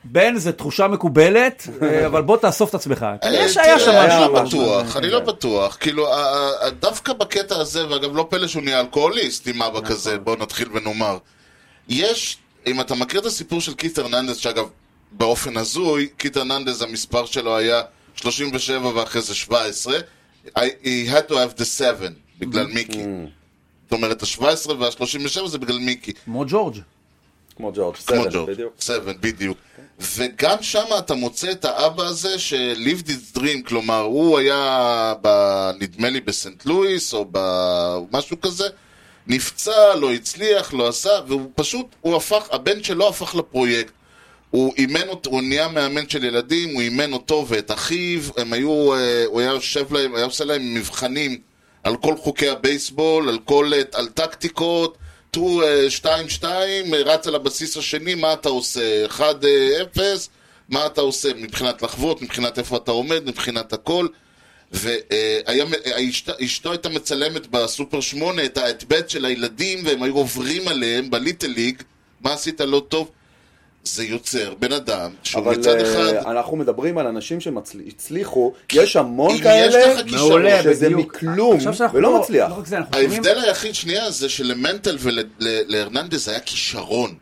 [0.04, 3.06] בן, זו תחושה מקובלת, אה, אבל בוא תאסוף את עצמך.
[3.22, 4.34] כנראה שהיה שם אני משהו.
[4.34, 4.60] לא משהו.
[4.60, 5.20] בטוח, אני לא.
[5.20, 5.76] בטוח.
[5.80, 6.06] כאילו,
[6.80, 9.76] דווקא בקטע הזה, ואגב, לא פלא שהוא נהיה אלכוהוליסט עם נכון.
[9.76, 11.18] אבא כזה, בוא נתחיל ונאמר.
[11.88, 12.36] יש,
[12.66, 14.64] אם אתה מכיר את הסיפור של קיט הרננדס, שאגב,
[15.12, 17.80] באופן הזוי, קיט הרננדס, המספר שלו היה
[18.14, 19.98] 37 ואחרי זה 17,
[20.58, 22.08] I- he had to have the 7,
[22.38, 22.66] בגלל.
[22.66, 23.02] מיקי.
[23.84, 26.12] זאת אומרת, ה-17 וה-37 זה בגלל מיקי.
[26.24, 26.78] כמו ג'ורג'.
[27.56, 28.72] כמו ג'ורג', seven, בדיוק.
[28.80, 29.58] seven, בדיוק.
[30.16, 35.28] וגם שם אתה מוצא את האבא הזה ש-lived his dream, כלומר, הוא היה, ב,
[35.80, 38.68] נדמה לי, בסנט לואיס, או במשהו כזה,
[39.26, 43.92] נפצע, לא הצליח, לא עשה, והוא פשוט, הוא הפך, הבן שלו הפך לפרויקט.
[44.50, 48.94] הוא אימן אותו, הוא נהיה מאמן של ילדים, הוא אימן אותו ואת אחיו, הם היו,
[48.94, 51.38] אה, הוא היה יושב להם, היה עושה להם מבחנים
[51.84, 54.98] על כל חוקי הבייסבול, על כל, אה, על טקטיקות,
[55.30, 56.44] טו 2-2,
[57.04, 59.06] רץ על הבסיס השני, מה אתה עושה?
[59.06, 60.00] 1-0,
[60.68, 64.06] מה אתה עושה מבחינת לחוות, מבחינת איפה אתה עומד, מבחינת הכל.
[64.72, 71.82] ואשתו הייתה מצלמת בסופר 8 את האטבט של הילדים, והם היו עוברים עליהם בליטל ליג,
[72.20, 73.10] מה עשית לא טוב?
[73.84, 76.30] זה יוצר בן אדם שהוא אבל מצד אה, אחד...
[76.30, 81.00] אנחנו מדברים על אנשים שהצליחו, יש המון כאלה, מעולה, שזה בדיוק.
[81.00, 81.58] מכלום,
[81.92, 82.50] ולא לא- מצליח.
[82.50, 83.12] לא רק זה, אנחנו שומעים...
[83.12, 87.14] ההבדל היחיד שנייה זה שלמנטל ולהרננדז היה כישרון.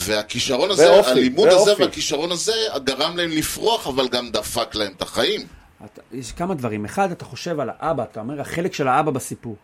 [0.00, 1.82] והכישרון הזה, ואופי, הלימוד הזה ואופי.
[1.82, 2.52] והכישרון הזה
[2.84, 5.40] גרם להם לפרוח, אבל גם דפק להם את החיים.
[5.84, 6.84] אתה, יש כמה דברים.
[6.84, 9.56] אחד, אתה חושב על האבא, אתה אומר, החלק של האבא בסיפור.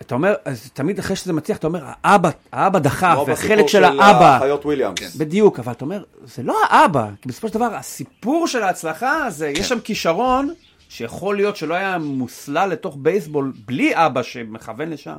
[0.00, 3.68] אתה אומר, אז תמיד אחרי שזה מצליח, אתה אומר, האבא, האבא דחף, כמו והחלק בסיפור
[3.68, 4.36] של האבא.
[4.36, 4.98] החיות וויליאמס.
[4.98, 5.08] כן.
[5.16, 9.52] בדיוק, אבל אתה אומר, זה לא האבא, כי בסופו של דבר, הסיפור של ההצלחה, זה,
[9.54, 9.60] כן.
[9.60, 10.54] יש שם כישרון,
[10.88, 15.16] שיכול להיות שלא היה מוסלל לתוך בייסבול בלי אבא שמכוון לשם,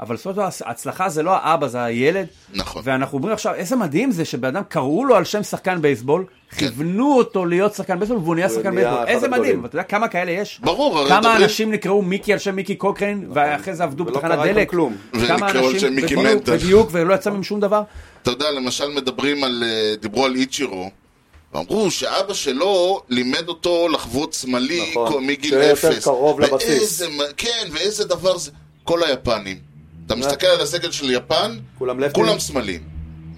[0.00, 2.26] אבל בסופו של דבר, ההצלחה זה לא האבא, זה הילד.
[2.54, 2.82] נכון.
[2.84, 6.24] ואנחנו אומרים עכשיו, איזה מדהים זה שבן אדם קראו לו על שם שחקן בייסבול,
[6.56, 9.04] כיוונו אותו להיות שחקן בייסבול, והוא נהיה שחקן בייסבול.
[9.06, 9.28] איזה.
[9.28, 10.60] מדהים, ואתה יודע כמה כאלה יש?
[10.62, 14.38] ברור, הרי כמה אנשים נקראו מיקי על שם מיקי קוקריין, ואחרי זה עבדו ולא בתחנת
[14.38, 14.70] דלק.
[14.70, 14.96] כלום.
[15.12, 16.56] כמה ונקראו על אנשים, שם מיקי בדיוק, מנטל.
[16.56, 17.82] בדיוק, ולא יצא מהם שום דבר.
[18.22, 20.90] אתה יודע, למשל מדברים על, אה, דיברו על איצ'ירו,
[21.54, 25.26] ואמרו שאבא שלו לימד אותו לחוות סמלי נכון.
[25.26, 26.04] מגיל שיהיה יותר אפס.
[26.04, 27.00] קרוב לבסיס.
[27.00, 28.50] ואיזה כן, ואיזה דבר זה.
[28.84, 29.69] כל היפנים.
[30.12, 32.80] אתה מסתכל על הסגל של יפן, כולם סימולים.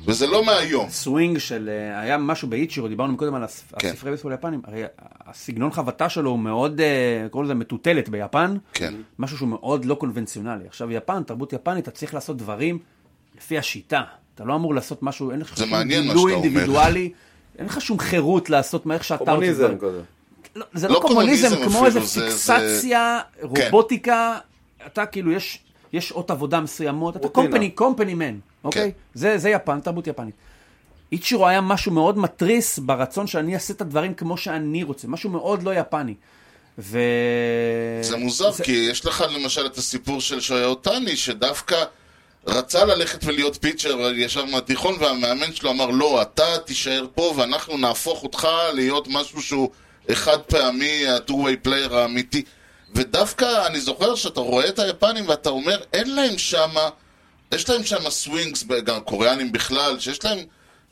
[0.07, 0.91] וזה לא מהיום.
[0.91, 3.45] סווינג של, אה, היה משהו באיצ'ירו, דיברנו קודם על
[3.79, 3.89] כן.
[3.89, 4.83] הספרי בייסבול היפנים, הרי
[5.27, 6.87] הסגנון חבטה שלו הוא מאוד, אה,
[7.31, 8.95] קוראים לזה מטוטלת ביפן, כן.
[9.19, 10.65] משהו שהוא מאוד לא קונבנציונלי.
[10.67, 12.79] עכשיו יפן, תרבות יפנית, אתה צריך לעשות דברים
[13.39, 14.03] לפי השיטה.
[14.35, 16.45] אתה לא אמור לעשות משהו, אין לך זה שום מעניין מה גילוי שאתה אומר.
[16.49, 17.13] אינדיבידואלי,
[17.59, 19.31] אין לך שום חירות לעשות מה איך שאתה רוצה.
[19.33, 19.79] קומוניזם.
[19.79, 20.01] כזה.
[20.57, 23.47] לא, זה לא לא קומוניזם, כמו איזה זה- פיקסציה, כן.
[23.47, 24.39] רובוטיקה,
[24.87, 25.59] אתה כאילו, יש,
[25.93, 27.47] יש שעות עבודה מסוימות, אתה רוטינה.
[27.49, 28.93] קומפני, קומפני מן, אוקיי?
[28.93, 28.99] כן.
[29.15, 30.35] זה, זה יפן, תרבות יפנית.
[31.13, 35.63] איצ'ירו היה משהו מאוד מתריס ברצון שאני אעשה את הדברים כמו שאני רוצה, משהו מאוד
[35.63, 36.15] לא יפני.
[36.79, 36.99] ו...
[38.01, 41.85] זה מוזר, כי יש לך למשל את הסיפור של שויה אותני, שדווקא
[42.47, 48.23] רצה ללכת ולהיות פיצ'ר ישר מהתיכון, והמאמן שלו אמר, לא, אתה תישאר פה ואנחנו נהפוך
[48.23, 49.71] אותך להיות משהו שהוא
[50.13, 52.43] חד פעמי, ה-two-way player האמיתי.
[52.95, 56.89] ודווקא אני זוכר שאתה רואה את היפנים ואתה אומר, אין להם שמה,
[57.53, 60.39] יש להם שמה swings, גם קוריאנים בכלל, שיש להם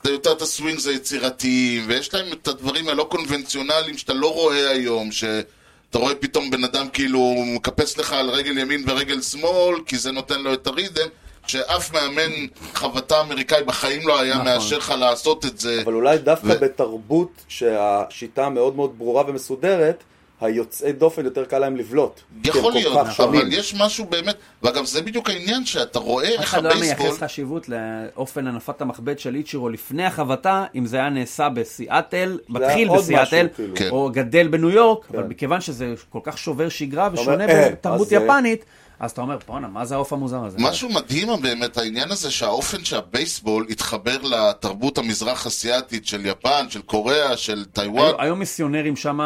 [0.05, 5.11] יותר את ה swings היצירתיים, ויש להם את הדברים הלא קונבנציונליים שאתה לא רואה היום,
[5.11, 9.97] שאתה רואה פתאום בן אדם כאילו הוא מקפץ לך על רגל ימין ורגל שמאל, כי
[9.97, 11.07] זה נותן לו את ה rhythm,
[11.47, 12.31] שאף מאמן
[12.73, 14.45] חבטה אמריקאי בחיים לא היה נכון.
[14.45, 15.81] מאשר לך לעשות את זה.
[15.83, 20.03] אבל אולי דווקא ו- בתרבות שהשיטה מאוד מאוד ברורה ומסודרת,
[20.41, 22.21] היוצאי דופן יותר קל להם לבלוט.
[22.45, 23.41] יכול להיות, כך שונים.
[23.41, 26.77] אבל יש משהו באמת, ואגב זה בדיוק העניין שאתה רואה אף איך אחד לא היה
[26.77, 32.39] הבייסבול, מייחס חשיבות לאופן הנפת המחבט של איצ'ירו לפני החבטה, אם זה היה נעשה בסיאטל,
[32.49, 33.75] מתחיל בסיאטל, משהו, כאילו.
[33.75, 33.89] כן.
[33.89, 35.29] או גדל בניו יורק, אבל כן.
[35.29, 38.65] מכיוון שזה כל כך שובר שגרה ושונה אה, בתרבות יפנית,
[39.01, 40.57] אז אתה אומר, בואנה, מה זה העוף המוזר הזה?
[40.61, 47.37] משהו מדהים באמת, העניין הזה שהאופן שהבייסבול התחבר לתרבות המזרח אסיאתית של יפן, של קוריאה,
[47.37, 48.13] של טיוואן.
[48.19, 49.19] היו, מיסיונרים שם,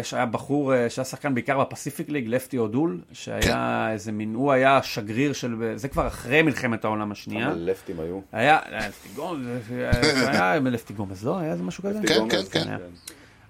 [0.00, 3.92] יש, היה בחור אה, שהיה שחקן בעיקר בפסיפיק ליג, לפטי אודול, שהיה כן.
[3.92, 7.46] איזה מין, הוא היה שגריר של, זה כבר אחרי מלחמת העולם השנייה.
[7.46, 8.20] כמה לפטים היו.
[8.32, 11.38] היה, היה לפטי גומז, זה היה לפטי גומז, לא?
[11.38, 11.98] היה איזה משהו כזה?
[12.06, 12.76] כן, גומז, כן, כן.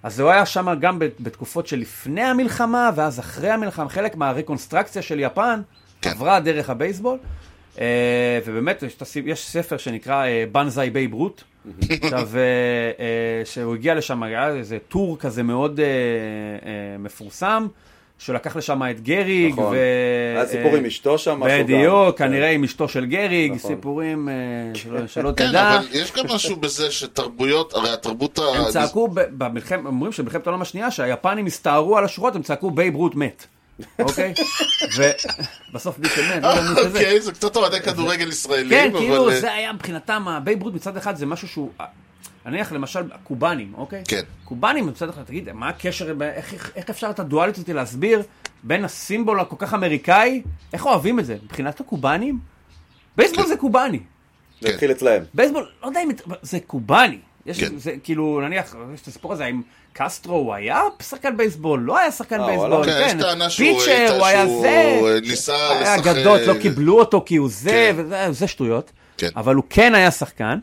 [0.07, 5.19] אז הוא היה שם גם בת- בתקופות שלפני המלחמה, ואז אחרי המלחמה, חלק מהרקונסטרקציה של
[5.19, 5.61] יפן
[6.01, 6.09] כן.
[6.09, 7.17] עברה דרך הבייסבול.
[7.79, 11.43] אה, ובאמת, יש, יש ספר שנקרא אה, בנזאי בייב רוט.
[12.03, 12.41] עכשיו, אה,
[12.99, 15.85] אה, שהוא הגיע לשם, היה איזה טור כזה מאוד אה,
[18.17, 19.53] מפורסם, שלקח לשם את גריג.
[19.53, 19.73] נכון.
[19.75, 19.77] ו...
[20.35, 21.63] היה סיפור עם אשתו שם, משהו גם.
[21.63, 22.27] בדיוק, כן.
[22.27, 23.69] כנראה עם אשתו של גריג, נכון.
[23.69, 24.35] סיפורים אה,
[25.07, 25.77] שלא- כן, תדע.
[25.77, 28.41] אבל יש גם משהו בזה שתרבויות, הרי התרבות ה...
[28.41, 32.95] הם צעקו, ב- במלחמת, אומרים שבמלחמת העולם השנייה, שהיפנים הסתערו על השורות, הם צעקו בייב
[32.95, 33.45] רוט מת.
[33.99, 34.33] אוקיי?
[35.71, 36.87] ובסוף מי שמת, לא יודע מי שזה.
[36.87, 38.97] אוקיי, זה קצת אוהדי כדורגל ישראלים, כן.
[38.97, 41.69] כאילו, אה, זה היה מבחינתם, הבייב רוט מצד אחד זה משהו שהוא...
[42.47, 44.03] נניח למשל קובנים, אוקיי?
[44.07, 44.21] כן.
[44.45, 48.21] קובנים מצד אחד, תגיד, מה הקשר, איך, איך אפשר את הדואליות הזאת להסביר
[48.63, 50.41] בין הסימבול הכל כך אמריקאי,
[50.73, 51.37] איך אוהבים את זה?
[51.43, 52.39] מבחינת הקובנים,
[53.17, 53.49] בייסבול כן.
[53.49, 53.99] זה קובני.
[54.61, 55.23] זה התחיל אצלהם.
[55.33, 56.09] בייסבול, לא יודע אם...
[56.41, 57.17] זה קובאני.
[57.45, 57.77] יש, כן.
[57.77, 59.61] זה כאילו, נניח, יש את הסיפור הזה, האם
[59.93, 62.85] קסטרו הוא היה שחקן בייסבול, לא היה שחקן אה, בייסבול, וואלה.
[62.85, 66.99] כן, יש כן, טענה שהוא pitcher, הוא היה זה, ניסה היה לשחק- גדות, לא קיבלו
[66.99, 67.93] אותו כי הוא זה, כן.
[67.97, 69.29] וזה זה שטויות, כן.
[69.35, 70.59] אבל הוא כן היה שחקן.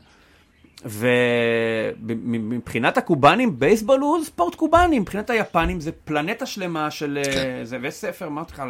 [0.85, 7.65] ומבחינת הקובנים, בייסבול הוא ספורט קובני, מבחינת היפנים זה פלנטה שלמה של אה, כן.
[7.65, 8.63] זה, ויש ספר, אמרתי לך,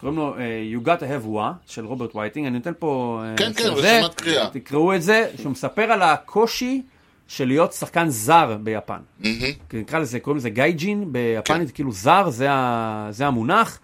[0.00, 0.42] קוראים לו אה,
[0.74, 3.22] You Gotta Have Wa של רוברט וייטינג, אני נותן פה...
[3.24, 4.50] אה, כן, כן, רשימת קריאה.
[4.50, 6.82] תקראו את זה, שהוא מספר על הקושי
[7.28, 8.98] של להיות שחקן זר ביפן.
[9.18, 9.40] מהמם.
[9.72, 11.12] נקרא לזה, קוראים לזה גייג'ין, כן.
[11.12, 13.80] ביפנית כאילו זר, זה, ה, זה המונח,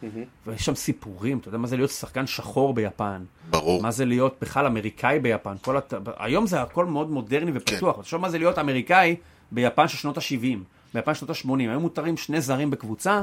[0.47, 3.83] ויש שם סיפורים, אתה יודע מה זה להיות שחקן שחור ביפן, ברור.
[3.83, 5.95] מה זה להיות בכלל אמריקאי ביפן, כל הת...
[6.17, 8.03] היום זה הכל מאוד מודרני ופתוח, כן.
[8.03, 9.17] תחשוב מה זה להיות אמריקאי
[9.53, 10.59] ביפן של שנות ה-70,
[10.95, 13.23] ביפן של שנות ה-80, היו מותרים שני זרים בקבוצה,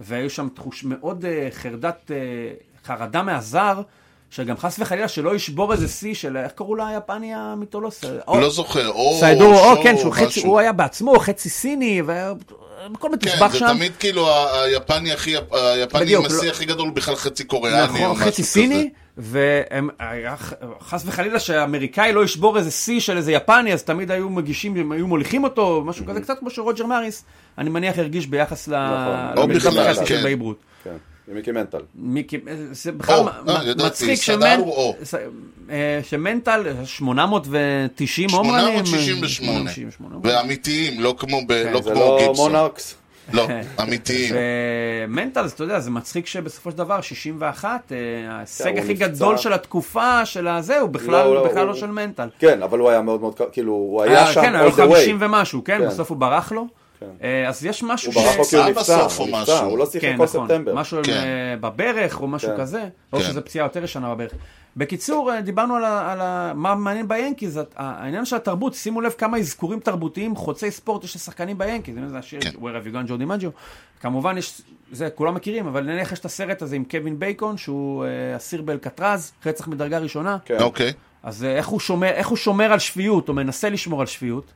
[0.00, 3.82] והיו שם תחוש מאוד uh, חרדת, uh, חרדה מהזר,
[4.30, 8.04] שגם חס וחלילה שלא ישבור איזה שיא של, איך קראו ליפני המיתולוס?
[8.28, 9.16] לא זוכר, או...
[9.20, 10.50] סיידור, שו, או כן, שהוא חצי, משהו.
[10.50, 12.28] הוא היה בעצמו חצי סיני, והכל
[13.02, 13.66] כן, מתושבח זה שם.
[13.76, 14.28] תמיד כאילו
[14.64, 18.14] היפני הכי, היפני עם השיא לא- הכי גדול הוא בכלל חצי קוריאני או נכון, משהו
[18.26, 18.50] חצי כזה.
[18.50, 24.76] סיני, וחס וחלילה שהאמריקאי לא ישבור איזה שיא של איזה יפני, אז תמיד היו מגישים,
[24.76, 27.24] הם היו מוליכים אותו, משהו כזה, קצת כמו שרוג'ר מאריס,
[27.58, 28.72] אני מניח הרגיש ביחס ל-
[29.34, 29.44] נכון.
[29.44, 30.26] למלחמת בכלל, היחסים של
[31.28, 31.32] כן.
[31.32, 31.78] כן, מיקי מנטל.
[31.94, 32.38] מיקי,
[32.72, 34.18] זה בכלל אה, מצחיק
[35.70, 38.86] אה, שמנטל 890 הומרנים.
[38.86, 39.70] 868.
[39.70, 40.16] 868.
[40.22, 42.50] ואמיתיים, לא כמו ב- לא זה כמו לא גיבסון.
[42.52, 42.94] מונארקס.
[43.32, 43.46] לא,
[43.82, 44.34] אמיתיים.
[45.08, 47.96] ומנטלס, אתה יודע, זה מצחיק שבסופו של דבר, 61, אה,
[48.32, 48.94] ההישג הכי.
[48.94, 52.28] גדול של התקופה של הזה, הוא לא, בכלל לא, לא של מנטל.
[52.38, 54.94] כן, אבל הוא היה מאוד מאוד, כאילו, הוא היה אה, שם כן, all the way.
[54.96, 55.86] 50 ומשהו, כן, כן.
[55.88, 56.66] בסוף הוא ברח לו.
[57.00, 57.06] כן.
[57.22, 59.68] אה, אז יש משהו הוא ברח כי הוא נפצע או הוא נפצע, משהו.
[59.68, 60.74] הוא לא שיחק כן, כל נכון, ספטמבר.
[60.74, 61.12] משהו כן.
[61.12, 62.56] אה, בברך או משהו כן.
[62.60, 63.24] כזה, או כן.
[63.24, 64.32] שזו פציעה יותר ישנה בברך.
[64.76, 69.12] בקיצור, אה, דיברנו על, ה, על ה, מה מעניין ביאנקיז, העניין של התרבות, שימו לב
[69.18, 72.50] כמה אזכורים תרבותיים חוצי ספורט יש לשחקנים ביאנקיז, זה השיר כן.
[72.50, 73.50] Where have you gone, Joe DiMaggio.
[74.00, 78.04] כמובן יש, זה כולם מכירים, אבל נניח יש את הסרט הזה עם קווין בייקון, שהוא
[78.36, 80.36] אסיר באלקטרז, רצח מדרגה ראשונה.
[80.44, 80.60] כן.
[80.60, 80.92] אוקיי.
[81.22, 84.52] אז איך הוא, שומר, איך הוא שומר על שפיות, או מנסה לשמור על שפיות?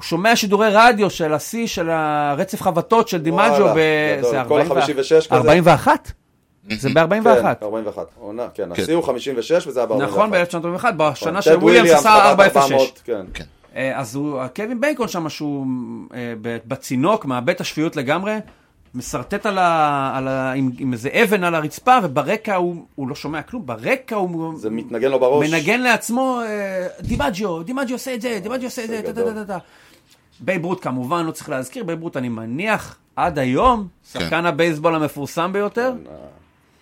[0.00, 4.22] הוא שומע שידורי רדיו של השיא של הרצף חבטות של דימג'ו וואלה, ב...
[4.22, 4.76] זה כל 41.
[4.76, 5.34] ה-56 כזה?
[5.34, 6.12] 41?
[6.70, 7.22] זה ב-41.
[7.24, 8.06] כן, 41.
[8.18, 8.82] עונה, כן, כן.
[8.82, 10.02] השיא הוא 56 וזה היה ב-41.
[10.02, 12.72] נכון, ב-1941, בשנה שוויליאמס וויליאמס עשה חבט 406.
[12.72, 13.26] 400, כן.
[13.34, 13.44] כן.
[13.76, 15.66] אה, אז הוא, קווין בייקון שם, שהוא
[16.14, 18.36] אה, בצינוק, מאבד את השפיות לגמרי,
[18.94, 23.14] משרטט על ה, על ה, עם, עם איזה אבן על הרצפה, וברקע הוא, הוא לא
[23.14, 25.50] שומע כלום, ברקע הוא זה מתנגן לו בראש.
[25.50, 29.34] מנגן לעצמו, אה, דימג'יו, דימג'יו עושה את זה, דימג'יו עושה את זה, טה, טה.
[29.34, 29.58] טה, טה.
[30.40, 35.52] בייב רות כמובן, לא צריך להזכיר, בייב רות אני מניח עד היום, שחקן הבייסבול המפורסם
[35.52, 35.92] ביותר.
[36.04, 36.16] כן, אה,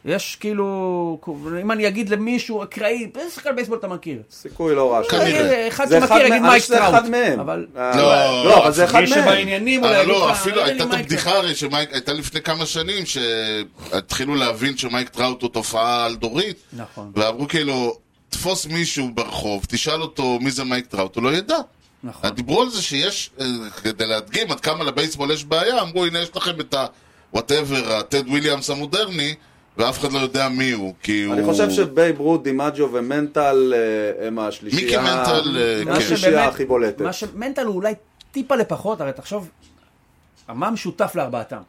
[0.04, 1.18] יש כאילו,
[1.62, 4.22] אם אני אגיד למישהו, אקראי, איזה שחקן בייסבול אתה מכיר?
[4.30, 5.00] סיכוי לא רע.
[5.10, 5.50] כנראה.
[5.50, 6.94] אה, אחד זה שמכיר אחד יגיד מייק זה טראוט.
[6.94, 7.40] אחד מהם.
[7.40, 8.02] אבל אה, לא,
[8.44, 9.22] לא, אבל זה אחד מי מהם.
[9.22, 12.66] שבעניינים אולי יגיד לא, לך, אפילו "אה, הייתה את הבדיחה הרי שמייק, הייתה לפני כמה
[12.66, 16.56] שנים שהתחילו להבין שמייק טראוט הוא תופעה על דורית.
[16.72, 17.12] נכון.
[17.16, 17.94] ואמרו כאילו,
[18.28, 21.56] תפוס מישהו ברחוב, תשאל אותו מי זה מייק טראוט, הוא לא ידע.
[22.02, 22.30] נכון.
[22.30, 23.46] דיברו על זה שיש, אה,
[23.82, 28.70] כדי להדגים עד כמה לבייסבול יש בעיה, אמרו הנה יש לכם את ה-whatever, הטד וויליאמס
[28.70, 29.34] המודרני,
[29.76, 31.34] ואף אחד לא יודע מי הוא, כי הוא...
[31.34, 34.82] אני חושב שבייב רות, דימג'ו ומנטל אה, הם השלישייה.
[34.82, 35.96] מיקי מנטל, אה, מה כן.
[35.96, 37.00] השלישייה הכי בולטת.
[37.00, 37.94] מה שמנטל הוא אולי
[38.32, 39.50] טיפה לפחות, הרי תחשוב,
[40.48, 41.60] מה משותף לארבעתם?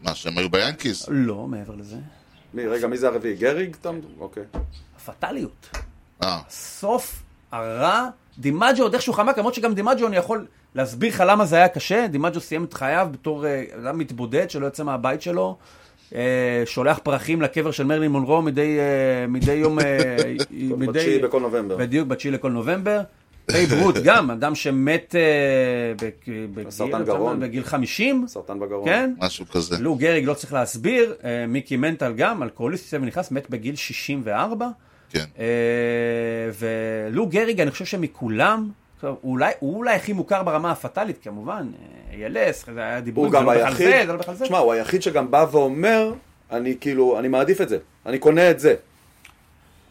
[0.00, 1.06] מה, שהם היו ביאנקיז?
[1.08, 1.96] לא, מעבר לזה.
[2.54, 3.34] מי, רגע, מי זה הרביעי?
[3.34, 3.76] גריג?
[4.18, 4.42] אוקיי.
[4.96, 5.68] הפטאליות.
[6.22, 8.08] אה, סוף הרע,
[8.38, 12.06] דימג'ו עוד איכשהו חמק, למרות שגם דימג'ו אני יכול להסביר לך למה זה היה קשה.
[12.10, 15.56] דימג'ו סיים את חייו בתור אה, אדם מתבודד שלא יוצא מהבית שלו.
[16.14, 16.20] אה,
[16.64, 19.78] שולח פרחים לקבר של מרלין מונרו מדי, אה, מדי יום,
[20.78, 20.86] מדי...
[20.86, 21.76] בתשיעי בכל נובמבר.
[21.76, 23.00] בדיוק, בתשיעי לכל נובמבר.
[23.52, 25.14] בייב רות גם, אדם שמת
[26.00, 26.10] בג-
[26.54, 27.40] בגיל- סרטן גרון.
[27.40, 28.84] בגיל 50, סרטן בגרון.
[28.84, 29.14] כן?
[29.18, 29.76] משהו כזה.
[29.78, 31.14] לו גריג לא צריך להסביר,
[31.48, 34.68] מיקי מנטל גם, אלכוהוליסט יוצא ונכנס, מת בגיל 64.
[35.12, 35.24] כן.
[35.38, 35.44] אה,
[36.58, 41.66] ולו גריג, אני חושב שמכולם, עכשיו, הוא אולי, הוא אולי הכי מוכר ברמה הפטאלית, כמובן,
[42.12, 44.44] אה, ALS, זה היה דיבור, זה לא בכלל זה, זה לא בכלל זה.
[44.44, 46.12] תשמע, הוא היחיד שגם בא ואומר,
[46.52, 48.74] אני כאילו, אני מעדיף את זה, אני קונה את זה.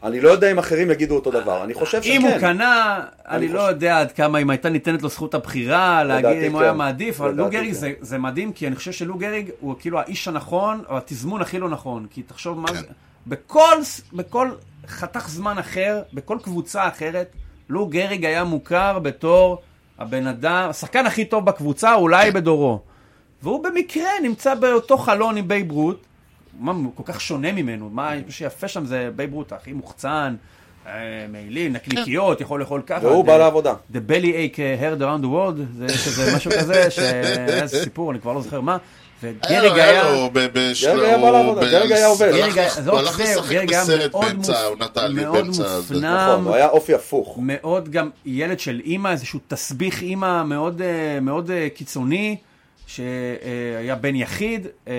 [0.04, 2.12] אני לא יודע אם אחרים יגידו אותו דבר, אני חושב שכן.
[2.12, 6.44] אם הוא קנה, אני לא יודע עד כמה, אם הייתה ניתנת לו זכות הבחירה, להגיד
[6.44, 6.78] אם הוא היה כן.
[6.78, 7.94] מעדיף, אבל לו גריג כן.
[8.02, 11.70] זה- מדהים, כי אני חושב שלו גריג הוא כאילו האיש הנכון, או התזמון הכי לא
[11.70, 12.74] נכון, כי תחשוב מה כן.
[12.76, 12.82] זה,
[14.14, 14.50] בכל
[14.88, 17.32] חתך זמן אחר, בכל קבוצה אחרת,
[17.70, 19.62] לו גריג היה מוכר בתור
[20.00, 22.80] הבן אדם, השחקן הכי טוב בקבוצה, אולי בדורו.
[23.44, 26.06] והוא במקרה נמצא באותו חלון עם בייב רות,
[26.60, 30.36] מה, כל כך שונה ממנו, מה שיפה שם זה בייב רות הכי מוחצן,
[30.88, 33.08] אה, מעילים, נקניקיות, יכול לאכול ככה.
[33.08, 33.74] והוא בא לעבודה.
[33.94, 38.42] The belly ache heard around the world, זה משהו כזה, שהיה סיפור, אני כבר לא
[38.42, 38.78] זוכר מה,
[39.24, 40.04] לו, היה היה...
[40.12, 42.34] לו, גריג היה בא לעבודה, גריג היה עובד.
[42.88, 45.94] הוא הלך לשחק בסרט באמצע העונת העלי, מאוד באמצע הזה.
[45.94, 46.16] מופנם.
[46.16, 47.38] נכון, הוא היה אופי הפוך.
[47.42, 51.20] מאוד גם ילד של אימא, איזשהו תסביך אימא מאוד, אה,
[51.50, 52.38] אה, קיצוני,
[52.88, 54.94] שהיה בן יחיד, אה,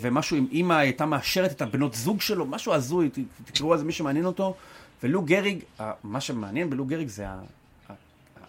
[0.00, 3.10] ומשהו עם אימא הייתה מאשרת את הבנות זוג שלו, משהו הזוי,
[3.44, 4.54] תקראו על זה מי שמעניין אותו.
[5.02, 5.58] ולו גריג,
[6.04, 7.24] מה שמעניין בלו גריג זה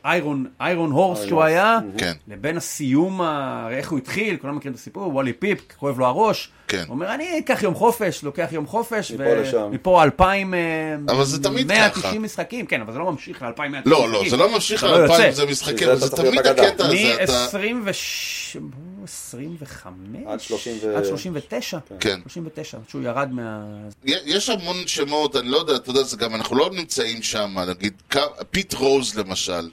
[0.06, 2.14] איירון, איירון הורס שהוא היה, כן.
[2.28, 3.68] לבין הסיום, ה...
[3.72, 6.84] איך הוא התחיל, כולם מכירים את הסיפור, וולי פיפ, כואב לו הראש, כן.
[6.90, 9.42] אומר אני אקח יום חופש, לוקח יום חופש, מפה ו...
[9.42, 9.72] לשם.
[9.72, 10.60] מפה 2,000, אה,
[11.10, 12.20] אבל זה תמיד 190 ככה.
[12.20, 13.82] משחקים, כן, אבל זה לא ממשיך ל-2,190 משחקים.
[13.86, 17.74] לא, לא, זה לא ממשיך ל-2,000, לא משחקים, זה תמיד הקטע הזה.
[17.74, 18.58] מ-26...
[19.04, 19.94] 25?
[20.28, 21.80] עד 30 עד 39?
[21.90, 21.96] כן.
[22.00, 22.20] כן.
[22.22, 23.66] 39, שהוא ירד מה...
[24.06, 27.94] יש המון שמות, אני לא יודע, אתה יודע, זה גם, אנחנו לא נמצאים שם, נגיד,
[28.52, 29.70] פיט רוז למשל.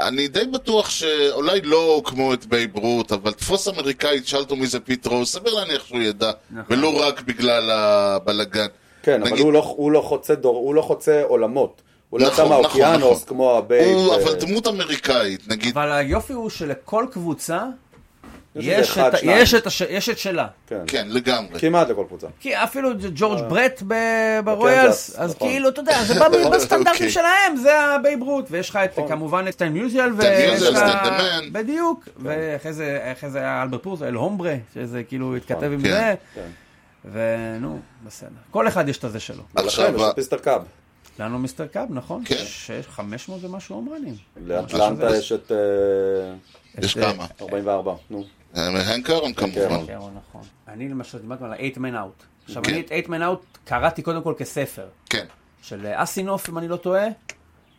[0.00, 4.66] אני די בטוח שאולי לא כמו את בייב רות, אבל תפוס אמריקאי, תשאל אותו מי
[4.66, 6.78] זה פיט רוז, סביר להניח שהוא ידע, נכון.
[6.78, 8.66] ולא רק בגלל הבלאגן.
[9.02, 9.76] כן, אבל לא, לא
[10.42, 11.82] הוא לא חוצה עולמות.
[12.10, 13.28] הוא לא נכון, לא שם נכון, האוקיינוס נכון, נכון.
[13.28, 13.96] כמו הבייב.
[13.96, 14.22] הוא, ו...
[14.22, 15.76] אבל דמות אמריקאית, נגיד.
[15.76, 17.64] אבל היופי הוא שלכל קבוצה
[18.62, 19.12] יש את.
[19.22, 20.46] יש את הש- יש את שלה.
[20.66, 20.80] כן.
[20.86, 21.60] כן, לגמרי.
[21.60, 22.26] כמעט לכל קבוצה.
[22.40, 25.48] כי אפילו ג'ורג' ברט ב- ברויאלס, אז נכון.
[25.48, 27.10] כאילו, אתה יודע, זה בא בסטנדרטים אוקיי.
[27.10, 30.78] שלהם, זה הבייב רות, ויש לך את, כמובן את סטן מיוזיאל, ויש לך...
[31.52, 35.88] בדיוק, ואחרי זה אחרי זה היה אלברט פוהולס, El Hombre, שזה כאילו התכתב עם כן,
[35.90, 36.48] זה, כן.
[37.12, 38.28] ונו, בסדר.
[38.50, 39.42] כל אחד יש את הזה שלו.
[39.56, 40.62] עכשיו, Mister Cub.
[41.18, 42.22] לנו Mister Cub, נכון?
[42.24, 42.34] כן.
[42.44, 44.14] שש- 500 ומשהו הומרנים.
[44.46, 45.56] לאטלנטה יש את אה,
[46.84, 47.26] יש כמה.
[47.40, 47.92] 44.
[48.10, 48.24] נו.
[48.54, 49.86] הנק ארון כמובן.
[49.86, 50.42] קרון, נכון.
[50.68, 52.24] אני למשל דיברתי על ה-8 Men Out.
[52.44, 52.72] עכשיו, כן.
[52.72, 54.88] אני את 8 Men Out קראתי קודם כל כספר.
[55.10, 55.26] כן.
[55.62, 57.06] של אסינוף, אם אני לא טועה.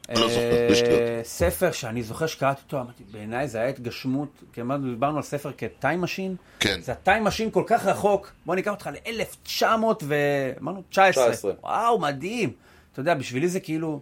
[0.10, 1.22] לא זוכר, אה.
[1.24, 5.52] ספר שאני זוכר שקראתי אותו, אמרתי, בעיניי זה היה התגשמות, כי אמרנו, דיברנו על ספר
[5.58, 6.36] כ time machine.
[6.60, 6.82] כן.
[6.82, 9.64] זה ה time machine כל כך רחוק, בוא ניקח אותך ל-1900
[10.04, 10.16] ו...
[10.62, 11.32] אמרנו, 19.
[11.32, 11.52] 19.
[11.64, 12.54] וואו, מדהים.
[12.92, 14.02] אתה יודע, בשבילי זה כאילו...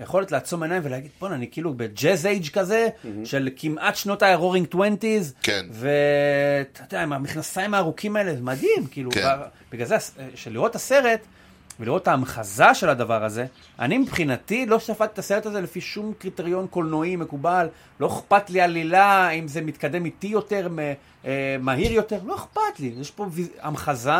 [0.00, 2.88] יכולת לעצום עיניים ולהגיד, בואנה, אני כאילו בג'אז אייג' כזה,
[3.24, 5.66] של כמעט שנות ה-roaring 20's, כן.
[5.70, 9.20] ואתה יודע, עם המכנסיים הארוכים האלה, זה מדהים, כאילו, כן.
[9.20, 9.96] ו- בגלל זה,
[10.34, 11.20] שלראות את הסרט,
[11.80, 13.46] ולראות את ההמחזה של הדבר הזה,
[13.78, 17.68] אני מבחינתי לא ספגתי את הסרט הזה לפי שום קריטריון קולנועי מקובל,
[18.00, 20.68] לא אכפת לי עלילה, אם זה מתקדם איטי יותר,
[21.24, 23.26] אה, מהיר יותר, לא אכפת לי, יש פה
[23.60, 24.10] המחזה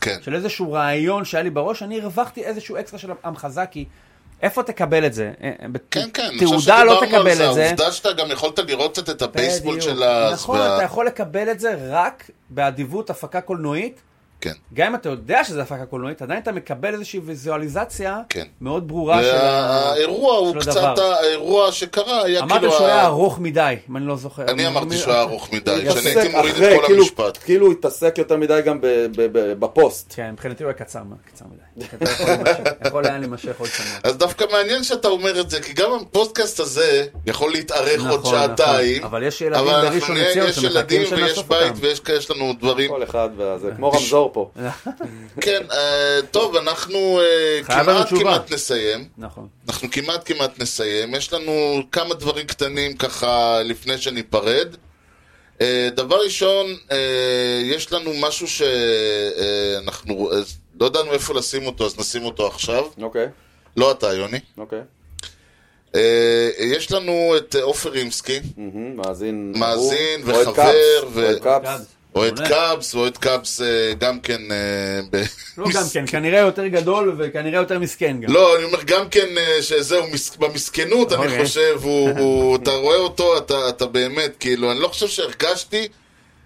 [0.00, 0.16] כן.
[0.22, 3.84] של איזשהו רעיון שהיה לי בראש, אני הרווחתי איזשהו אקסטרה של המחזה, כי
[4.44, 5.30] איפה תקבל את זה?
[5.42, 7.66] אה, אה, כן, כן, אני חושב תעודה לא שדיברנו על תקבל זה, את זה.
[7.66, 9.90] העובדה שאתה גם יכולת לראות קצת את הבייסבול בדיוק.
[9.96, 10.30] של ה...
[10.32, 14.00] נכון, וה- אתה יכול לקבל את זה רק באדיבות הפקה קולנועית.
[14.40, 14.52] כן.
[14.74, 18.44] גם אם אתה יודע שזה הפקה קולנועית, עדיין אתה מקבל איזושהי ויזואליזציה כן.
[18.60, 21.02] מאוד ברורה של ה- והאירוע הוא קצת, הדבר.
[21.12, 22.72] האירוע שקרה היה אמרת כאילו...
[22.72, 24.44] שהוא היה ארוך מדי, אם אני לא זוכר.
[24.48, 27.38] אני אמרתי שהוא היה ארוך מדי, שאני הייתי מוריד את כל כאילו- המשפט.
[27.44, 28.86] כאילו הוא התעסק יותר מדי גם ב-
[29.16, 30.12] ב- ב- בפוסט.
[30.16, 31.00] כן, מבחינתי הוא היה קצר
[31.32, 31.62] קצר מדי.
[31.82, 33.98] אתה יכול היה להימשך עוד שנה.
[34.04, 38.34] אז דווקא מעניין שאתה אומר את זה, כי גם הפודקאסט הזה יכול להתארך עוד נכון,
[38.34, 38.96] שעתיים.
[38.98, 39.08] נכון.
[39.10, 41.78] אבל יש ילדים אבל אנחנו בראשון נהיה- לציון יש שמחכים ילדים ויש שנאסוף בית אותם.
[41.80, 42.90] ויש יש לנו דברים.
[42.90, 44.50] כל אחד, וזה כמו רמזור פה.
[45.40, 48.08] כן, אה, טוב, אנחנו אה, כמעט.
[48.08, 49.08] כמעט נסיים.
[49.18, 49.48] נכון.
[49.68, 51.14] אנחנו כמעט כמעט נסיים.
[51.14, 54.68] יש לנו כמה דברים קטנים ככה לפני שניפרד.
[55.60, 56.66] אה, דבר ראשון,
[57.64, 60.30] יש לנו משהו שאנחנו...
[60.80, 62.84] לא ידענו איפה לשים אותו, אז נשים אותו עכשיו.
[63.02, 63.26] אוקיי,
[63.76, 64.38] לא אתה, יוני.
[64.58, 64.80] אוקיי.
[65.94, 66.00] אה,
[66.58, 69.52] יש לנו את אה, עופר רימסקי, מהמם, מאזין.
[69.56, 70.30] מאזין אהוב.
[70.30, 71.64] אוהד וחבר, ו- אוהד קאבס.
[71.66, 71.86] קאבס.
[72.14, 72.48] אוהד.
[72.48, 73.66] קאבס, אוהד קאבס אה,
[73.98, 74.40] גם כן...
[74.52, 74.56] אה,
[75.10, 75.22] ב-
[75.58, 78.32] לא גם כן, כנראה יותר גדול וכנראה יותר מסכן גם.
[78.32, 81.44] לא, אני אומר גם כן אה, שזהו, מס- במסכנות אני אוקיי.
[81.44, 85.88] חושב, הוא, הוא, אתה רואה אותו, אתה, אתה באמת, כאילו, אני לא חושב שהרגשתי,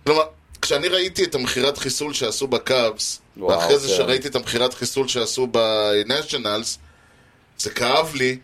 [0.07, 0.23] כלומר,
[0.63, 3.95] כשאני ראיתי את המכירת חיסול שעשו בקאבס, וואו, ואחרי זה כן.
[3.95, 6.79] שראיתי את המכירת חיסול שעשו בנשיונלס,
[7.59, 8.39] זה כאב לי,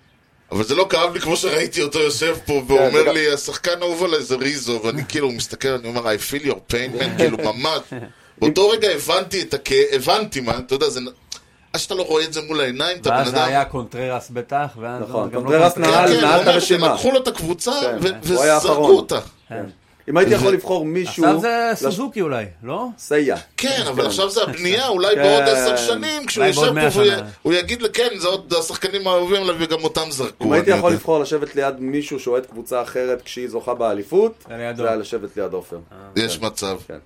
[0.52, 3.14] אבל זה לא כאב לי כמו שראיתי אותו יושב פה, והוא כן, זה אומר גם-
[3.14, 7.00] לי, השחקן האהוב עליי זה ריזו, ואני כאילו מסתכל, אני אומר, I feel your pain,
[7.00, 7.80] man, כאילו, ממש.
[8.38, 11.00] באותו רגע הבנתי את הכאב, הבנתי מה, אתה יודע, זה...
[11.72, 13.36] עד שאתה לא רואה את זה מול העיניים, אתה בן ואז אדם...
[13.36, 15.76] זה היה קונטררס בטח, ואז נכון, לא קונטררס.
[15.76, 16.88] נעל- כן, כן, נעל הוא את אומר הרשימה.
[16.88, 17.72] שלקחו לו את הקבוצה
[18.02, 18.88] כן, וזרקו.
[18.90, 19.18] אותה.
[20.06, 20.12] כן.
[20.12, 21.24] אם הייתי יכול לבחור מישהו...
[21.24, 22.86] עכשיו זה סוזוקי אולי, לא?
[22.98, 23.36] סייע.
[23.56, 25.22] כן, אבל עכשיו זה הבנייה, אולי כן.
[25.22, 27.02] בעוד עשר שנים, כשהוא יושב פה.
[27.42, 30.44] הוא יגיד, כן, זה עוד השחקנים האהובים עליו וגם אותם זרקו.
[30.44, 30.92] אם הייתי יכול.
[30.92, 34.44] לבחור לשבת ליד מישהו שאוהד קבוצה אחרת כשהיא זוכה באליפות,
[34.76, 35.78] זה היה לשבת ליד עופר.
[36.16, 36.78] יש מצב.
[36.88, 36.98] כן.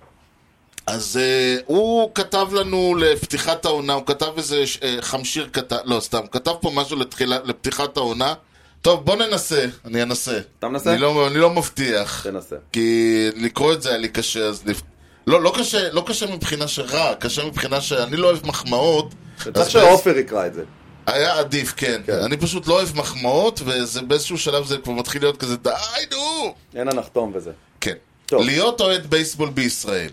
[0.87, 6.17] אז uh, הוא כתב לנו לפתיחת העונה, הוא כתב איזה uh, חמשיר קטן, לא סתם,
[6.17, 8.33] הוא כתב פה משהו לתחילה, לפתיחת העונה.
[8.81, 10.39] טוב, בוא ננסה, אני אנסה.
[10.59, 10.91] אתה מנסה?
[10.91, 12.23] אני לא, אני לא מבטיח.
[12.23, 12.55] תנסה.
[12.71, 14.63] כי לקרוא את זה היה לי קשה, אז...
[14.65, 14.81] לפ...
[15.27, 19.13] לא, לא קשה, לא קשה מבחינה שרע, קשה מבחינה שאני לא אוהב מחמאות.
[19.43, 20.63] צריך אז שעופר יקרא את זה.
[21.05, 22.01] היה עדיף, כן.
[22.05, 22.13] כן.
[22.13, 25.69] אני פשוט לא אוהב מחמאות, וזה באיזשהו שלב זה כבר מתחיל להיות כזה, די,
[26.11, 26.55] נו!
[26.75, 27.51] אין הנחתום וזה.
[27.81, 27.95] כן.
[28.25, 28.41] טוב.
[28.43, 30.09] להיות אוהד בייסבול בישראל.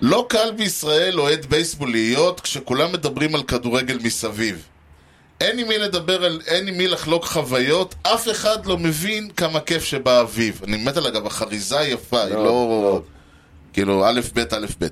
[0.00, 4.66] לא קל בישראל אוהד בייסבול להיות כשכולם מדברים על כדורגל מסביב.
[5.40, 9.60] אין עם מי לדבר על, אין עם מי לחלוק חוויות, אף אחד לא מבין כמה
[9.60, 10.60] כיף שבאביב.
[10.64, 12.80] אני מת על אגב, החריזה יפה, היא מאוד, לא...
[12.82, 13.02] מאוד.
[13.72, 14.86] כאילו, א', ב', א', ב'.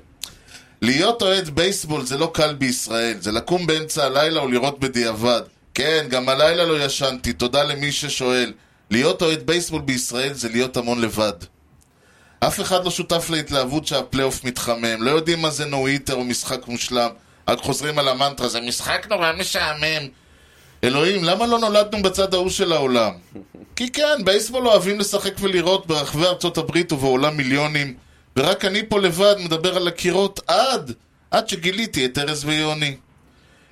[0.81, 5.41] להיות אוהד בייסבול זה לא קל בישראל, זה לקום באמצע הלילה או לראות בדיעבד.
[5.73, 8.53] כן, גם הלילה לא ישנתי, תודה למי ששואל.
[8.91, 11.33] להיות אוהד בייסבול בישראל זה להיות המון לבד.
[12.39, 17.09] אף אחד לא שותף להתלהבות שהפלייאוף מתחמם, לא יודעים מה זה נו-היטר או משחק מושלם.
[17.47, 20.07] רק חוזרים על המנטרה, זה משחק נורא משעמם.
[20.87, 23.11] אלוהים, למה לא נולדנו בצד ההוא של העולם?
[23.75, 27.93] כי כן, בייסבול אוהבים לשחק ולראות ברחבי ארצות הברית ובעולם מיליונים,
[28.37, 30.93] ורק אני פה לבד מדבר על הקירות עד,
[31.31, 32.95] עד שגיליתי את ארז ויוני.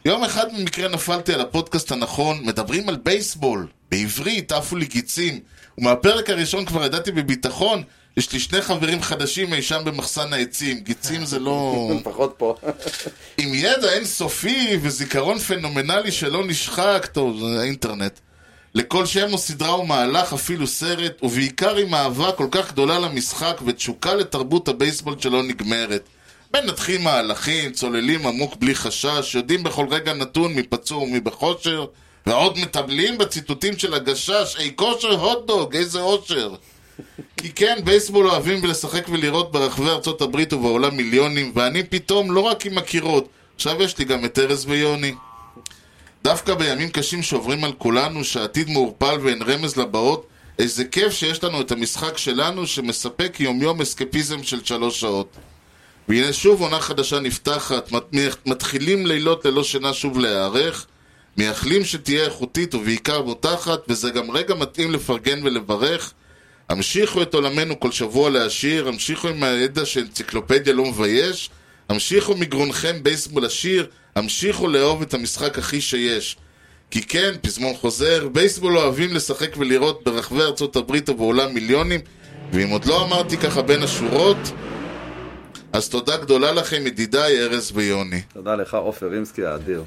[0.05, 5.39] יום אחד במקרה נפלתי על הפודקאסט הנכון, מדברים על בייסבול, בעברית עפו לי גיצים,
[5.77, 7.83] ומהפרק הראשון כבר ידעתי בביטחון,
[8.17, 11.87] יש לי שני חברים חדשים אי שם במחסן העצים, גיצים זה לא...
[11.99, 12.55] לפחות פה.
[13.37, 18.19] עם ידע אינסופי וזיכרון פנומנלי שלא נשחק, טוב, זה האינטרנט.
[18.75, 23.61] לכל שם או סדרה או מהלך, אפילו סרט, ובעיקר עם אהבה כל כך גדולה למשחק
[23.65, 26.09] ותשוקה לתרבות הבייסבול שלא נגמרת.
[26.55, 31.85] מנתחים מהלכים, צוללים עמוק בלי חשש, יודעים בכל רגע נתון מי פצוע ומי בכושר,
[32.25, 36.55] ועוד מטבלים בציטוטים של הגשש, אי כושר הוטדוג, איזה אושר.
[37.37, 42.65] כי כן, בייסבול אוהבים ולשחק ולראות ברחבי ארצות הברית ובעולם מיליונים, ואני פתאום לא רק
[42.65, 45.13] עם הקירות, עכשיו יש לי גם את ארז ויוני.
[46.23, 50.27] דווקא בימים קשים שעוברים על כולנו, שהעתיד מעורפל ואין רמז לבאות,
[50.59, 55.27] איזה כיף שיש לנו את המשחק שלנו שמספק יומיום אסקפיזם של שלוש שעות.
[56.07, 58.15] והנה שוב עונה חדשה נפתחת, מת-
[58.45, 60.85] מתחילים לילות ללא שינה שוב להיערך,
[61.37, 66.13] מייחלים שתהיה איכותית ובעיקר בוטחת, וזה גם רגע מתאים לפרגן ולברך.
[66.69, 71.49] המשיכו את עולמנו כל שבוע להשאיר, המשיכו עם הידע שאנציקלופדיה לא מבייש,
[71.89, 76.37] המשיכו מגרונכם בייסבול עשיר, המשיכו לאהוב את המשחק הכי שיש.
[76.91, 81.99] כי כן, פזמון חוזר, בייסבול אוהבים לשחק ולראות ברחבי ארצות הברית ובעולם מיליונים,
[82.51, 84.37] ואם עוד לא אמרתי ככה בין השורות,
[85.75, 88.21] אז תודה גדולה לכם, ידידיי ארז ויוני.
[88.33, 89.83] תודה לך, עופר רימסקי האדיר.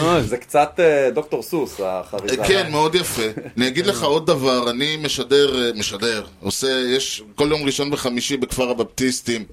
[0.00, 0.22] מאוד.
[0.22, 2.36] זה קצת אה, דוקטור סוס, החריזה.
[2.36, 3.22] כן, מאוד יפה.
[3.56, 6.66] אני אגיד לך עוד דבר, אני משדר, אה, משדר, עושה,
[6.96, 9.44] יש כל יום ראשון וחמישי בכפר הבפטיסטים,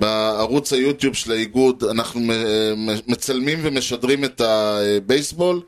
[0.00, 2.20] בערוץ היוטיוב של האיגוד, אנחנו
[3.06, 5.60] מצלמים ומשדרים את הבייסבול.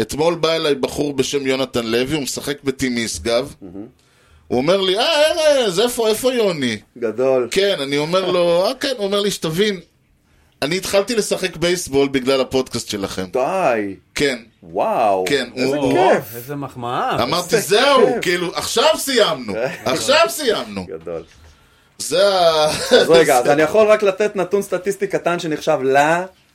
[0.00, 3.54] אתמול בא אליי בחור בשם יונתן לוי, הוא משחק בטים משגב.
[4.52, 6.78] הוא אומר לי, אה, ארז, איפה, איפה יוני?
[6.98, 7.48] גדול.
[7.50, 9.80] כן, אני אומר לו, אה, כן, הוא אומר לי, שתבין,
[10.62, 13.24] אני התחלתי לשחק בייסבול בגלל הפודקאסט שלכם.
[13.32, 13.94] די.
[14.14, 15.24] כן, וואו.
[15.28, 16.36] כן, איזה הוא- כיף.
[16.36, 17.22] איזה מחמאה.
[17.22, 19.52] אמרתי, איזה זהו, כיף." כאילו, עכשיו סיימנו,
[19.84, 20.86] עכשיו סיימנו.
[20.86, 21.22] גדול.
[21.98, 22.66] זה ה...
[22.70, 25.96] אז רגע, אז אני יכול רק לתת נתון סטטיסטי קטן שנחשב ל...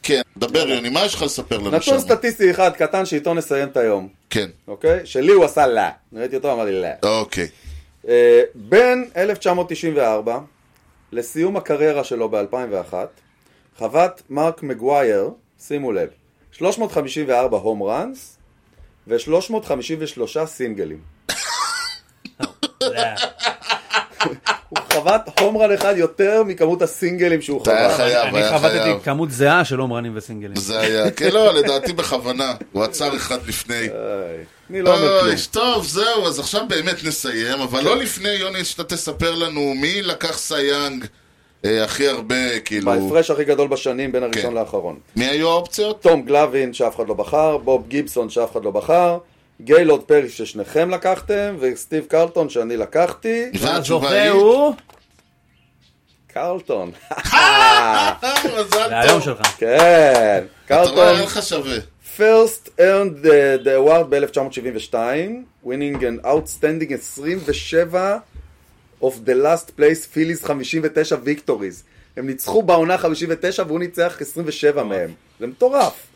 [0.03, 1.75] כן, דבר יוני, מה יש לך לספר לנו שם?
[1.75, 4.99] נתון סטטיסטי אחד קטן שאיתו נסיים את היום, כן, אוקיי?
[5.05, 5.89] שלי הוא עשה לה.
[6.13, 6.91] ראיתי אותו, אמר לי לה.
[7.03, 7.47] אוקיי.
[8.07, 10.39] אה, בין 1994
[11.11, 12.93] לסיום הקריירה שלו ב-2001,
[13.77, 15.29] חוות מרק מגווייר,
[15.59, 16.09] שימו לב,
[16.51, 18.37] 354 הום ראנס
[19.07, 20.99] ו-353 סינגלים.
[24.69, 27.97] הוא חבט home run אחד יותר מכמות הסינגלים שהוא אתה היה חוות.
[27.97, 28.99] חייב, אני חבטתי חייב.
[29.03, 30.55] כמות זהה של הומרנים וסינגלים.
[30.55, 32.55] זה היה, כן, לא, לדעתי בכוונה.
[32.71, 33.87] הוא עצר אחד לפני.
[34.69, 35.35] אני לא אומר כלום.
[35.51, 40.37] טוב, זהו, אז עכשיו באמת נסיים, אבל לא לפני, יוני, שאתה תספר לנו מי לקח
[40.37, 41.05] סיי יאנג
[41.65, 42.91] אה, הכי הרבה, כאילו...
[42.91, 44.53] בהפרש הכי גדול בשנים בין הראשון כן.
[44.53, 44.99] לאחרון.
[45.15, 46.01] מי היו האופציות?
[46.01, 49.17] תום גלווין שאף אחד לא בחר, בוב גיבסון שאף אחד לא בחר,
[49.61, 53.43] גיילורד פרי ששניכם לקחתם, וסטיב קרלטון שאני לקחתי.
[53.53, 54.29] והתשובה הזוכה היא...
[54.29, 54.73] הוא...
[56.27, 56.91] קרלטון.
[57.33, 58.13] אה,
[58.45, 59.21] מזל זה היום טוב.
[59.21, 59.41] שלך.
[59.57, 61.15] כן, אתה רואה, קרלטון.
[61.15, 61.77] אין לך שווה.
[62.17, 68.23] First earned the, the award ב-1972, winning an outstanding 27
[69.01, 71.83] of the last place Phillies 59 victories.
[72.17, 75.13] הם ניצחו בעונה 59 והוא ניצח 27 מהם.
[75.39, 76.07] זה מטורף.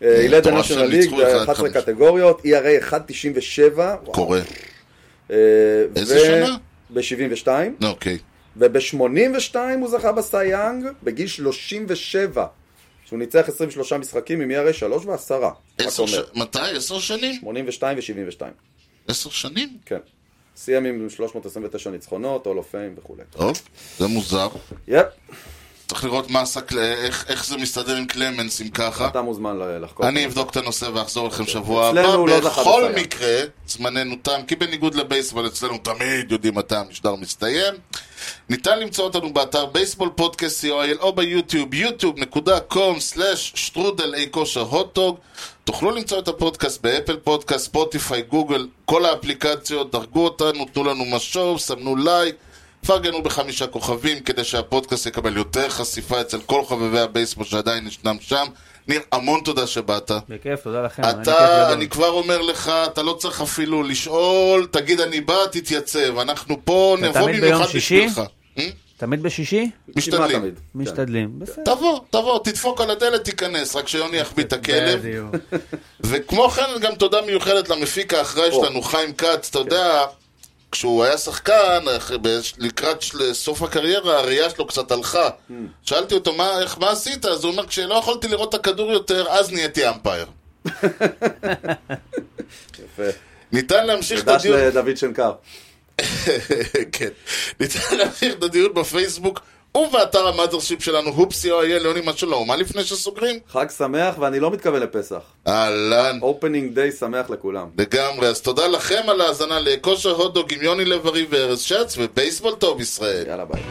[0.00, 1.76] ילד מטורף הנשיונל ליג, ניצחו אחד 11 חמש.
[1.76, 3.78] קטגוריות, ERA 1.97.
[4.04, 4.40] קורה.
[5.30, 5.36] אה,
[5.96, 6.56] איזה שנה?
[6.90, 7.48] ב-72.
[7.84, 8.18] אוקיי.
[8.56, 12.46] וב-82 הוא זכה בסיי יאנג בגיל 37.
[13.12, 15.32] שהוא ניצח 23 משחקים עם ERA 3 ו-10.
[15.40, 16.14] מה אתה עשר ש...
[16.14, 16.24] אומר?
[16.34, 16.58] מתי?
[16.76, 17.34] עשר שנים?
[17.34, 18.42] 82 ו-72.
[19.08, 19.78] עשר שנים?
[19.86, 19.98] כן.
[20.56, 23.22] סיים עם 329 ניצחונות, Hall of Fame וכולי.
[23.30, 23.60] טוב,
[23.98, 24.48] זה מוזר.
[24.88, 25.06] yep,
[25.92, 29.06] צריך לראות מה עשה, איך, איך זה מסתדר עם קלמנס אם ככה.
[29.06, 30.08] אתה מוזמן לחקור.
[30.08, 32.16] אני אבדוק את הנושא ואחזור לכם שבוע אצלנו הבא.
[32.32, 32.92] לא בכל.
[32.96, 37.74] מקרה, זמננו תם, כי בניגוד לבייסבול, אצלנו תמיד יודעים מתי המשדר מסתיים.
[38.48, 45.18] ניתן למצוא אותנו באתר בייסבול פודקאסט co.il או ביוטיוב, youtube.com/שטרודל אי כושר הוטדוג.
[45.64, 51.58] תוכלו למצוא את הפודקאסט באפל פודקאסט, ספוטיפיי, גוגל, כל האפליקציות, דרגו אותנו, תנו לנו משוב,
[51.58, 52.34] סמנו לייק.
[52.86, 58.46] פרגנו בחמישה כוכבים כדי שהפודקאסט יקבל יותר חשיפה אצל כל חובבי הבייסבול שעדיין ישנם שם.
[58.88, 60.10] ניר, המון תודה שבאת.
[60.28, 61.02] בכיף, תודה לכם.
[61.02, 61.72] אתה, גדול.
[61.76, 66.18] אני כבר אומר לך, אתה לא צריך אפילו לשאול, תגיד אני בא, תתייצב.
[66.18, 68.06] אנחנו פה נבוא תמיד ביום במיוחד שישי?
[68.06, 68.22] בשבילך.
[68.58, 68.68] אה?
[68.96, 69.70] תמיד בשישי?
[69.96, 70.38] משתדלים.
[70.40, 70.54] תמיד.
[70.74, 71.38] משתדלים.
[71.38, 71.62] בסדר.
[71.64, 74.98] תבוא, תבוא, תדפוק על הדלת, תיכנס, רק שיוני יחביא את הכלב.
[75.00, 75.34] בדיוק.
[76.00, 78.52] וכמו כן, גם תודה מיוחדת למפיק האחראי.
[78.52, 80.04] שלנו, חיים כץ, אתה יודע,
[80.72, 81.84] כשהוא היה שחקן,
[82.58, 82.98] לקראת
[83.32, 85.28] סוף הקריירה, הראייה שלו קצת הלכה.
[85.28, 85.52] Hmm.
[85.82, 87.24] שאלתי אותו, "מה- איך- מה עשית?
[87.24, 90.26] אז הוא אומר, כשלא יכולתי לראות את הכדור יותר, אז נהייתי umpire.
[92.78, 93.02] יפה.
[93.52, 94.60] ניתן להמשיך את הדיון...
[94.60, 95.32] לדוד שנקר.
[96.92, 97.08] כן.
[97.60, 99.40] ניתן להמשיך את הדיון בפייסבוק
[99.76, 102.48] ובאתר ה mothership שלנו, hoops.co.il, יוני מה שלום.
[102.48, 103.38] מה לפני שסוגרים?
[103.48, 105.20] חג שמח, ואני לא מתכוון לפסח.
[105.48, 106.18] אהלן.
[106.22, 107.68] Opening Day שמח לכולם.
[107.78, 112.80] לגמרי, אז תודה לכם על ההאזנה לכושר הוטדוג עם יוני לב-ארי וארז שץ, ובייסבול טוב
[112.80, 113.26] ישראל.
[113.26, 113.62] יאללה ביי.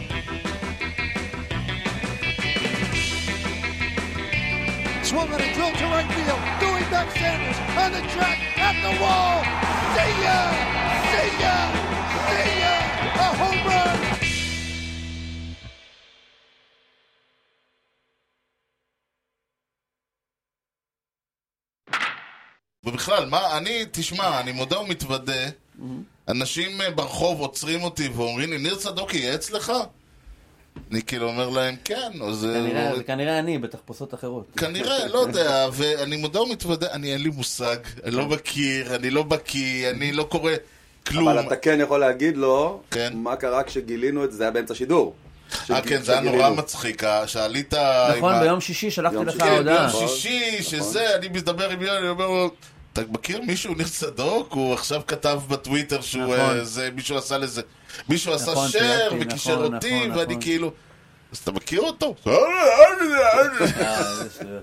[22.85, 25.45] ובכלל, מה, אני, תשמע, אני מודה ומתוודה,
[26.27, 29.71] אנשים אה, ברחוב עוצרים אותי ואומרים לי, ניר צדוק ייעץ לך?
[30.91, 32.45] אני כאילו אומר להם, כן, אז...
[32.45, 34.45] אה, כנראה- זה כנראה אני בתחפושות אחרות.
[34.57, 39.23] כנראה, לא יודע, ואני מודה ומתוודה, אני אין לי מושג, אני לא מכיר, אני לא
[39.23, 40.51] בקיא, אני לא קורא
[41.07, 41.27] כלום.
[41.27, 43.13] אבל אתה כן יכול להגיד לו, כן.
[43.15, 45.13] מה קרה כשגילינו את זה, זה היה באמצע שידור.
[45.71, 47.73] אה, כן, זה היה נורא מצחיק, אה, שעלית...
[48.17, 49.87] נכון, ביום שישי שלחתי לך שישי, כן, הודעה.
[49.87, 52.51] ביום שישי, שזה, אני מדבר עם יוני, אני אומר לו,
[52.93, 54.53] אתה מכיר מישהו, ניר צדוק?
[54.53, 56.39] הוא עכשיו כתב בטוויטר שהוא, נכון.
[56.39, 57.61] אה, זה, מישהו עשה לזה,
[58.09, 60.41] מישהו עשה נכון, שייר תיארתי, וקישר נכון, אותי, נכון, ואני נכון.
[60.41, 60.71] כאילו,
[61.31, 62.15] אז אתה מכיר אותו?
[62.27, 62.33] אה,
[64.21, 64.59] איזה.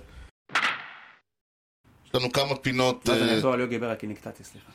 [2.07, 4.71] יש לנו כמה פינות, מה זה נחזור על יוגי ברק, כי נקטעתי, סליחה.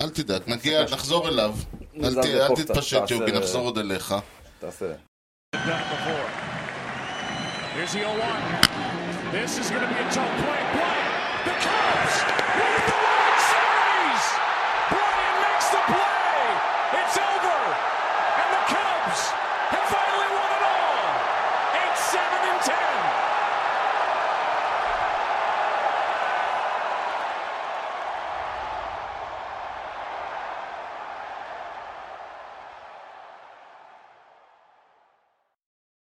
[0.00, 1.54] אל תדאג, נגיע, נחזור אליו.
[2.02, 2.14] אל
[2.56, 4.14] תתפשט יוגי, נחזור עוד אליך.
[4.60, 4.92] תעשה.
[5.62, 6.28] Done it before.
[7.74, 9.32] Here's the 0 1.
[9.32, 10.62] This is going to be a tough play.
[10.74, 12.33] Bryant, the count.